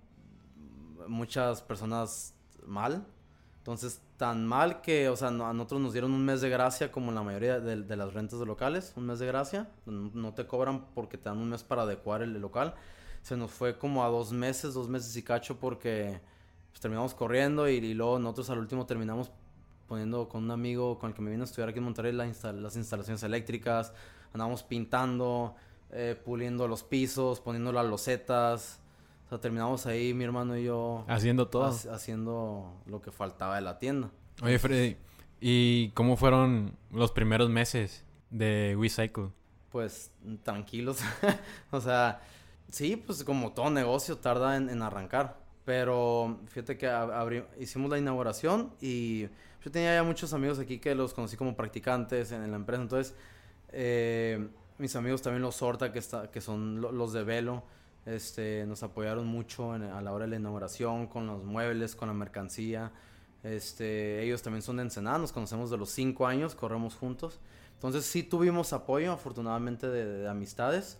muchas 1.07 1.61
personas 1.61 2.33
mal. 2.65 3.05
Entonces, 3.57 4.01
tan 4.17 4.45
mal 4.47 4.81
que, 4.81 5.09
o 5.09 5.15
sea, 5.15 5.27
a 5.29 5.31
nosotros 5.31 5.81
nos 5.81 5.93
dieron 5.93 6.11
un 6.11 6.25
mes 6.25 6.41
de 6.41 6.49
gracia 6.49 6.91
como 6.91 7.11
la 7.11 7.21
mayoría 7.21 7.59
de, 7.59 7.95
las 7.95 8.13
rentas 8.13 8.39
de 8.39 8.45
locales, 8.45 8.93
un 8.95 9.05
mes 9.05 9.19
de 9.19 9.27
gracia. 9.27 9.69
No, 9.85 10.33
te 10.33 10.47
cobran 10.47 10.85
porque 10.93 11.17
te 11.17 11.29
dan 11.29 11.37
un 11.37 11.49
mes 11.49 11.63
para 11.63 11.83
adecuar 11.83 12.21
el 12.21 12.33
local. 12.39 12.73
Se 13.21 13.37
nos 13.37 13.51
fue 13.51 13.77
como 13.77 14.03
a 14.03 14.07
dos 14.07 14.31
meses, 14.31 14.73
dos 14.73 14.87
meses 14.87 15.15
y 15.15 15.23
cacho 15.23 15.59
porque 15.59 16.19
pues, 16.71 16.79
terminamos 16.79 17.13
corriendo 17.13 17.69
y, 17.69 17.73
y 17.73 17.93
luego 17.93 18.17
nosotros 18.17 18.49
al 18.49 18.59
último 18.59 18.85
terminamos 18.85 19.31
poniendo 19.89 20.29
con 20.29 20.43
un 20.43 20.51
amigo 20.51 20.99
con 20.99 21.09
el 21.09 21.15
que 21.15 21.21
me 21.21 21.31
vino 21.31 21.43
a 21.43 21.45
estudiar 21.45 21.69
aquí 21.69 21.79
en 21.79 21.83
Monterrey 21.83 22.13
las 22.13 22.75
instalaciones 22.75 23.23
eléctricas. 23.23 23.91
Andábamos 24.31 24.63
pintando, 24.63 25.55
eh, 25.91 26.15
puliendo 26.23 26.67
los 26.67 26.83
pisos, 26.83 27.41
poniendo 27.41 27.73
las 27.73 27.87
losetas. 27.87 28.78
O 29.29 29.33
sea, 29.33 29.39
terminamos 29.39 29.85
ahí 29.85 30.13
mi 30.15 30.23
hermano 30.23 30.57
y 30.57 30.63
yo 30.63 31.05
Haciendo 31.07 31.47
todo. 31.47 31.69
hac- 31.71 31.91
haciendo 31.93 32.73
lo 32.87 32.99
que 33.01 33.11
faltaba 33.11 33.55
de 33.57 33.61
la 33.61 33.77
tienda. 33.77 34.09
Oye, 34.41 34.57
Freddy, 34.57 34.97
¿y 35.39 35.89
cómo 35.91 36.17
fueron 36.17 36.75
los 36.91 37.11
primeros 37.11 37.47
meses 37.49 38.03
de 38.31 38.75
WeCycle? 38.75 39.29
Pues 39.71 40.11
tranquilos. 40.43 40.99
o 41.71 41.79
sea, 41.79 42.21
sí, 42.71 42.95
pues 42.95 43.23
como 43.23 43.51
todo 43.53 43.69
negocio 43.69 44.17
tarda 44.17 44.57
en, 44.57 44.67
en 44.69 44.81
arrancar. 44.81 45.37
Pero 45.63 46.39
fíjate 46.47 46.77
que 46.79 46.87
abri- 46.89 47.45
hicimos 47.59 47.91
la 47.91 47.99
inauguración 47.99 48.73
y 48.81 49.27
yo 49.63 49.69
tenía 49.71 49.93
ya 49.93 50.01
muchos 50.03 50.33
amigos 50.33 50.57
aquí 50.57 50.79
que 50.79 50.95
los 50.95 51.13
conocí 51.13 51.37
como 51.37 51.55
practicantes 51.55 52.31
en, 52.31 52.41
en 52.43 52.49
la 52.49 52.57
empresa. 52.57 52.81
Entonces, 52.81 53.13
eh, 53.71 54.49
mis 54.79 54.95
amigos 54.95 55.21
también 55.21 55.43
los 55.43 55.55
Sorta, 55.55 55.91
que, 55.91 55.99
está, 55.99 56.31
que 56.31 56.41
son 56.41 56.81
lo- 56.81 56.91
los 56.91 57.13
de 57.13 57.23
Velo, 57.23 57.63
este, 58.05 58.65
nos 58.67 58.83
apoyaron 58.83 59.27
mucho 59.27 59.75
en- 59.75 59.83
a 59.83 60.01
la 60.01 60.11
hora 60.13 60.25
de 60.25 60.31
la 60.31 60.35
inauguración, 60.37 61.07
con 61.07 61.27
los 61.27 61.43
muebles, 61.43 61.95
con 61.95 62.07
la 62.09 62.13
mercancía. 62.13 62.91
Este, 63.43 64.23
ellos 64.23 64.41
también 64.41 64.61
son 64.61 64.77
de 64.77 64.83
Ensenada, 64.83 65.17
nos 65.17 65.31
conocemos 65.31 65.69
de 65.69 65.77
los 65.77 65.89
cinco 65.91 66.27
años, 66.27 66.55
corremos 66.55 66.95
juntos. 66.95 67.39
Entonces 67.75 68.05
sí 68.05 68.23
tuvimos 68.23 68.73
apoyo, 68.73 69.13
afortunadamente, 69.13 69.87
de, 69.87 70.05
de 70.05 70.27
amistades. 70.29 70.99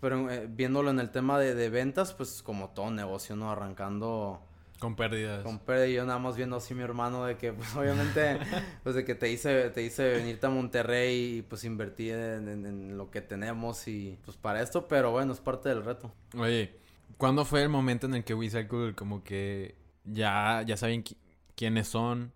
Pero 0.00 0.30
eh, 0.30 0.46
viéndolo 0.50 0.90
en 0.90 1.00
el 1.00 1.10
tema 1.10 1.38
de, 1.38 1.54
de 1.54 1.70
ventas, 1.70 2.12
pues 2.12 2.42
como 2.42 2.70
todo 2.70 2.90
negocio, 2.90 3.36
¿no? 3.36 3.50
Arrancando 3.50 4.40
Con 4.80 4.94
pérdidas. 4.96 5.42
con 5.42 5.58
pérdida 5.58 5.86
y 5.88 5.94
yo 5.94 6.04
nada 6.06 6.18
más 6.18 6.36
viendo 6.36 6.56
así 6.56 6.74
mi 6.74 6.82
hermano 6.82 7.24
de 7.24 7.36
que 7.36 7.52
pues 7.52 7.74
obviamente 7.74 8.38
pues 8.84 8.94
de 8.94 9.04
que 9.04 9.14
te 9.14 9.30
hice 9.30 9.70
te 9.70 9.82
hice 9.82 10.08
venirte 10.10 10.46
a 10.46 10.50
Monterrey 10.50 11.38
y 11.38 11.42
pues 11.42 11.64
invertí 11.64 12.10
en, 12.10 12.48
en- 12.48 12.66
en 12.66 12.96
lo 12.98 13.10
que 13.10 13.20
tenemos 13.20 13.88
y 13.88 14.18
pues 14.24 14.36
para 14.36 14.62
esto 14.62 14.86
pero 14.88 15.10
bueno 15.10 15.32
es 15.32 15.40
parte 15.40 15.68
del 15.68 15.84
reto 15.84 16.12
Oye, 16.38 16.76
¿cuándo 17.16 17.44
fue 17.44 17.62
el 17.62 17.68
momento 17.68 18.06
en 18.06 18.14
el 18.14 18.24
que 18.24 18.34
WeCycle 18.34 18.94
como 18.94 19.24
que 19.24 19.74
ya, 20.04 20.62
ya 20.66 20.76
saben 20.76 21.02
qui- 21.04 21.16
quiénes 21.56 21.88
son? 21.88 22.32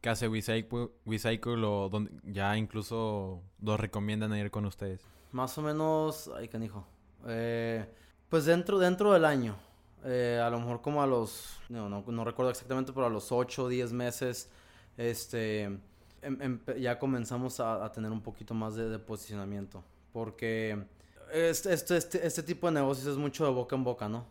¿Qué 0.00 0.08
hace 0.08 0.26
WeCycle, 0.26 0.88
WeCycle 1.04 1.62
o 1.64 1.88
dónde- 1.88 2.10
ya 2.24 2.56
incluso 2.56 3.42
los 3.60 3.78
recomiendan 3.78 4.34
ir 4.36 4.50
con 4.50 4.64
ustedes? 4.64 5.06
más 5.30 5.56
o 5.58 5.62
menos 5.62 6.30
ay 6.36 6.48
canijo 6.48 6.86
eh, 7.26 7.86
pues 8.28 8.44
dentro 8.46 8.78
dentro 8.78 9.12
del 9.12 9.24
año 9.24 9.56
eh, 10.04 10.40
a 10.42 10.50
lo 10.50 10.58
mejor 10.58 10.80
como 10.80 11.02
a 11.02 11.06
los 11.06 11.56
no, 11.68 11.88
no, 11.88 12.04
no 12.06 12.24
recuerdo 12.24 12.50
exactamente 12.50 12.92
pero 12.92 13.06
a 13.06 13.10
los 13.10 13.30
8 13.30 13.64
o 13.64 13.68
10 13.68 13.92
meses 13.92 14.48
este 14.96 15.64
em- 15.64 15.80
empe- 16.22 16.78
ya 16.80 16.98
comenzamos 16.98 17.60
a, 17.60 17.90
tener 17.92 18.10
un 18.10 18.20
poquito 18.20 18.54
más 18.54 18.74
de, 18.74 18.98
posicionamiento 18.98 19.82
porque 20.12 20.84
este, 21.32 21.72
este, 21.72 21.96
este, 21.96 22.26
este 22.26 22.42
tipo 22.42 22.66
de 22.66 22.74
negocios 22.74 23.06
es 23.06 23.16
mucho 23.16 23.44
de 23.44 23.50
boca 23.50 23.74
en 23.74 23.84
boca, 23.84 24.08
¿no? 24.08 24.26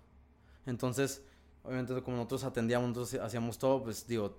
Entonces, 0.68 1.24
obviamente 1.64 2.00
como 2.04 2.18
nosotros 2.18 2.44
atendíamos, 2.44 2.90
nosotros 2.90 3.24
hacíamos 3.26 3.58
todo, 3.58 3.84
pues 3.84 4.06
digo, 4.06 4.38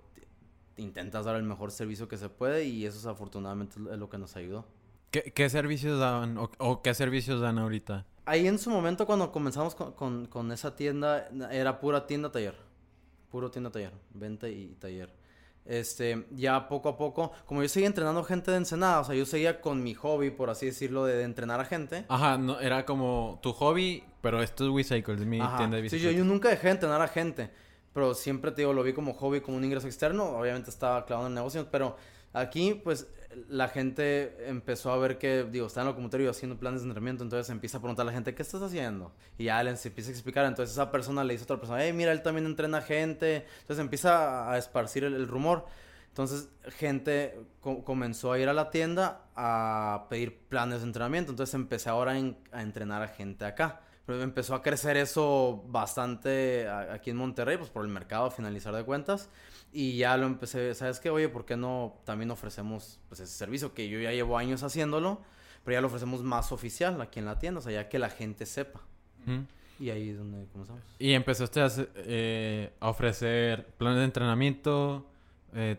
intentas 0.76 1.24
dar 1.24 1.34
el 1.34 1.42
mejor 1.42 1.72
servicio 1.72 2.06
que 2.06 2.16
se 2.16 2.28
puede 2.28 2.64
y 2.64 2.86
eso 2.86 2.98
es 2.98 3.06
afortunadamente 3.06 3.80
es 3.90 3.98
lo 3.98 4.08
que 4.08 4.18
nos 4.18 4.36
ayudó. 4.36 4.64
¿Qué, 5.10 5.50
servicios 5.50 5.98
dan 5.98 6.38
o 6.38 6.82
qué 6.82 6.94
servicios 6.94 7.40
dan 7.40 7.58
ahorita? 7.58 8.06
Ahí 8.24 8.46
en 8.46 8.58
su 8.58 8.70
momento 8.70 9.04
cuando 9.06 9.32
comenzamos 9.32 9.74
con, 9.74 9.92
con, 9.92 10.26
con 10.26 10.52
esa 10.52 10.76
tienda, 10.76 11.28
era 11.50 11.80
pura 11.80 12.06
tienda 12.06 12.30
taller. 12.30 12.54
Puro 13.30 13.50
tienda 13.50 13.70
taller, 13.70 13.92
venta 14.14 14.48
y 14.48 14.76
taller. 14.78 15.12
Este, 15.64 16.26
ya 16.32 16.68
poco 16.68 16.88
a 16.88 16.96
poco, 16.96 17.30
como 17.46 17.62
yo 17.62 17.68
seguía 17.68 17.86
entrenando 17.86 18.24
gente 18.24 18.50
de 18.50 18.56
Ensenada, 18.56 19.00
o 19.00 19.04
sea, 19.04 19.14
yo 19.14 19.24
seguía 19.24 19.60
con 19.60 19.82
mi 19.82 19.94
hobby, 19.94 20.30
por 20.30 20.50
así 20.50 20.66
decirlo, 20.66 21.04
de, 21.04 21.16
de 21.16 21.22
entrenar 21.22 21.60
a 21.60 21.64
gente. 21.64 22.04
Ajá, 22.08 22.36
no, 22.36 22.58
era 22.60 22.84
como 22.84 23.38
tu 23.42 23.52
hobby, 23.52 24.02
pero 24.20 24.42
esto 24.42 24.64
es 24.64 24.70
WeCycle, 24.70 25.14
es 25.14 25.24
mi 25.24 25.40
Ajá. 25.40 25.58
tienda 25.58 25.76
de 25.76 25.82
Sí, 25.88 25.96
bicicletas. 25.96 26.12
yo, 26.16 26.18
yo 26.18 26.24
nunca 26.24 26.48
dejé 26.48 26.66
de 26.66 26.72
entrenar 26.72 27.00
a 27.00 27.06
gente, 27.08 27.50
pero 27.92 28.12
siempre 28.14 28.50
te 28.50 28.62
digo, 28.62 28.72
lo 28.72 28.82
vi 28.82 28.92
como 28.92 29.14
hobby, 29.14 29.40
como 29.40 29.56
un 29.56 29.64
ingreso 29.64 29.86
externo. 29.86 30.24
Obviamente 30.36 30.68
estaba 30.68 31.04
clavado 31.06 31.28
en 31.28 31.34
negocios, 31.34 31.66
pero 31.70 31.96
aquí, 32.32 32.74
pues, 32.82 33.06
la 33.48 33.68
gente 33.68 34.48
empezó 34.48 34.92
a 34.92 34.96
ver 34.98 35.18
que, 35.18 35.44
digo, 35.44 35.66
está 35.66 35.80
en 35.80 35.86
el 35.86 35.90
locomotorio 35.92 36.30
haciendo 36.30 36.58
planes 36.58 36.82
de 36.82 36.88
entrenamiento, 36.88 37.24
entonces 37.24 37.50
empieza 37.50 37.78
a 37.78 37.80
preguntar 37.80 38.04
a 38.04 38.06
la 38.06 38.12
gente, 38.12 38.34
¿qué 38.34 38.42
estás 38.42 38.62
haciendo? 38.62 39.12
Y 39.38 39.44
ya 39.44 39.62
les 39.62 39.84
empieza 39.86 40.10
a 40.10 40.12
explicar, 40.12 40.44
entonces 40.46 40.72
esa 40.72 40.90
persona 40.90 41.24
le 41.24 41.34
dice 41.34 41.42
a 41.42 41.44
otra 41.44 41.56
persona, 41.58 41.82
hey, 41.82 41.92
mira, 41.92 42.12
él 42.12 42.22
también 42.22 42.46
entrena 42.46 42.80
gente. 42.82 43.46
Entonces 43.60 43.78
empieza 43.82 44.50
a 44.50 44.58
esparcir 44.58 45.04
el, 45.04 45.26
rumor. 45.28 45.66
Entonces, 46.08 46.50
gente 46.76 47.40
co- 47.60 47.82
comenzó 47.84 48.32
a 48.32 48.38
ir 48.38 48.48
a 48.48 48.52
la 48.52 48.68
tienda 48.70 49.22
a 49.34 50.06
pedir 50.10 50.38
planes 50.48 50.80
de 50.80 50.86
entrenamiento. 50.86 51.30
Entonces, 51.32 51.54
empecé 51.54 51.88
ahora 51.88 52.12
a 52.52 52.62
entrenar 52.62 53.02
a 53.02 53.08
gente 53.08 53.46
acá. 53.46 53.80
Pero 54.04 54.20
empezó 54.22 54.54
a 54.54 54.62
crecer 54.62 54.96
eso 54.96 55.64
bastante 55.68 56.68
aquí 56.68 57.10
en 57.10 57.16
Monterrey, 57.16 57.56
pues 57.56 57.70
por 57.70 57.84
el 57.84 57.90
mercado, 57.90 58.26
a 58.26 58.30
finalizar 58.30 58.74
de 58.74 58.84
cuentas. 58.84 59.30
Y 59.72 59.96
ya 59.96 60.16
lo 60.18 60.26
empecé, 60.26 60.74
¿sabes 60.74 61.00
qué? 61.00 61.08
Oye, 61.08 61.28
¿por 61.30 61.46
qué 61.46 61.56
no 61.56 62.00
también 62.04 62.30
ofrecemos 62.30 63.00
pues, 63.08 63.20
ese 63.20 63.32
servicio 63.32 63.72
que 63.72 63.88
yo 63.88 63.98
ya 64.00 64.12
llevo 64.12 64.36
años 64.36 64.62
haciéndolo? 64.62 65.22
Pero 65.64 65.76
ya 65.76 65.80
lo 65.80 65.86
ofrecemos 65.86 66.22
más 66.22 66.52
oficial 66.52 67.00
aquí 67.00 67.20
en 67.20 67.24
la 67.24 67.38
tienda, 67.38 67.60
o 67.60 67.62
sea, 67.62 67.72
ya 67.72 67.88
que 67.88 67.98
la 67.98 68.10
gente 68.10 68.44
sepa. 68.46 68.80
Y 69.78 69.90
ahí 69.90 70.10
es 70.10 70.18
donde 70.18 70.46
comenzamos. 70.52 70.82
Y 70.98 71.12
empezaste 71.12 71.60
a, 71.60 71.68
eh, 71.96 72.72
a 72.80 72.90
ofrecer 72.90 73.66
planes 73.78 73.98
de 73.98 74.04
entrenamiento, 74.04 75.06
eh, 75.54 75.76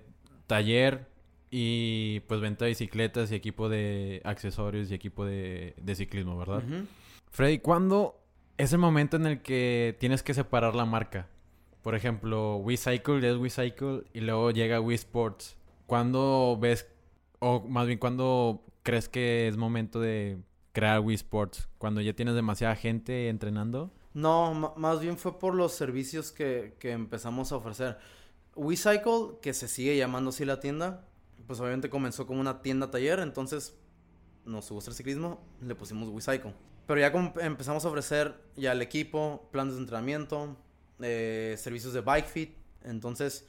taller 0.48 1.08
y 1.52 2.22
pues 2.22 2.42
venta 2.42 2.66
de 2.66 2.70
bicicletas 2.70 3.32
y 3.32 3.36
equipo 3.36 3.70
de 3.70 4.22
accesorios 4.24 4.90
y 4.90 4.96
equipo 4.96 5.26
de, 5.26 5.76
de 5.78 5.96
ciclismo, 5.96 6.38
¿verdad? 6.38 6.64
Ujú. 6.66 6.88
Freddy, 7.30 7.60
¿cuándo 7.60 8.20
es 8.58 8.74
el 8.74 8.80
momento 8.80 9.18
en 9.18 9.28
el 9.28 9.42
que 9.42 9.96
tienes 10.00 10.24
que 10.24 10.34
separar 10.34 10.76
la 10.76 10.86
marca? 10.86 11.28
Por 11.84 11.96
ejemplo, 11.96 12.56
WeCycle 12.58 13.30
es 13.30 13.38
WeCycle 13.38 14.06
y 14.14 14.22
luego 14.22 14.52
llega 14.52 14.80
WeSports. 14.80 15.58
¿Cuándo 15.86 16.58
ves, 16.60 16.88
o 17.40 17.60
más 17.68 17.86
bien, 17.88 18.00
cuándo 18.00 18.64
crees 18.84 19.10
que 19.10 19.50
es 19.50 19.58
momento 19.58 20.00
de 20.00 20.40
crear 20.72 21.02
WeSports? 21.02 21.68
¿Cuando 21.78 22.00
ya 22.00 22.14
tienes 22.14 22.36
demasiada 22.36 22.76
gente 22.78 23.28
entrenando? 23.28 23.92
No, 24.14 24.74
más 24.78 25.02
bien 25.02 25.18
fue 25.18 25.38
por 25.38 25.56
los 25.56 25.74
servicios 25.74 26.32
que, 26.32 26.78
que 26.80 26.92
empezamos 26.92 27.52
a 27.52 27.58
ofrecer. 27.58 27.98
WeCycle, 28.56 29.40
que 29.42 29.54
se 29.54 29.68
sigue 29.68 29.98
llamando 29.98 30.30
así 30.30 30.46
la 30.46 30.62
tienda, 30.62 31.06
pues 31.48 31.60
obviamente 31.60 31.90
comenzó 31.90 32.26
como 32.26 32.40
una 32.40 32.62
tienda 32.62 32.92
taller, 32.92 33.20
entonces 33.20 33.76
nos 34.46 34.70
gusta 34.70 34.92
el 34.92 34.96
ciclismo, 34.96 35.42
le 35.62 35.76
pusimos 35.76 36.08
WeCycle. 36.08 36.54
Pero 36.88 37.00
ya 37.00 37.12
como 37.12 37.34
empezamos 37.42 37.84
a 37.84 37.90
ofrecer 37.90 38.36
ya 38.56 38.72
el 38.72 38.82
equipo, 38.82 39.50
planes 39.52 39.76
de 39.76 39.82
entrenamiento, 39.82 40.56
eh, 41.04 41.56
servicios 41.58 41.94
de 41.94 42.02
bike 42.02 42.28
fit, 42.28 42.56
entonces 42.84 43.46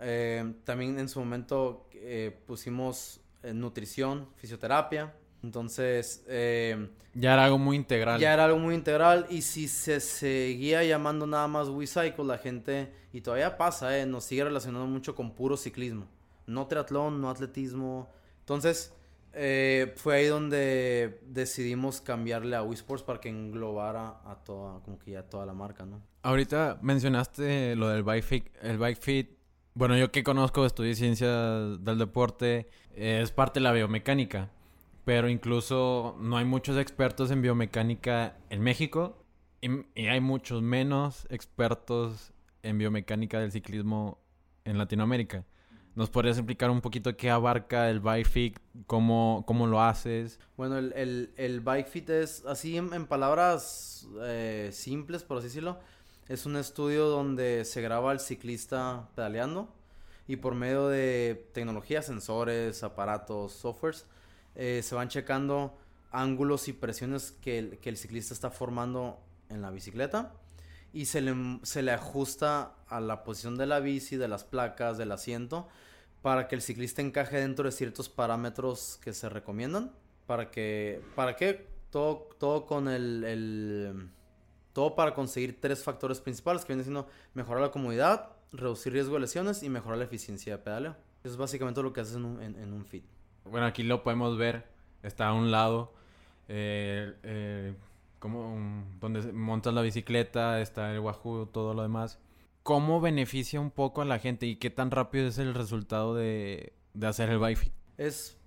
Eh, 0.00 0.54
también 0.64 0.98
en 0.98 1.08
su 1.08 1.20
momento 1.20 1.88
eh, 1.94 2.36
pusimos 2.46 3.20
nutrición, 3.52 4.28
fisioterapia. 4.34 5.14
Entonces, 5.44 6.24
Ya 6.26 7.32
era 7.34 7.44
algo 7.44 7.58
muy 7.58 7.76
integral. 7.76 8.18
ya 8.20 8.32
era 8.34 8.46
algo 8.46 8.58
muy 8.58 8.74
integral 8.74 9.26
y 9.30 9.42
si 9.42 9.68
se 9.68 10.00
seguía 10.00 10.82
llamando 10.82 11.26
nada 11.26 11.46
más 11.46 11.68
WeCycle, 11.68 12.24
la 12.24 12.38
gente, 12.38 12.92
y 13.12 13.20
todavía 13.20 13.56
pasa, 13.56 13.96
eh, 13.98 14.04
nos 14.04 14.24
sigue 14.24 14.42
relacionando 14.44 14.86
mucho 14.88 15.14
con 15.14 15.34
puro 15.34 15.56
ciclismo. 15.56 16.06
No 16.46 16.66
triatlón, 16.66 17.20
no 17.20 17.30
atletismo. 17.30 18.10
Entonces, 18.40 18.92
eh, 19.36 19.92
fue 19.96 20.16
ahí 20.16 20.26
donde 20.26 21.20
decidimos 21.26 22.00
cambiarle 22.00 22.56
a 22.56 22.62
WeSports 22.62 23.02
para 23.02 23.20
que 23.20 23.28
englobara 23.28 24.20
a 24.24 24.42
toda, 24.44 24.80
como 24.80 24.98
que 24.98 25.12
ya 25.12 25.24
toda 25.24 25.44
la 25.46 25.54
marca, 25.54 25.84
¿no? 25.84 26.00
Ahorita 26.22 26.78
mencionaste 26.82 27.76
lo 27.76 27.88
del 27.88 28.02
bike 28.02 28.24
fit, 28.24 28.46
el 28.62 28.78
bike 28.78 28.98
fit. 28.98 29.30
Bueno, 29.74 29.96
yo 29.96 30.12
que 30.12 30.22
conozco, 30.22 30.64
estudié 30.64 30.94
ciencias 30.94 31.84
del 31.84 31.98
deporte, 31.98 32.68
eh, 32.94 33.20
es 33.22 33.32
parte 33.32 33.60
de 33.60 33.64
la 33.64 33.72
biomecánica. 33.72 34.50
Pero 35.04 35.28
incluso 35.28 36.16
no 36.20 36.38
hay 36.38 36.46
muchos 36.46 36.78
expertos 36.78 37.30
en 37.30 37.42
biomecánica 37.42 38.38
en 38.48 38.62
México 38.62 39.22
y 39.60 40.06
hay 40.06 40.20
muchos 40.20 40.62
menos 40.62 41.26
expertos 41.28 42.32
en 42.62 42.78
biomecánica 42.78 43.38
del 43.38 43.52
ciclismo 43.52 44.18
en 44.64 44.78
Latinoamérica. 44.78 45.44
¿Nos 45.94 46.10
podrías 46.10 46.36
explicar 46.36 46.70
un 46.70 46.80
poquito 46.80 47.16
qué 47.16 47.30
abarca 47.30 47.88
el 47.88 48.00
bike 48.00 48.26
fit, 48.26 48.58
cómo, 48.88 49.44
cómo 49.46 49.68
lo 49.68 49.80
haces? 49.80 50.40
Bueno, 50.56 50.76
el, 50.78 51.32
el, 51.36 51.60
bike 51.60 51.86
fit 51.86 52.10
es, 52.10 52.44
así 52.46 52.76
en, 52.76 52.92
en 52.92 53.06
palabras 53.06 54.08
eh, 54.22 54.70
simples, 54.72 55.22
por 55.22 55.38
así 55.38 55.46
decirlo, 55.46 55.78
es 56.28 56.46
un 56.46 56.56
estudio 56.56 57.06
donde 57.06 57.64
se 57.64 57.80
graba 57.80 58.10
al 58.10 58.18
ciclista 58.18 59.08
pedaleando 59.14 59.72
y 60.26 60.36
por 60.36 60.56
medio 60.56 60.88
de 60.88 61.48
tecnología, 61.52 62.02
sensores, 62.02 62.82
aparatos, 62.82 63.52
softwares, 63.52 64.06
eh, 64.56 64.80
se 64.82 64.96
van 64.96 65.08
checando 65.08 65.78
ángulos 66.10 66.66
y 66.66 66.72
presiones 66.72 67.30
que 67.30 67.78
que 67.80 67.88
el 67.88 67.96
ciclista 67.96 68.34
está 68.34 68.50
formando 68.50 69.20
en 69.48 69.62
la 69.62 69.70
bicicleta 69.70 70.32
y 70.94 71.04
se 71.06 71.20
le, 71.20 71.34
se 71.64 71.82
le 71.82 71.90
ajusta 71.92 72.76
a 72.88 73.00
la 73.00 73.24
posición 73.24 73.58
de 73.58 73.66
la 73.66 73.80
bici, 73.80 74.16
de 74.16 74.28
las 74.28 74.44
placas, 74.44 74.96
del 74.96 75.12
asiento, 75.12 75.68
para 76.22 76.48
que 76.48 76.54
el 76.54 76.62
ciclista 76.62 77.02
encaje 77.02 77.36
dentro 77.38 77.66
de 77.66 77.72
ciertos 77.72 78.08
parámetros 78.08 78.98
que 79.02 79.12
se 79.12 79.28
recomiendan. 79.28 79.92
Para 80.26 80.50
que, 80.50 81.02
¿para 81.14 81.36
qué? 81.36 81.66
Todo, 81.90 82.28
todo 82.38 82.64
con 82.64 82.88
el, 82.88 83.24
el- 83.24 84.08
todo 84.72 84.94
para 84.94 85.12
conseguir 85.14 85.60
tres 85.60 85.82
factores 85.84 86.20
principales 86.20 86.64
que 86.64 86.68
vienen 86.72 86.84
siendo 86.84 87.06
mejorar 87.34 87.62
la 87.62 87.70
comodidad, 87.70 88.30
reducir 88.52 88.92
riesgo 88.92 89.14
de 89.14 89.20
lesiones 89.20 89.62
y 89.62 89.68
mejorar 89.68 89.98
la 89.98 90.04
eficiencia 90.04 90.56
de 90.56 90.62
pedaleo. 90.62 90.96
Eso 91.22 91.34
es 91.34 91.36
básicamente 91.36 91.82
lo 91.82 91.92
que 91.92 92.00
haces 92.00 92.16
en 92.16 92.24
un, 92.24 92.42
en, 92.42 92.56
en 92.56 92.72
un 92.72 92.84
fit. 92.84 93.04
Bueno, 93.44 93.66
aquí 93.66 93.82
lo 93.82 94.02
podemos 94.02 94.38
ver. 94.38 94.66
Está 95.02 95.28
a 95.28 95.32
un 95.34 95.50
lado. 95.50 95.92
eh, 96.48 97.14
eh, 97.22 97.74
como 98.24 98.86
donde 99.00 99.20
montas 99.34 99.74
la 99.74 99.82
bicicleta, 99.82 100.62
está 100.62 100.90
el 100.94 101.00
Wahoo, 101.00 101.44
todo 101.44 101.74
lo 101.74 101.82
demás. 101.82 102.18
¿Cómo 102.62 102.98
beneficia 102.98 103.60
un 103.60 103.70
poco 103.70 104.00
a 104.00 104.06
la 104.06 104.18
gente 104.18 104.46
y 104.46 104.56
qué 104.56 104.70
tan 104.70 104.90
rápido 104.90 105.28
es 105.28 105.36
el 105.36 105.52
resultado 105.52 106.14
de, 106.14 106.72
de 106.94 107.06
hacer 107.06 107.28
el 107.28 107.38
bike 107.38 107.58
fit? 107.58 107.72
Es 107.98 108.38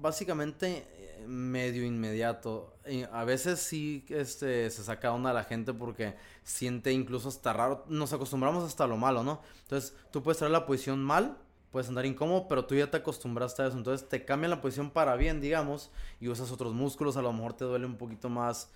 básicamente 0.00 0.86
eh, 0.96 1.26
medio 1.28 1.84
inmediato. 1.84 2.74
A 3.12 3.24
veces 3.24 3.60
sí 3.60 4.06
este, 4.08 4.70
se 4.70 4.82
saca 4.82 5.12
onda 5.12 5.28
a 5.28 5.34
la 5.34 5.44
gente 5.44 5.74
porque 5.74 6.14
siente 6.42 6.90
incluso 6.90 7.28
hasta 7.28 7.52
raro. 7.52 7.84
Nos 7.88 8.14
acostumbramos 8.14 8.64
hasta 8.64 8.86
lo 8.86 8.96
malo, 8.96 9.22
¿no? 9.22 9.42
Entonces 9.64 9.94
tú 10.10 10.22
puedes 10.22 10.38
traer 10.38 10.52
la 10.52 10.64
posición 10.64 11.04
mal, 11.04 11.36
puedes 11.70 11.86
andar 11.86 12.06
incómodo, 12.06 12.48
pero 12.48 12.64
tú 12.64 12.76
ya 12.76 12.90
te 12.90 12.96
acostumbraste 12.96 13.60
a 13.60 13.66
eso. 13.66 13.76
Entonces 13.76 14.08
te 14.08 14.24
cambian 14.24 14.48
la 14.48 14.62
posición 14.62 14.90
para 14.90 15.16
bien, 15.16 15.42
digamos, 15.42 15.90
y 16.18 16.28
usas 16.28 16.50
otros 16.50 16.72
músculos. 16.72 17.18
A 17.18 17.22
lo 17.22 17.30
mejor 17.34 17.52
te 17.52 17.66
duele 17.66 17.84
un 17.84 17.98
poquito 17.98 18.30
más 18.30 18.72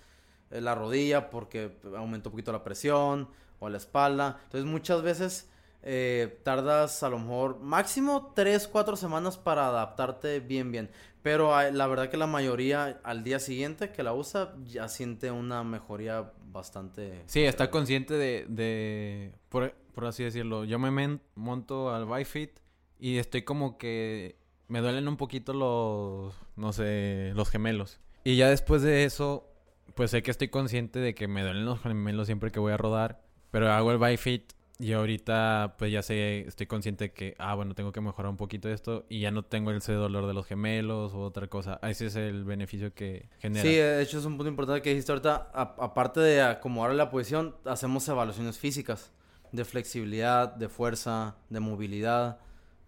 la 0.49 0.75
rodilla 0.75 1.29
porque 1.29 1.77
aumentó 1.95 2.29
un 2.29 2.33
poquito 2.33 2.51
la 2.51 2.63
presión 2.63 3.29
o 3.59 3.69
la 3.69 3.77
espalda. 3.77 4.39
Entonces 4.45 4.69
muchas 4.69 5.01
veces 5.01 5.49
eh, 5.83 6.39
tardas 6.43 7.03
a 7.03 7.09
lo 7.09 7.19
mejor 7.19 7.59
máximo 7.59 8.33
3, 8.35 8.67
4 8.67 8.95
semanas 8.95 9.37
para 9.37 9.67
adaptarte 9.67 10.39
bien, 10.39 10.71
bien. 10.71 10.89
Pero 11.21 11.51
la 11.71 11.87
verdad 11.87 12.09
que 12.09 12.17
la 12.17 12.27
mayoría 12.27 12.99
al 13.03 13.23
día 13.23 13.39
siguiente 13.39 13.91
que 13.91 14.03
la 14.03 14.13
usa 14.13 14.55
ya 14.65 14.87
siente 14.87 15.31
una 15.31 15.63
mejoría 15.63 16.31
bastante... 16.51 17.23
Sí, 17.25 17.43
está 17.43 17.69
consciente 17.69 18.13
de, 18.13 18.45
de 18.47 19.33
por, 19.49 19.73
por 19.93 20.05
así 20.05 20.23
decirlo. 20.23 20.63
Yo 20.63 20.79
me 20.79 21.19
monto 21.35 21.93
al 21.93 22.05
bike 22.05 22.27
fit 22.27 22.59
y 22.99 23.17
estoy 23.17 23.43
como 23.43 23.77
que 23.77 24.37
me 24.67 24.79
duelen 24.79 25.07
un 25.07 25.17
poquito 25.17 25.53
los, 25.53 26.33
no 26.55 26.73
sé, 26.73 27.31
los 27.35 27.49
gemelos. 27.49 27.99
Y 28.23 28.35
ya 28.37 28.49
después 28.49 28.81
de 28.81 29.05
eso, 29.05 29.49
pues 29.95 30.11
sé 30.11 30.23
que 30.23 30.31
estoy 30.31 30.49
consciente 30.49 30.99
de 30.99 31.15
que 31.15 31.27
me 31.27 31.41
duelen 31.41 31.65
los 31.65 31.79
gemelos 31.81 32.27
siempre 32.27 32.51
que 32.51 32.59
voy 32.59 32.73
a 32.73 32.77
rodar. 32.77 33.21
Pero 33.51 33.71
hago 33.71 33.91
el 33.91 33.97
bike 33.97 34.19
fit 34.19 34.53
y 34.79 34.93
ahorita 34.93 35.75
pues 35.77 35.91
ya 35.91 36.03
sé, 36.03 36.41
estoy 36.41 36.67
consciente 36.67 37.05
de 37.05 37.11
que, 37.13 37.35
ah, 37.39 37.55
bueno, 37.55 37.73
tengo 37.73 37.91
que 37.91 38.01
mejorar 38.01 38.29
un 38.29 38.37
poquito 38.37 38.69
esto 38.69 39.05
y 39.09 39.21
ya 39.21 39.31
no 39.31 39.43
tengo 39.43 39.71
ese 39.71 39.93
dolor 39.93 40.27
de 40.27 40.33
los 40.33 40.45
gemelos 40.45 41.13
o 41.13 41.21
otra 41.21 41.47
cosa. 41.47 41.79
Ese 41.81 42.07
es 42.07 42.15
el 42.15 42.43
beneficio 42.43 42.93
que 42.93 43.29
genera. 43.39 43.63
Sí, 43.63 43.75
de 43.75 44.01
hecho 44.01 44.19
es 44.19 44.25
un 44.25 44.37
punto 44.37 44.49
importante 44.49 44.81
que 44.81 44.89
dijiste 44.89 45.11
ahorita. 45.11 45.51
Aparte 45.53 46.19
de 46.19 46.41
acomodar 46.41 46.93
la 46.93 47.09
posición, 47.09 47.55
hacemos 47.65 48.07
evaluaciones 48.07 48.59
físicas 48.59 49.11
de 49.51 49.65
flexibilidad, 49.65 50.53
de 50.53 50.69
fuerza, 50.69 51.37
de 51.49 51.59
movilidad. 51.59 52.39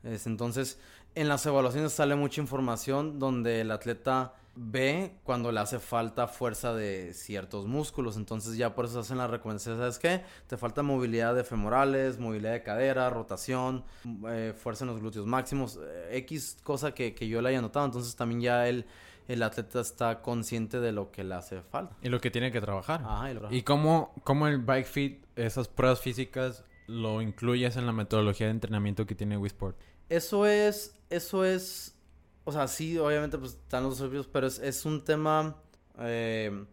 Es, 0.04 0.28
entonces, 0.28 0.80
en 1.16 1.28
las 1.28 1.46
evaluaciones 1.46 1.92
sale 1.92 2.16
mucha 2.16 2.42
información 2.42 3.20
donde 3.20 3.62
el 3.62 3.72
atleta 3.72 4.34
ve 4.56 5.14
cuando 5.24 5.52
le 5.52 5.60
hace 5.60 5.80
falta 5.80 6.28
fuerza 6.28 6.74
de 6.74 7.14
ciertos 7.14 7.66
músculos. 7.68 8.18
Entonces 8.18 8.58
ya 8.58 8.76
por 8.76 8.86
eso 8.86 9.00
hacen 9.00 9.18
la 9.18 9.28
recomendación, 9.28 9.78
¿sabes 9.78 10.00
qué? 10.00 10.22
Te 10.48 10.58
falta 10.58 10.84
movilidad 10.84 11.34
de 11.36 11.44
femorales, 11.44 12.20
movilidad 12.20 12.52
de 12.54 12.64
cadera, 12.64 13.10
rotación, 13.10 13.84
eh, 14.30 14.54
fuerza 14.58 14.84
en 14.84 14.92
los 14.92 15.00
glúteos 15.00 15.26
máximos, 15.26 15.80
eh, 15.82 16.10
X 16.18 16.58
cosa 16.64 16.94
que, 16.94 17.14
que 17.16 17.28
yo 17.28 17.42
le 17.42 17.50
haya 17.50 17.62
notado. 17.62 17.86
Entonces 17.86 18.16
también 18.16 18.42
ya 18.42 18.68
el, 18.68 18.86
el 19.28 19.44
atleta 19.44 19.80
está 19.80 20.22
consciente 20.22 20.80
de 20.80 20.92
lo 20.92 21.12
que 21.12 21.24
le 21.24 21.36
hace 21.36 21.62
falta. 21.62 21.96
Y 22.02 22.10
lo 22.10 22.20
que 22.20 22.32
tiene 22.32 22.52
que 22.52 22.60
trabajar. 22.60 23.02
Ajá, 23.06 23.32
y 23.32 23.34
lo- 23.36 23.52
¿Y 23.54 23.62
cómo, 23.64 24.14
cómo 24.24 24.48
el 24.48 24.58
bike 24.58 24.88
fit, 24.88 25.26
esas 25.36 25.68
pruebas 25.68 26.02
físicas, 26.02 26.66
lo 26.88 27.22
incluyes 27.22 27.78
en 27.78 27.86
la 27.86 27.92
metodología 27.94 28.48
de 28.48 28.52
entrenamiento 28.54 29.06
que 29.06 29.14
tiene 29.16 29.38
Wisport? 29.38 29.78
Eso 30.10 30.48
es, 30.48 31.00
eso 31.12 31.46
es, 31.46 31.96
o 32.44 32.52
sea, 32.52 32.68
sí, 32.68 32.98
obviamente 32.98 33.38
pues 33.38 33.54
están 33.54 33.84
los 33.84 33.98
servicios, 33.98 34.28
pero 34.32 34.48
es, 34.48 34.60
es 34.60 34.86
un 34.86 35.04
tema, 35.04 35.56
eh, 36.00 36.66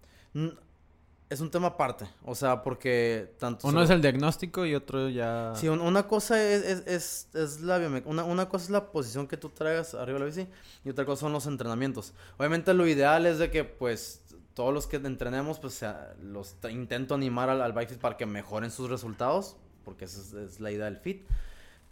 es 1.29 1.41
un 1.41 1.51
tema 1.51 1.69
aparte, 1.69 2.07
o 2.25 2.35
sea, 2.37 2.63
porque 2.63 3.35
tanto... 3.39 3.67
Uno 3.67 3.83
es 3.83 3.91
el 3.91 4.01
diagnóstico 4.01 4.65
y 4.65 4.75
otro 4.77 5.09
ya... 5.09 5.53
Sí, 5.57 5.69
un- 5.69 5.81
una 5.81 6.07
cosa 6.07 6.41
es, 6.43 6.63
es, 6.65 6.87
es, 6.87 7.29
es 7.35 7.61
la 7.63 7.79
una, 8.05 8.23
una 8.25 8.49
cosa 8.49 8.65
es 8.67 8.71
la 8.71 8.93
posición 8.93 9.27
que 9.27 9.37
tú 9.37 9.49
traigas 9.49 9.95
arriba 9.95 10.21
de 10.21 10.25
la 10.25 10.27
bici 10.27 10.49
y 10.85 10.91
otra 10.91 11.05
cosa 11.05 11.23
son 11.23 11.33
los 11.33 11.47
entrenamientos. 11.47 12.15
Obviamente 12.39 12.73
lo 12.75 12.87
ideal 12.87 13.27
es 13.27 13.39
de 13.39 13.51
que 13.51 13.65
pues 13.65 14.23
todos 14.55 14.73
los 14.73 14.87
que 14.87 14.97
entrenemos 14.97 15.59
pues 15.59 15.85
los 16.23 16.55
intento 16.71 17.15
animar 17.17 17.51
al, 17.51 17.61
al 17.61 17.73
bike 17.73 17.91
fit 17.91 17.99
para 17.99 18.17
que 18.17 18.25
mejoren 18.25 18.71
sus 18.71 18.89
resultados, 18.89 19.57
porque 19.85 20.05
esa 20.07 20.21
es, 20.21 20.33
es 20.33 20.61
la 20.61 20.71
idea 20.71 20.85
del 20.87 20.97
fit. 20.97 21.27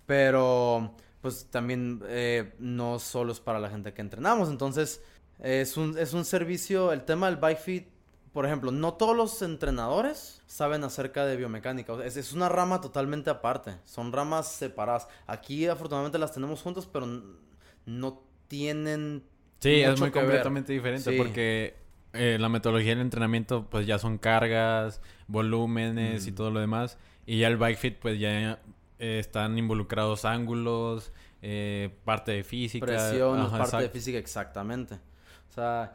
Pero 0.07 0.95
pues 1.25 1.47
también 1.51 2.03
eh, 2.07 2.53
no 2.59 2.99
solo 2.99 3.33
es 3.33 3.41
para 3.41 3.59
la 3.59 3.71
gente 3.71 3.95
que 3.95 4.03
entrenamos, 4.03 4.51
entonces 4.51 5.03
es 5.41 5.77
un, 5.79 5.97
es 5.99 6.13
un 6.13 6.25
servicio, 6.25 6.93
el 6.93 7.03
tema 7.05 7.27
del 7.27 7.37
bike 7.39 7.59
fit 7.59 7.87
por 8.33 8.45
ejemplo, 8.47 8.73
no 8.73 8.95
todos 8.95 9.17
los 9.17 9.41
entrenadores 9.43 10.43
saben 10.47 10.83
acerca 10.83 11.25
de 11.25 11.37
biomecánica. 11.37 11.93
O 11.93 11.99
sea, 11.99 12.05
es, 12.07 12.17
es 12.17 12.33
una 12.33 12.49
rama 12.49 12.81
totalmente 12.81 13.31
aparte. 13.31 13.77
Son 13.85 14.13
ramas 14.13 14.51
separadas. 14.51 15.07
Aquí 15.29 15.69
afortunadamente 15.69 16.19
las 16.19 16.33
tenemos 16.33 16.61
juntas, 16.61 16.85
pero 16.85 17.07
no 17.87 18.23
tienen... 18.49 19.23
Sí, 19.61 19.83
es 19.83 20.01
muy 20.01 20.11
que 20.11 20.19
ver. 20.19 20.25
completamente 20.27 20.73
diferente 20.73 21.13
Sí. 21.13 21.17
porque 21.17 21.77
eh, 22.13 22.37
la 22.41 22.49
metodología 22.49 22.91
del 22.91 23.03
entrenamiento 23.03 23.71
pues 23.71 23.87
ya 23.87 24.01
son 24.01 24.19
cargas, 24.19 25.01
volúmenes 25.29 26.27
y 26.27 26.33
Mm. 26.33 26.35
todo 26.35 26.51
lo 26.51 26.59
demás. 26.59 26.99
Y 27.27 27.39
ya 27.39 27.47
el 27.47 27.57
bike 27.57 27.79
fit 27.79 27.99
pues 28.01 28.19
ya 28.19 28.59
eh, 28.99 29.19
están 29.19 29.59
involucrados 29.59 30.25
ángulos, 30.25 31.13
eh, 31.43 31.91
parte 32.05 32.33
de 32.33 32.45
física. 32.45 32.87
Presión, 32.87 33.39
ajá, 33.41 33.59
parte 33.59 33.77
de 33.83 33.89
física, 33.89 34.19
exactamente. 34.19 34.95
O 35.51 35.53
sea, 35.53 35.95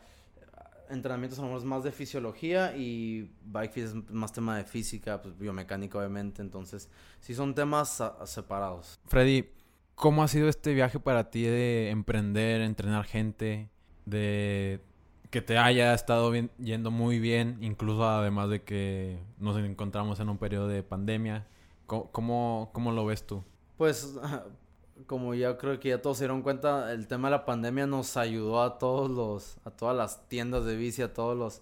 entrenamientos 0.89 1.37
a 1.39 1.41
lo 1.43 1.47
mejor 1.49 1.61
es 1.61 1.65
más 1.65 1.83
de 1.83 1.91
fisiología 1.91 2.75
y 2.75 3.31
bike 3.45 3.71
fit 3.71 3.83
es 3.85 3.95
más 4.11 4.31
tema 4.33 4.57
de 4.57 4.63
física, 4.63 5.21
pues 5.21 5.37
biomecánica 5.37 5.97
obviamente. 5.97 6.41
Entonces, 6.41 6.89
sí 7.19 7.33
son 7.35 7.53
temas 7.55 8.01
separados. 8.25 8.99
Freddy, 9.05 9.49
¿cómo 9.95 10.23
ha 10.23 10.27
sido 10.27 10.49
este 10.49 10.73
viaje 10.73 10.99
para 10.99 11.29
ti 11.29 11.43
de 11.43 11.89
emprender, 11.89 12.61
entrenar 12.61 13.05
gente, 13.05 13.69
de 14.05 14.81
que 15.29 15.41
te 15.41 15.59
haya 15.59 15.93
estado 15.93 16.31
bien- 16.31 16.49
yendo 16.57 16.89
muy 16.89 17.19
bien, 17.19 17.57
incluso 17.61 18.07
además 18.09 18.49
de 18.49 18.63
que 18.63 19.19
nos 19.37 19.57
encontramos 19.59 20.19
en 20.19 20.29
un 20.29 20.37
periodo 20.39 20.67
de 20.67 20.81
pandemia? 20.81 21.45
¿Cómo, 21.89 22.69
cómo, 22.71 22.91
lo 22.91 23.05
ves 23.05 23.25
tú? 23.25 23.43
Pues, 23.77 24.15
como 25.07 25.33
ya 25.33 25.57
creo 25.57 25.79
que 25.79 25.89
ya 25.89 26.01
todos 26.01 26.17
se 26.17 26.25
dieron 26.25 26.43
cuenta, 26.43 26.93
el 26.93 27.07
tema 27.07 27.29
de 27.29 27.31
la 27.31 27.45
pandemia 27.45 27.87
nos 27.87 28.15
ayudó 28.15 28.61
a 28.61 28.77
todos 28.77 29.09
los, 29.09 29.57
a 29.65 29.71
todas 29.71 29.97
las 29.97 30.27
tiendas 30.29 30.65
de 30.65 30.75
bici, 30.75 31.01
a 31.01 31.13
todos 31.13 31.35
los, 31.35 31.61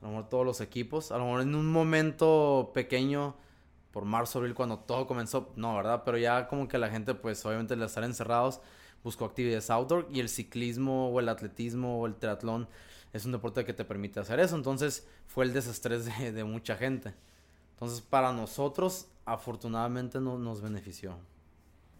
a 0.00 0.04
lo 0.04 0.08
mejor 0.10 0.28
todos 0.28 0.46
los 0.46 0.60
equipos. 0.60 1.10
A 1.10 1.18
lo 1.18 1.24
mejor 1.24 1.42
en 1.42 1.54
un 1.56 1.70
momento 1.70 2.70
pequeño, 2.74 3.34
por 3.90 4.04
marzo, 4.04 4.38
abril, 4.38 4.54
cuando 4.54 4.78
todo 4.78 5.06
comenzó, 5.06 5.52
no, 5.56 5.74
¿verdad? 5.74 6.02
Pero 6.04 6.16
ya 6.18 6.46
como 6.46 6.68
que 6.68 6.78
la 6.78 6.88
gente, 6.88 7.14
pues 7.14 7.44
obviamente 7.44 7.74
al 7.74 7.82
estar 7.82 8.04
encerrados, 8.04 8.60
buscó 9.02 9.24
actividades 9.24 9.68
outdoor 9.70 10.06
y 10.12 10.20
el 10.20 10.28
ciclismo 10.28 11.10
o 11.10 11.20
el 11.20 11.28
atletismo 11.28 12.00
o 12.00 12.06
el 12.06 12.14
triatlón 12.14 12.68
es 13.12 13.24
un 13.24 13.32
deporte 13.32 13.64
que 13.64 13.72
te 13.72 13.84
permite 13.84 14.20
hacer 14.20 14.38
eso. 14.38 14.54
Entonces 14.54 15.08
fue 15.26 15.44
el 15.44 15.52
desestrés 15.52 16.04
de, 16.04 16.32
de 16.32 16.44
mucha 16.44 16.76
gente. 16.76 17.14
Entonces 17.76 18.00
para 18.00 18.32
nosotros, 18.32 19.06
afortunadamente, 19.26 20.18
no, 20.18 20.38
nos 20.38 20.62
benefició. 20.62 21.18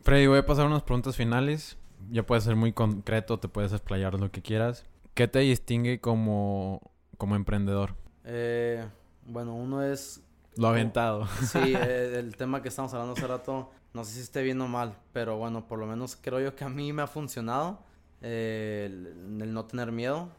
Freddy, 0.00 0.26
voy 0.26 0.38
a 0.38 0.46
pasar 0.46 0.66
unas 0.66 0.82
preguntas 0.82 1.16
finales. 1.16 1.76
Ya 2.10 2.24
puedes 2.24 2.44
ser 2.44 2.56
muy 2.56 2.72
concreto, 2.72 3.38
te 3.38 3.48
puedes 3.48 3.72
explayar 3.72 4.18
lo 4.18 4.30
que 4.30 4.40
quieras. 4.40 4.86
¿Qué 5.12 5.28
te 5.28 5.40
distingue 5.40 6.00
como, 6.00 6.80
como 7.18 7.36
emprendedor? 7.36 7.94
Eh, 8.24 8.86
bueno, 9.26 9.54
uno 9.54 9.82
es... 9.82 10.22
Lo 10.56 10.68
aventado. 10.68 11.26
Sí, 11.42 11.58
eh, 11.76 12.18
el 12.18 12.36
tema 12.36 12.62
que 12.62 12.68
estamos 12.68 12.94
hablando 12.94 13.12
hace 13.12 13.26
rato, 13.26 13.70
no 13.92 14.04
sé 14.04 14.12
si 14.12 14.20
esté 14.20 14.42
bien 14.42 14.58
o 14.62 14.68
mal, 14.68 14.96
pero 15.12 15.36
bueno, 15.36 15.66
por 15.66 15.78
lo 15.78 15.86
menos 15.86 16.16
creo 16.16 16.40
yo 16.40 16.54
que 16.54 16.64
a 16.64 16.70
mí 16.70 16.94
me 16.94 17.02
ha 17.02 17.06
funcionado 17.06 17.80
eh, 18.22 18.84
el, 18.86 19.42
el, 19.42 19.52
no 19.52 19.66
tener 19.66 19.92
miedo. 19.92 20.30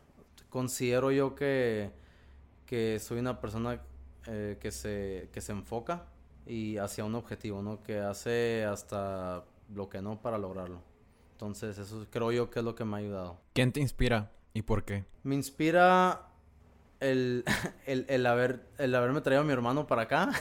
Considero 0.50 1.12
yo 1.12 1.36
que, 1.36 1.92
que 2.66 3.00
soy 3.00 3.20
una 3.20 3.40
persona 3.40 3.80
eh, 4.28 4.58
que, 4.60 4.72
se, 4.72 5.30
que 5.32 5.40
se 5.40 5.54
enfoca 5.54 6.06
y 6.46 6.78
hacia 6.78 7.06
un 7.06 7.16
objetivo, 7.16 7.62
¿no? 7.62 7.82
Que 7.82 8.00
hace 8.00 8.66
hasta 8.66 9.46
lo 9.74 9.90
que 9.90 10.02
no 10.02 10.22
para 10.22 10.38
lograrlo. 10.38 10.82
Entonces, 11.32 11.78
eso 11.78 12.06
creo 12.10 12.32
yo 12.32 12.50
que 12.50 12.60
es 12.60 12.66
lo 12.66 12.76
que 12.76 12.84
me 12.84 12.98
ha 12.98 13.00
ayudado. 13.00 13.38
¿Quién 13.54 13.72
te 13.72 13.80
inspira 13.80 14.32
y 14.54 14.64
por 14.64 14.84
qué? 14.84 15.06
Me 15.24 15.36
inspira 15.36 16.28
el, 17.00 17.46
el, 17.86 18.06
el, 18.10 18.26
haber, 18.26 18.66
el 18.78 18.96
haberme 18.96 19.22
traído 19.22 19.42
a 19.42 19.46
mi 19.46 19.54
hermano 19.54 19.88
para 19.88 20.04
acá. 20.04 20.32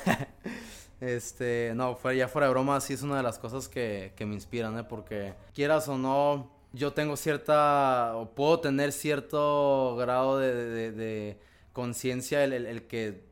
este, 1.01 1.73
no, 1.75 1.95
fue, 1.95 2.17
ya 2.17 2.29
fuera 2.29 2.47
de 2.47 2.53
broma, 2.53 2.81
sí 2.81 2.95
es 2.95 3.03
una 3.03 3.19
de 3.19 3.23
las 3.23 3.39
cosas 3.39 3.69
que, 3.69 4.15
que 4.17 4.27
me 4.27 4.35
inspiran, 4.35 4.79
¿eh? 4.79 4.85
Porque 4.85 5.35
quieras 5.55 5.87
o 5.89 5.99
no, 5.99 6.51
yo 6.73 6.93
tengo 6.93 7.17
cierta, 7.17 8.17
o 8.17 8.35
puedo 8.35 8.61
tener 8.61 8.93
cierto 8.93 9.97
grado 9.97 10.39
de, 10.39 10.55
de, 10.55 10.93
de 10.93 11.39
conciencia 11.73 12.43
el, 12.43 12.53
el, 12.53 12.67
el 12.67 12.87
que 12.87 13.26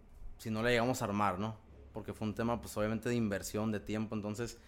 si 0.44 0.50
no 0.50 0.62
la 0.62 0.68
llegamos 0.68 1.00
a 1.00 1.06
armar, 1.06 1.38
¿no? 1.38 1.56
Porque 1.94 2.12
fue 2.12 2.28
un 2.28 2.34
tema, 2.34 2.60
pues 2.60 2.76
obviamente 2.76 3.08
de 3.08 3.14
inversión, 3.14 3.72
de 3.72 3.80
tiempo, 3.80 4.14
entonces 4.14 4.58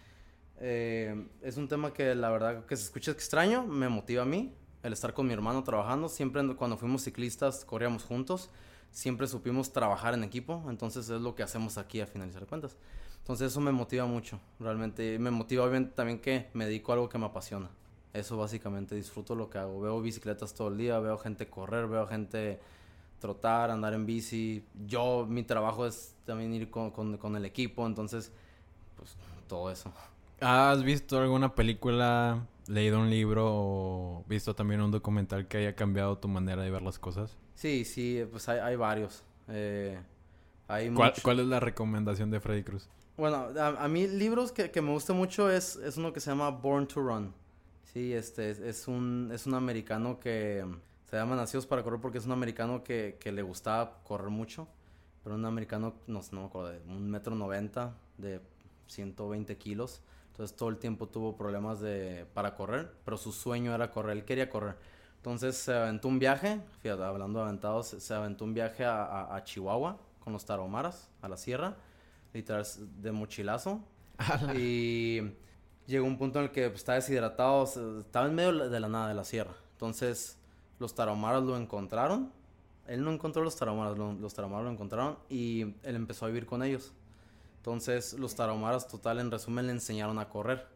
eh, 0.59 1.29
es 1.43 1.59
un 1.59 1.69
tema 1.69 1.93
que 1.93 2.15
la 2.15 2.31
verdad 2.31 2.65
que 2.65 2.75
se 2.79 2.85
escucha 2.85 3.11
extraño, 3.11 3.67
me 3.67 3.91
motiva 3.91 4.23
a 4.23 4.25
mí, 4.25 4.55
el 4.83 4.95
estar 4.95 5.13
con 5.13 5.27
mi 5.27 5.35
hermano 5.35 5.63
trabajando, 5.65 6.09
siempre 6.09 6.43
cuando 6.57 6.79
fuimos 6.79 7.03
ciclistas 7.03 7.67
corríamos 7.67 8.05
juntos, 8.05 8.49
siempre 8.91 9.27
supimos 9.27 9.71
trabajar 9.71 10.15
en 10.15 10.25
equipo, 10.25 10.65
entonces 10.71 11.11
es 11.11 11.21
lo 11.21 11.35
que 11.35 11.43
hacemos 11.43 11.77
aquí 11.77 12.01
a 12.01 12.07
finalizar 12.07 12.47
cuentas. 12.47 12.75
Entonces 13.19 13.53
eso 13.53 13.61
me 13.61 13.71
motiva 13.71 14.07
mucho, 14.07 14.41
realmente 14.59 15.19
me 15.19 15.31
motiva 15.31 15.65
obviamente 15.65 15.93
también 15.95 16.21
que 16.21 16.49
me 16.55 16.65
dedico 16.65 16.93
a 16.93 16.95
algo 16.95 17.11
que 17.11 17.19
me 17.19 17.27
apasiona. 17.27 17.69
Eso 18.15 18.39
básicamente 18.39 18.95
disfruto 18.95 19.35
lo 19.35 19.51
que 19.51 19.59
hago. 19.59 19.79
Veo 19.79 20.01
bicicletas 20.01 20.55
todo 20.55 20.69
el 20.69 20.79
día, 20.79 20.99
veo 21.01 21.19
gente 21.19 21.51
correr, 21.51 21.87
veo 21.87 22.07
gente 22.07 22.61
trotar, 23.19 23.71
andar 23.71 23.95
en 23.95 24.07
bici. 24.07 24.65
Yo, 24.87 25.27
mi 25.29 25.43
trabajo 25.43 25.87
es 25.87 26.15
también 26.25 26.53
ir 26.55 26.71
con, 26.71 26.91
con, 26.91 27.17
con, 27.17 27.37
el 27.37 27.45
equipo, 27.45 27.87
entonces, 27.87 28.33
pues 28.97 29.17
todo 29.49 29.71
eso. 29.71 29.93
¿Has 30.41 30.83
visto 30.83 31.19
alguna 31.19 31.55
película, 31.55 32.47
leído 32.67 33.01
un 33.01 33.11
libro 33.11 33.45
o 33.47 34.25
visto 34.29 34.55
también 34.55 34.81
un 34.81 34.91
documental 34.91 35.49
que 35.49 35.59
haya 35.59 35.75
cambiado 35.75 36.19
tu 36.19 36.29
manera 36.29 36.63
de 36.63 36.71
ver 36.71 36.83
las 36.83 36.99
cosas? 36.99 37.37
Sí, 37.55 37.85
sí, 37.85 38.23
pues 38.31 38.49
hay, 38.49 38.59
hay 38.59 38.77
varios. 38.77 39.23
Eh, 39.49 39.99
hay 40.69 40.91
¿Cuál, 40.91 41.11
mucho... 41.11 41.23
¿Cuál, 41.23 41.41
es 41.41 41.47
la 41.47 41.61
recomendación 41.61 42.31
de 42.31 42.41
Freddy 42.41 42.65
Cruz? 42.65 42.89
Bueno, 43.17 43.49
a, 43.59 43.69
a 43.69 43.89
mí 43.89 44.07
libros 44.07 44.53
que, 44.53 44.71
que, 44.71 44.83
me 44.83 44.91
gusta 44.91 45.15
mucho 45.15 45.51
es, 45.51 45.77
es 45.77 45.97
uno 45.97 46.13
que 46.13 46.21
se 46.21 46.31
llama 46.31 46.51
Born 46.51 46.87
to 46.87 47.01
Run. 47.01 47.33
Sí, 47.85 48.13
este 48.13 48.51
es, 48.51 48.59
es 48.59 48.89
un, 48.89 49.31
es 49.33 49.47
un 49.47 49.55
americano 49.55 50.21
que 50.21 50.63
se 51.17 51.21
llama 51.23 51.35
Nacidos 51.35 51.65
para 51.67 51.83
Correr 51.83 51.99
porque 51.99 52.19
es 52.19 52.27
un 52.27 52.33
americano 52.33 52.85
que, 52.85 53.17
que 53.19 53.33
le 53.33 53.41
gustaba 53.41 54.03
correr 54.05 54.29
mucho. 54.29 54.69
Pero 55.25 55.35
un 55.35 55.47
americano, 55.47 55.95
no, 56.07 56.21
no 56.31 56.41
me 56.43 56.47
acuerdo, 56.47 56.69
de 56.73 56.79
un 56.89 57.11
metro 57.11 57.35
noventa, 57.35 57.95
de 58.19 58.43
120 58.87 59.57
kilos. 59.57 60.03
Entonces 60.33 60.55
todo 60.55 60.69
el 60.69 60.77
tiempo 60.77 61.09
tuvo 61.09 61.35
problemas 61.35 61.81
de, 61.81 62.27
para 62.35 62.55
correr, 62.55 62.93
pero 63.03 63.17
su 63.17 63.33
sueño 63.33 63.75
era 63.75 63.91
correr, 63.91 64.19
él 64.19 64.25
quería 64.27 64.51
correr. 64.51 64.77
Entonces 65.17 65.57
se 65.57 65.73
aventó 65.73 66.09
un 66.09 66.19
viaje, 66.19 66.61
fíjate, 66.83 67.03
hablando 67.03 67.39
de 67.39 67.47
aventados, 67.47 67.87
se 67.87 68.15
aventó 68.15 68.45
un 68.45 68.53
viaje 68.53 68.85
a, 68.85 69.03
a, 69.03 69.37
a 69.37 69.43
Chihuahua 69.43 69.99
con 70.21 70.35
los 70.35 70.45
tarahumaras, 70.45 71.09
a 71.23 71.31
la 71.31 71.39
sierra, 71.39 71.77
literal 72.35 72.67
de 73.01 73.11
mochilazo. 73.11 73.81
y 74.55 75.23
llegó 75.87 76.07
un 76.07 76.19
punto 76.19 76.41
en 76.41 76.45
el 76.45 76.51
que 76.51 76.69
pues, 76.69 76.81
estaba 76.81 76.97
deshidratado, 76.97 77.65
estaba 78.01 78.27
en 78.27 78.35
medio 78.35 78.69
de 78.69 78.81
la 78.81 78.89
nada 78.89 79.09
de 79.09 79.15
la 79.15 79.25
sierra. 79.25 79.55
Entonces 79.73 80.37
los 80.79 80.95
tarahumaras 80.95 81.43
lo 81.43 81.57
encontraron. 81.57 82.33
Él 82.87 83.03
no 83.03 83.11
encontró 83.11 83.43
los 83.43 83.57
tarahumaras, 83.57 83.99
lo, 83.99 84.13
los 84.13 84.35
tarahumaras 84.35 84.67
lo 84.67 84.73
encontraron 84.73 85.19
y 85.29 85.63
él 85.83 85.97
empezó 85.97 86.25
a 86.25 86.29
vivir 86.29 86.47
con 86.47 86.63
ellos. 86.63 86.93
Entonces 87.59 88.13
los 88.15 88.35
tarahumaras, 88.35 88.87
total, 88.87 89.19
en 89.19 89.31
resumen, 89.31 89.67
le 89.67 89.73
enseñaron 89.73 90.19
a 90.19 90.29
correr. 90.29 90.67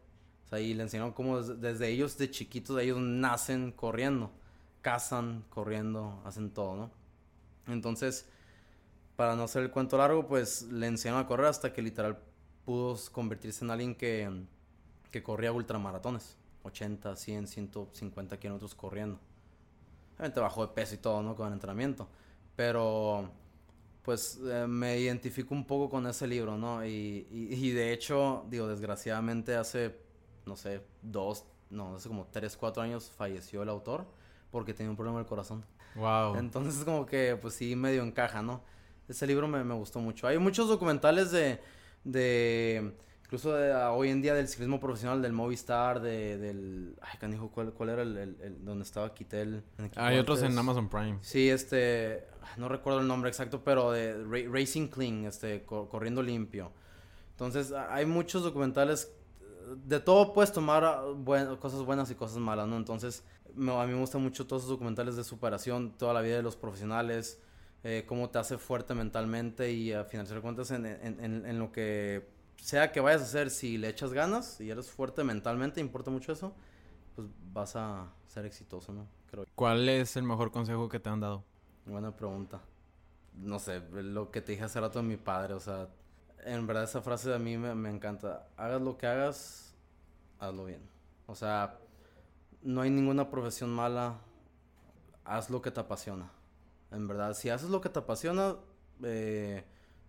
O 0.45 0.49
sea, 0.49 0.59
y 0.59 0.73
le 0.73 0.83
enseñaron 0.83 1.13
cómo 1.13 1.41
desde, 1.41 1.55
desde 1.55 1.89
ellos, 1.89 2.17
de 2.17 2.29
chiquitos, 2.29 2.79
ellos 2.81 2.99
nacen 2.99 3.71
corriendo. 3.71 4.29
Cazan, 4.81 5.45
corriendo, 5.49 6.21
hacen 6.25 6.49
todo, 6.49 6.75
¿no? 6.75 6.91
Entonces, 7.67 8.25
para 9.15 9.35
no 9.35 9.43
hacer 9.43 9.63
el 9.63 9.71
cuento 9.71 9.97
largo, 9.97 10.27
pues 10.27 10.63
le 10.63 10.87
enseñaron 10.87 11.23
a 11.23 11.27
correr 11.27 11.45
hasta 11.45 11.71
que 11.71 11.81
literal 11.81 12.17
pudo 12.65 12.97
convertirse 13.11 13.63
en 13.63 13.71
alguien 13.71 13.95
que, 13.95 14.45
que 15.11 15.23
corría 15.23 15.51
ultramaratones. 15.51 16.35
80, 16.63 17.15
100, 17.15 17.47
150 17.47 18.39
kilómetros 18.39 18.75
corriendo. 18.75 19.19
Obviamente 20.21 20.39
bajó 20.39 20.67
de 20.67 20.73
peso 20.73 20.93
y 20.93 20.99
todo, 20.99 21.23
¿no? 21.23 21.35
Con 21.35 21.47
el 21.47 21.53
entrenamiento. 21.53 22.07
Pero, 22.55 23.27
pues, 24.03 24.39
eh, 24.45 24.67
me 24.67 24.99
identifico 24.99 25.55
un 25.55 25.65
poco 25.65 25.89
con 25.89 26.05
ese 26.05 26.27
libro, 26.27 26.59
¿no? 26.59 26.85
Y, 26.85 27.25
y, 27.31 27.55
y, 27.55 27.71
de 27.71 27.91
hecho, 27.91 28.45
digo, 28.47 28.67
desgraciadamente 28.67 29.55
hace, 29.55 29.97
no 30.45 30.55
sé, 30.55 30.83
dos, 31.01 31.45
no, 31.71 31.95
hace 31.95 32.07
como 32.07 32.27
tres, 32.27 32.55
cuatro 32.55 32.83
años 32.83 33.09
falleció 33.09 33.63
el 33.63 33.69
autor 33.69 34.05
porque 34.51 34.75
tenía 34.75 34.91
un 34.91 34.95
problema 34.95 35.17
del 35.17 35.27
corazón. 35.27 35.65
Wow. 35.95 36.35
Entonces, 36.35 36.83
como 36.83 37.07
que, 37.07 37.35
pues 37.41 37.55
sí, 37.55 37.75
medio 37.75 38.03
encaja, 38.03 38.43
¿no? 38.43 38.61
Ese 39.07 39.25
libro 39.25 39.47
me, 39.47 39.63
me 39.63 39.73
gustó 39.73 39.99
mucho. 39.99 40.27
Hay 40.27 40.37
muchos 40.37 40.67
documentales 40.69 41.31
de, 41.31 41.59
de 42.03 42.93
incluso 43.31 43.55
de, 43.55 43.73
uh, 43.73 43.93
hoy 43.93 44.09
en 44.09 44.21
día 44.21 44.33
del 44.33 44.49
ciclismo 44.49 44.77
profesional 44.77 45.21
del 45.21 45.31
Movistar, 45.31 46.01
de, 46.01 46.37
del... 46.37 46.97
Ay, 46.99 47.17
canijo, 47.17 47.49
¿cuál, 47.49 47.71
cuál 47.71 47.87
era 47.87 48.01
el, 48.01 48.17
el, 48.17 48.37
el 48.41 48.65
donde 48.65 48.83
estaba 48.83 49.13
Quitel? 49.13 49.63
Hay 49.95 50.17
otros 50.17 50.43
en 50.43 50.57
Amazon 50.57 50.89
Prime. 50.89 51.17
Sí, 51.21 51.49
este... 51.49 52.27
No 52.57 52.67
recuerdo 52.67 52.99
el 52.99 53.07
nombre 53.07 53.29
exacto, 53.29 53.63
pero 53.63 53.93
de 53.93 54.21
Ra 54.25 54.51
Racing 54.51 54.89
Clean, 54.89 55.23
este, 55.23 55.63
co 55.63 55.87
corriendo 55.87 56.21
limpio. 56.21 56.73
Entonces, 57.29 57.71
hay 57.71 58.05
muchos 58.05 58.43
documentales... 58.43 59.15
De 59.85 60.01
todo 60.01 60.33
puedes 60.33 60.51
tomar 60.51 60.83
uh, 60.83 61.15
buen, 61.15 61.55
cosas 61.55 61.83
buenas 61.83 62.11
y 62.11 62.15
cosas 62.15 62.39
malas, 62.39 62.67
¿no? 62.67 62.75
Entonces, 62.75 63.23
me, 63.55 63.71
a 63.71 63.85
mí 63.85 63.93
me 63.93 63.99
gustan 64.01 64.21
mucho 64.21 64.45
todos 64.45 64.63
esos 64.63 64.71
documentales 64.71 65.15
de 65.15 65.23
superación, 65.23 65.93
toda 65.97 66.13
la 66.13 66.19
vida 66.19 66.35
de 66.35 66.43
los 66.43 66.57
profesionales, 66.57 67.39
eh, 67.85 68.03
cómo 68.05 68.29
te 68.29 68.39
hace 68.39 68.57
fuerte 68.57 68.93
mentalmente 68.93 69.71
y 69.71 69.93
a 69.93 70.03
final 70.03 70.27
de 70.27 70.41
cuentas 70.41 70.71
en, 70.71 70.85
en, 70.85 71.23
en, 71.23 71.45
en 71.45 71.59
lo 71.59 71.71
que 71.71 72.40
sea 72.61 72.91
que 72.91 72.99
vayas 72.99 73.21
a 73.21 73.25
hacer, 73.25 73.49
si 73.49 73.77
le 73.77 73.89
echas 73.89 74.13
ganas 74.13 74.61
y 74.61 74.69
eres 74.69 74.89
fuerte 74.89 75.23
mentalmente, 75.23 75.81
importa 75.81 76.11
mucho 76.11 76.31
eso, 76.31 76.53
pues 77.15 77.27
vas 77.51 77.75
a 77.75 78.13
ser 78.27 78.45
exitoso, 78.45 78.93
¿no? 78.93 79.07
Creo. 79.29 79.45
¿Cuál 79.55 79.89
es 79.89 80.15
el 80.15 80.23
mejor 80.23 80.51
consejo 80.51 80.87
que 80.87 80.99
te 80.99 81.09
han 81.09 81.19
dado? 81.19 81.43
Buena 81.85 82.15
pregunta. 82.15 82.61
No 83.33 83.59
sé, 83.59 83.81
lo 83.91 84.29
que 84.29 84.41
te 84.41 84.51
dije 84.51 84.63
hace 84.63 84.79
rato 84.79 84.99
de 84.99 85.07
mi 85.07 85.17
padre, 85.17 85.55
o 85.55 85.59
sea, 85.59 85.89
en 86.45 86.67
verdad 86.67 86.83
esa 86.83 87.01
frase 87.01 87.33
a 87.33 87.39
mí 87.39 87.57
me, 87.57 87.73
me 87.73 87.89
encanta. 87.89 88.47
Hagas 88.57 88.81
lo 88.81 88.97
que 88.97 89.07
hagas, 89.07 89.73
hazlo 90.39 90.65
bien. 90.65 90.81
O 91.25 91.35
sea, 91.35 91.79
no 92.61 92.81
hay 92.81 92.89
ninguna 92.89 93.29
profesión 93.29 93.71
mala, 93.71 94.19
haz 95.23 95.49
lo 95.49 95.61
que 95.61 95.71
te 95.71 95.79
apasiona. 95.79 96.31
En 96.91 97.07
verdad, 97.07 97.33
si 97.33 97.49
haces 97.49 97.69
lo 97.69 97.81
que 97.81 97.89
te 97.89 97.99
apasiona, 97.99 98.55
eh, 99.03 99.63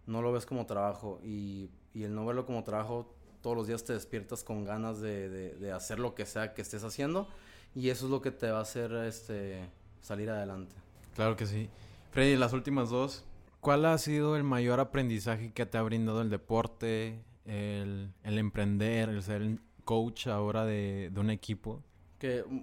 no 0.06 0.20
lo 0.20 0.32
ves 0.32 0.44
como 0.44 0.66
trabajo 0.66 1.20
y 1.22 1.70
y 1.94 2.04
el 2.04 2.14
no 2.14 2.24
verlo 2.24 2.46
como 2.46 2.64
trabajo, 2.64 3.14
todos 3.42 3.56
los 3.56 3.66
días 3.66 3.84
te 3.84 3.92
despiertas 3.92 4.44
con 4.44 4.64
ganas 4.64 5.00
de, 5.00 5.28
de, 5.28 5.54
de, 5.54 5.72
hacer 5.72 5.98
lo 5.98 6.14
que 6.14 6.26
sea 6.26 6.54
que 6.54 6.62
estés 6.62 6.84
haciendo 6.84 7.28
y 7.74 7.88
eso 7.90 8.06
es 8.06 8.10
lo 8.10 8.22
que 8.22 8.30
te 8.30 8.50
va 8.50 8.58
a 8.58 8.62
hacer 8.62 8.92
este, 8.92 9.68
salir 10.00 10.30
adelante. 10.30 10.74
Claro 11.14 11.36
que 11.36 11.46
sí. 11.46 11.68
Freddy, 12.10 12.36
las 12.36 12.52
últimas 12.52 12.90
dos, 12.90 13.24
¿cuál 13.60 13.84
ha 13.86 13.96
sido 13.98 14.36
el 14.36 14.44
mayor 14.44 14.80
aprendizaje 14.80 15.52
que 15.52 15.66
te 15.66 15.78
ha 15.78 15.82
brindado 15.82 16.22
el 16.22 16.30
deporte, 16.30 17.22
el, 17.44 18.12
el 18.22 18.38
emprender, 18.38 19.08
el 19.08 19.22
ser 19.22 19.58
coach 19.84 20.26
ahora 20.26 20.64
de, 20.64 21.10
de 21.12 21.20
un 21.20 21.30
equipo? 21.30 21.82
Que 22.18 22.44
mm, 22.46 22.62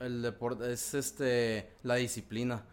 el 0.00 0.22
deporte 0.22 0.72
es 0.72 0.94
este 0.94 1.70
la 1.82 1.96
disciplina. 1.96 2.64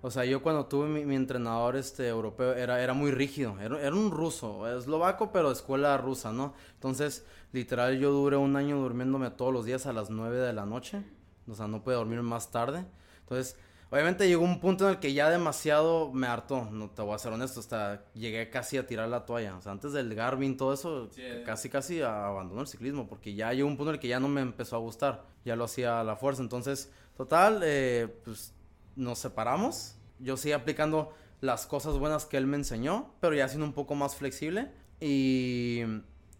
O 0.00 0.10
sea, 0.10 0.24
yo 0.24 0.42
cuando 0.42 0.66
tuve 0.66 0.88
mi, 0.88 1.04
mi 1.04 1.16
entrenador 1.16 1.74
este 1.76 2.06
europeo 2.06 2.54
era, 2.54 2.80
era 2.80 2.94
muy 2.94 3.10
rígido, 3.10 3.58
era, 3.60 3.80
era 3.80 3.94
un 3.94 4.12
ruso, 4.12 4.68
eslovaco, 4.68 5.32
pero 5.32 5.50
escuela 5.50 5.96
rusa, 5.96 6.32
¿no? 6.32 6.54
Entonces, 6.74 7.26
literal, 7.52 7.98
yo 7.98 8.12
duré 8.12 8.36
un 8.36 8.54
año 8.54 8.78
durmiéndome 8.78 9.30
todos 9.30 9.52
los 9.52 9.64
días 9.64 9.86
a 9.86 9.92
las 9.92 10.08
9 10.08 10.36
de 10.38 10.52
la 10.52 10.66
noche, 10.66 11.02
o 11.48 11.54
sea, 11.54 11.66
no 11.66 11.82
pude 11.82 11.96
dormir 11.96 12.22
más 12.22 12.52
tarde. 12.52 12.84
Entonces, 13.20 13.56
obviamente 13.90 14.28
llegó 14.28 14.44
un 14.44 14.60
punto 14.60 14.84
en 14.84 14.90
el 14.90 15.00
que 15.00 15.14
ya 15.14 15.30
demasiado 15.30 16.12
me 16.12 16.28
hartó, 16.28 16.68
no 16.70 16.90
te 16.90 17.02
voy 17.02 17.16
a 17.16 17.18
ser 17.18 17.32
honesto, 17.32 17.58
hasta 17.58 18.04
llegué 18.14 18.50
casi 18.50 18.76
a 18.76 18.86
tirar 18.86 19.08
la 19.08 19.26
toalla. 19.26 19.56
O 19.56 19.60
sea, 19.60 19.72
antes 19.72 19.92
del 19.92 20.14
Garmin, 20.14 20.56
todo 20.56 20.74
eso, 20.74 21.10
casi 21.44 21.68
casi 21.70 22.02
abandonó 22.02 22.60
el 22.60 22.68
ciclismo, 22.68 23.08
porque 23.08 23.34
ya 23.34 23.52
llegó 23.52 23.66
un 23.66 23.76
punto 23.76 23.90
en 23.90 23.94
el 23.96 24.00
que 24.00 24.08
ya 24.08 24.20
no 24.20 24.28
me 24.28 24.42
empezó 24.42 24.76
a 24.76 24.78
gustar, 24.78 25.24
ya 25.44 25.56
lo 25.56 25.64
hacía 25.64 26.00
a 26.00 26.04
la 26.04 26.14
fuerza. 26.14 26.42
Entonces, 26.42 26.92
total, 27.16 27.62
eh, 27.64 28.06
pues 28.24 28.54
nos 28.98 29.18
separamos. 29.18 29.96
Yo 30.18 30.36
seguí 30.36 30.52
aplicando 30.52 31.14
las 31.40 31.66
cosas 31.66 31.96
buenas 31.98 32.26
que 32.26 32.36
él 32.36 32.46
me 32.46 32.56
enseñó, 32.56 33.14
pero 33.20 33.34
ya 33.34 33.48
siendo 33.48 33.64
un 33.64 33.72
poco 33.72 33.94
más 33.94 34.16
flexible. 34.16 34.70
Y, 35.00 35.82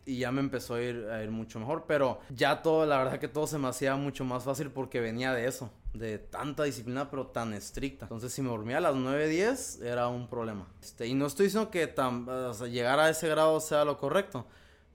y 0.04 0.18
ya 0.18 0.32
me 0.32 0.40
empezó 0.40 0.74
a 0.74 0.82
ir, 0.82 1.08
a 1.10 1.22
ir 1.22 1.30
mucho 1.30 1.60
mejor. 1.60 1.84
Pero 1.86 2.20
ya 2.30 2.62
todo, 2.62 2.84
la 2.84 2.98
verdad 2.98 3.18
que 3.18 3.28
todo 3.28 3.46
se 3.46 3.58
me 3.58 3.68
hacía 3.68 3.94
mucho 3.96 4.24
más 4.24 4.44
fácil 4.44 4.70
porque 4.70 5.00
venía 5.00 5.32
de 5.32 5.46
eso. 5.46 5.70
De 5.94 6.18
tanta 6.18 6.64
disciplina, 6.64 7.08
pero 7.10 7.28
tan 7.28 7.54
estricta. 7.54 8.06
Entonces, 8.06 8.32
si 8.32 8.42
me 8.42 8.48
dormía 8.48 8.78
a 8.78 8.80
las 8.80 8.96
9, 8.96 9.28
10, 9.28 9.82
era 9.82 10.08
un 10.08 10.28
problema. 10.28 10.66
Este, 10.82 11.06
y 11.06 11.14
no 11.14 11.26
estoy 11.26 11.46
diciendo 11.46 11.70
que 11.70 11.86
tan, 11.86 12.26
llegar 12.70 12.98
a 12.98 13.08
ese 13.08 13.28
grado 13.28 13.60
sea 13.60 13.84
lo 13.84 13.96
correcto. 13.96 14.46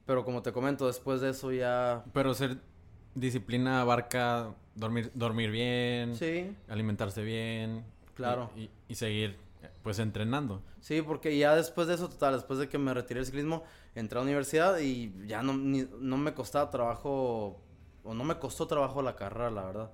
Pero 0.06 0.26
como 0.26 0.42
te 0.42 0.52
comento, 0.52 0.86
después 0.88 1.22
de 1.22 1.30
eso 1.30 1.52
ya... 1.52 2.04
Pero 2.14 2.34
ser 2.34 2.58
disciplina 3.16 3.82
abarca 3.82 4.54
dormir, 4.76 5.12
dormir 5.14 5.52
bien, 5.52 6.16
Sí, 6.16 6.56
alimentarse 6.68 7.24
bien. 7.24 7.84
Claro. 8.16 8.50
Y, 8.56 8.62
y- 8.64 8.72
y 8.90 8.96
seguir, 8.96 9.38
pues, 9.82 10.00
entrenando. 10.00 10.62
Sí, 10.80 11.02
porque 11.02 11.38
ya 11.38 11.56
después 11.56 11.88
de 11.88 11.96
eso, 11.96 12.10
total, 12.10 12.34
después 12.36 12.60
de 12.60 12.70
que 12.70 12.78
me 12.78 12.94
retiré 12.94 13.20
del 13.20 13.26
ciclismo, 13.26 13.64
entré 13.96 14.18
a 14.18 14.22
la 14.22 14.26
universidad 14.26 14.78
y 14.80 15.14
ya 15.28 15.42
no, 15.44 15.54
ni- 15.54 15.88
no 16.00 16.18
me 16.18 16.34
costaba 16.34 16.70
trabajo, 16.70 17.62
o 18.04 18.14
no 18.14 18.24
me 18.24 18.38
costó 18.38 18.68
trabajo 18.68 19.02
la 19.02 19.16
carrera, 19.16 19.50
la 19.50 19.64
verdad. 19.66 19.92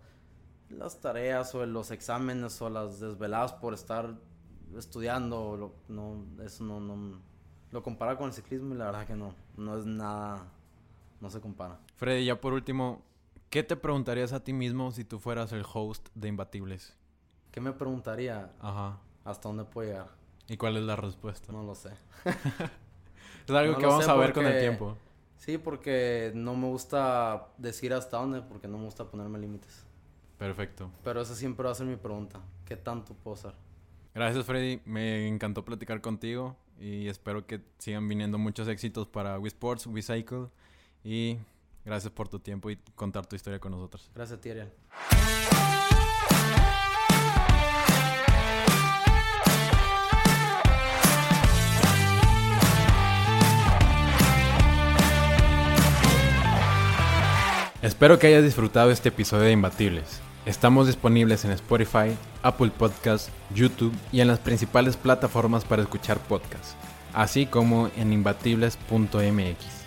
Las 0.70 1.00
tareas 1.02 1.54
o 1.56 1.66
los 1.66 1.92
exámenes 1.92 2.62
o 2.62 2.70
las 2.70 3.00
desveladas 3.00 3.54
por 3.54 3.74
estar 3.74 4.16
estudiando, 4.78 5.58
lo- 5.58 5.76
no, 5.88 6.26
eso 6.44 6.64
no, 6.64 6.80
no, 6.80 7.22
lo 7.72 7.84
compara 7.84 8.18
con 8.18 8.28
el 8.28 8.34
ciclismo 8.34 8.76
y 8.76 8.78
la 8.78 8.86
verdad 8.86 9.08
que 9.08 9.16
no, 9.16 9.34
no 9.58 9.78
es 9.78 9.86
nada, 9.86 10.46
no 11.22 11.30
se 11.30 11.40
compara. 11.42 11.80
Freddy, 11.96 12.26
ya 12.26 12.40
por 12.40 12.54
último, 12.54 13.02
¿qué 13.50 13.64
te 13.64 13.76
preguntarías 13.76 14.34
a 14.34 14.44
ti 14.44 14.54
mismo 14.54 14.92
si 14.92 15.04
tú 15.04 15.20
fueras 15.20 15.52
el 15.52 15.64
host 15.72 16.08
de 16.16 16.28
Imbatibles? 16.28 16.96
¿Qué 17.52 17.62
me 17.62 17.74
preguntaría? 17.74 18.52
Ajá. 18.60 19.00
¿Hasta 19.26 19.50
dónde 19.50 19.66
puedo 19.66 19.90
llegar? 19.90 20.10
¿Y 20.48 20.58
cuál 20.58 20.78
es 20.78 20.84
la 20.84 20.96
respuesta? 20.96 21.52
No 21.52 21.64
lo 21.64 21.76
sé. 21.76 21.92
Es 23.48 23.56
algo 23.56 23.74
no 23.74 23.80
que 23.80 23.86
vamos 23.88 24.08
a 24.08 24.14
ver 24.14 24.32
con 24.32 24.46
el 24.46 24.60
tiempo. 24.60 24.96
Sí, 25.38 25.58
porque 25.58 26.32
no 26.36 26.56
me 26.56 26.68
gusta 26.68 27.48
decir 27.58 27.94
hasta 27.94 28.18
dónde, 28.18 28.44
porque 28.44 28.68
no 28.68 28.78
me 28.78 28.84
gusta 28.84 29.06
ponerme 29.06 29.40
límites. 29.40 29.88
Perfecto. 30.38 30.92
Pero 31.04 31.22
esa 31.22 31.34
siempre 31.34 31.66
va 31.66 31.72
a 31.72 31.76
ser 31.76 31.88
mi 31.88 31.96
pregunta. 31.96 32.42
¿Qué 32.66 32.76
tanto 32.76 33.16
puedo 33.16 33.38
ser? 33.38 33.54
Gracias, 34.14 34.46
Freddy. 34.46 34.82
Me 34.86 35.28
encantó 35.28 35.66
platicar 35.66 36.00
contigo 36.02 36.58
y 36.80 37.08
espero 37.08 37.48
que 37.48 37.62
sigan 37.80 38.08
viniendo 38.08 38.38
muchos 38.38 38.68
éxitos 38.68 39.08
para 39.08 39.40
Wii 39.40 39.48
Sports, 39.48 39.88
Wii 39.88 40.04
Cycle. 40.04 40.48
Y 41.04 41.40
gracias 41.86 42.12
por 42.12 42.28
tu 42.30 42.40
tiempo 42.40 42.70
y 42.70 42.78
contar 42.96 43.26
tu 43.26 43.36
historia 43.36 43.60
con 43.60 43.72
nosotros. 43.72 44.10
Gracias, 44.14 44.38
a 44.38 44.42
ti, 44.42 44.50
Ariel. 44.52 44.72
Espero 57.82 58.20
que 58.20 58.28
hayas 58.28 58.44
disfrutado 58.44 58.92
este 58.92 59.10
episodio 59.10 59.44
de 59.44 59.54
Imbatibles. 59.54 60.22
Estamos 60.46 60.88
disponibles 60.88 61.46
en 61.46 61.52
Spotify, 61.52 62.16
Apple 62.44 62.72
Podcasts, 62.78 63.32
YouTube 63.54 63.94
y 64.12 64.20
en 64.20 64.28
las 64.28 64.40
principales 64.40 64.98
plataformas 64.98 65.64
para 65.64 65.84
escuchar 65.84 66.20
podcasts, 66.20 66.76
así 67.14 67.46
como 67.46 67.90
en 67.96 68.12
imbatibles.mx. 68.12 69.79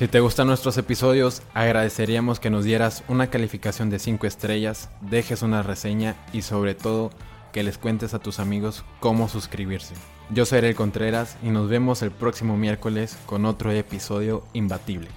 Si 0.00 0.08
te 0.08 0.20
gustan 0.20 0.46
nuestros 0.46 0.78
episodios, 0.78 1.42
agradeceríamos 1.52 2.40
que 2.40 2.48
nos 2.48 2.64
dieras 2.64 3.04
una 3.06 3.26
calificación 3.28 3.90
de 3.90 3.98
5 3.98 4.26
estrellas, 4.26 4.88
dejes 5.02 5.42
una 5.42 5.62
reseña 5.62 6.16
y 6.32 6.40
sobre 6.40 6.74
todo 6.74 7.10
que 7.52 7.62
les 7.62 7.76
cuentes 7.76 8.14
a 8.14 8.18
tus 8.18 8.40
amigos 8.40 8.82
cómo 8.98 9.28
suscribirse. 9.28 9.92
Yo 10.30 10.46
soy 10.46 10.60
El 10.60 10.74
Contreras 10.74 11.36
y 11.42 11.50
nos 11.50 11.68
vemos 11.68 12.00
el 12.00 12.12
próximo 12.12 12.56
miércoles 12.56 13.18
con 13.26 13.44
otro 13.44 13.72
episodio 13.72 14.42
imbatible. 14.54 15.08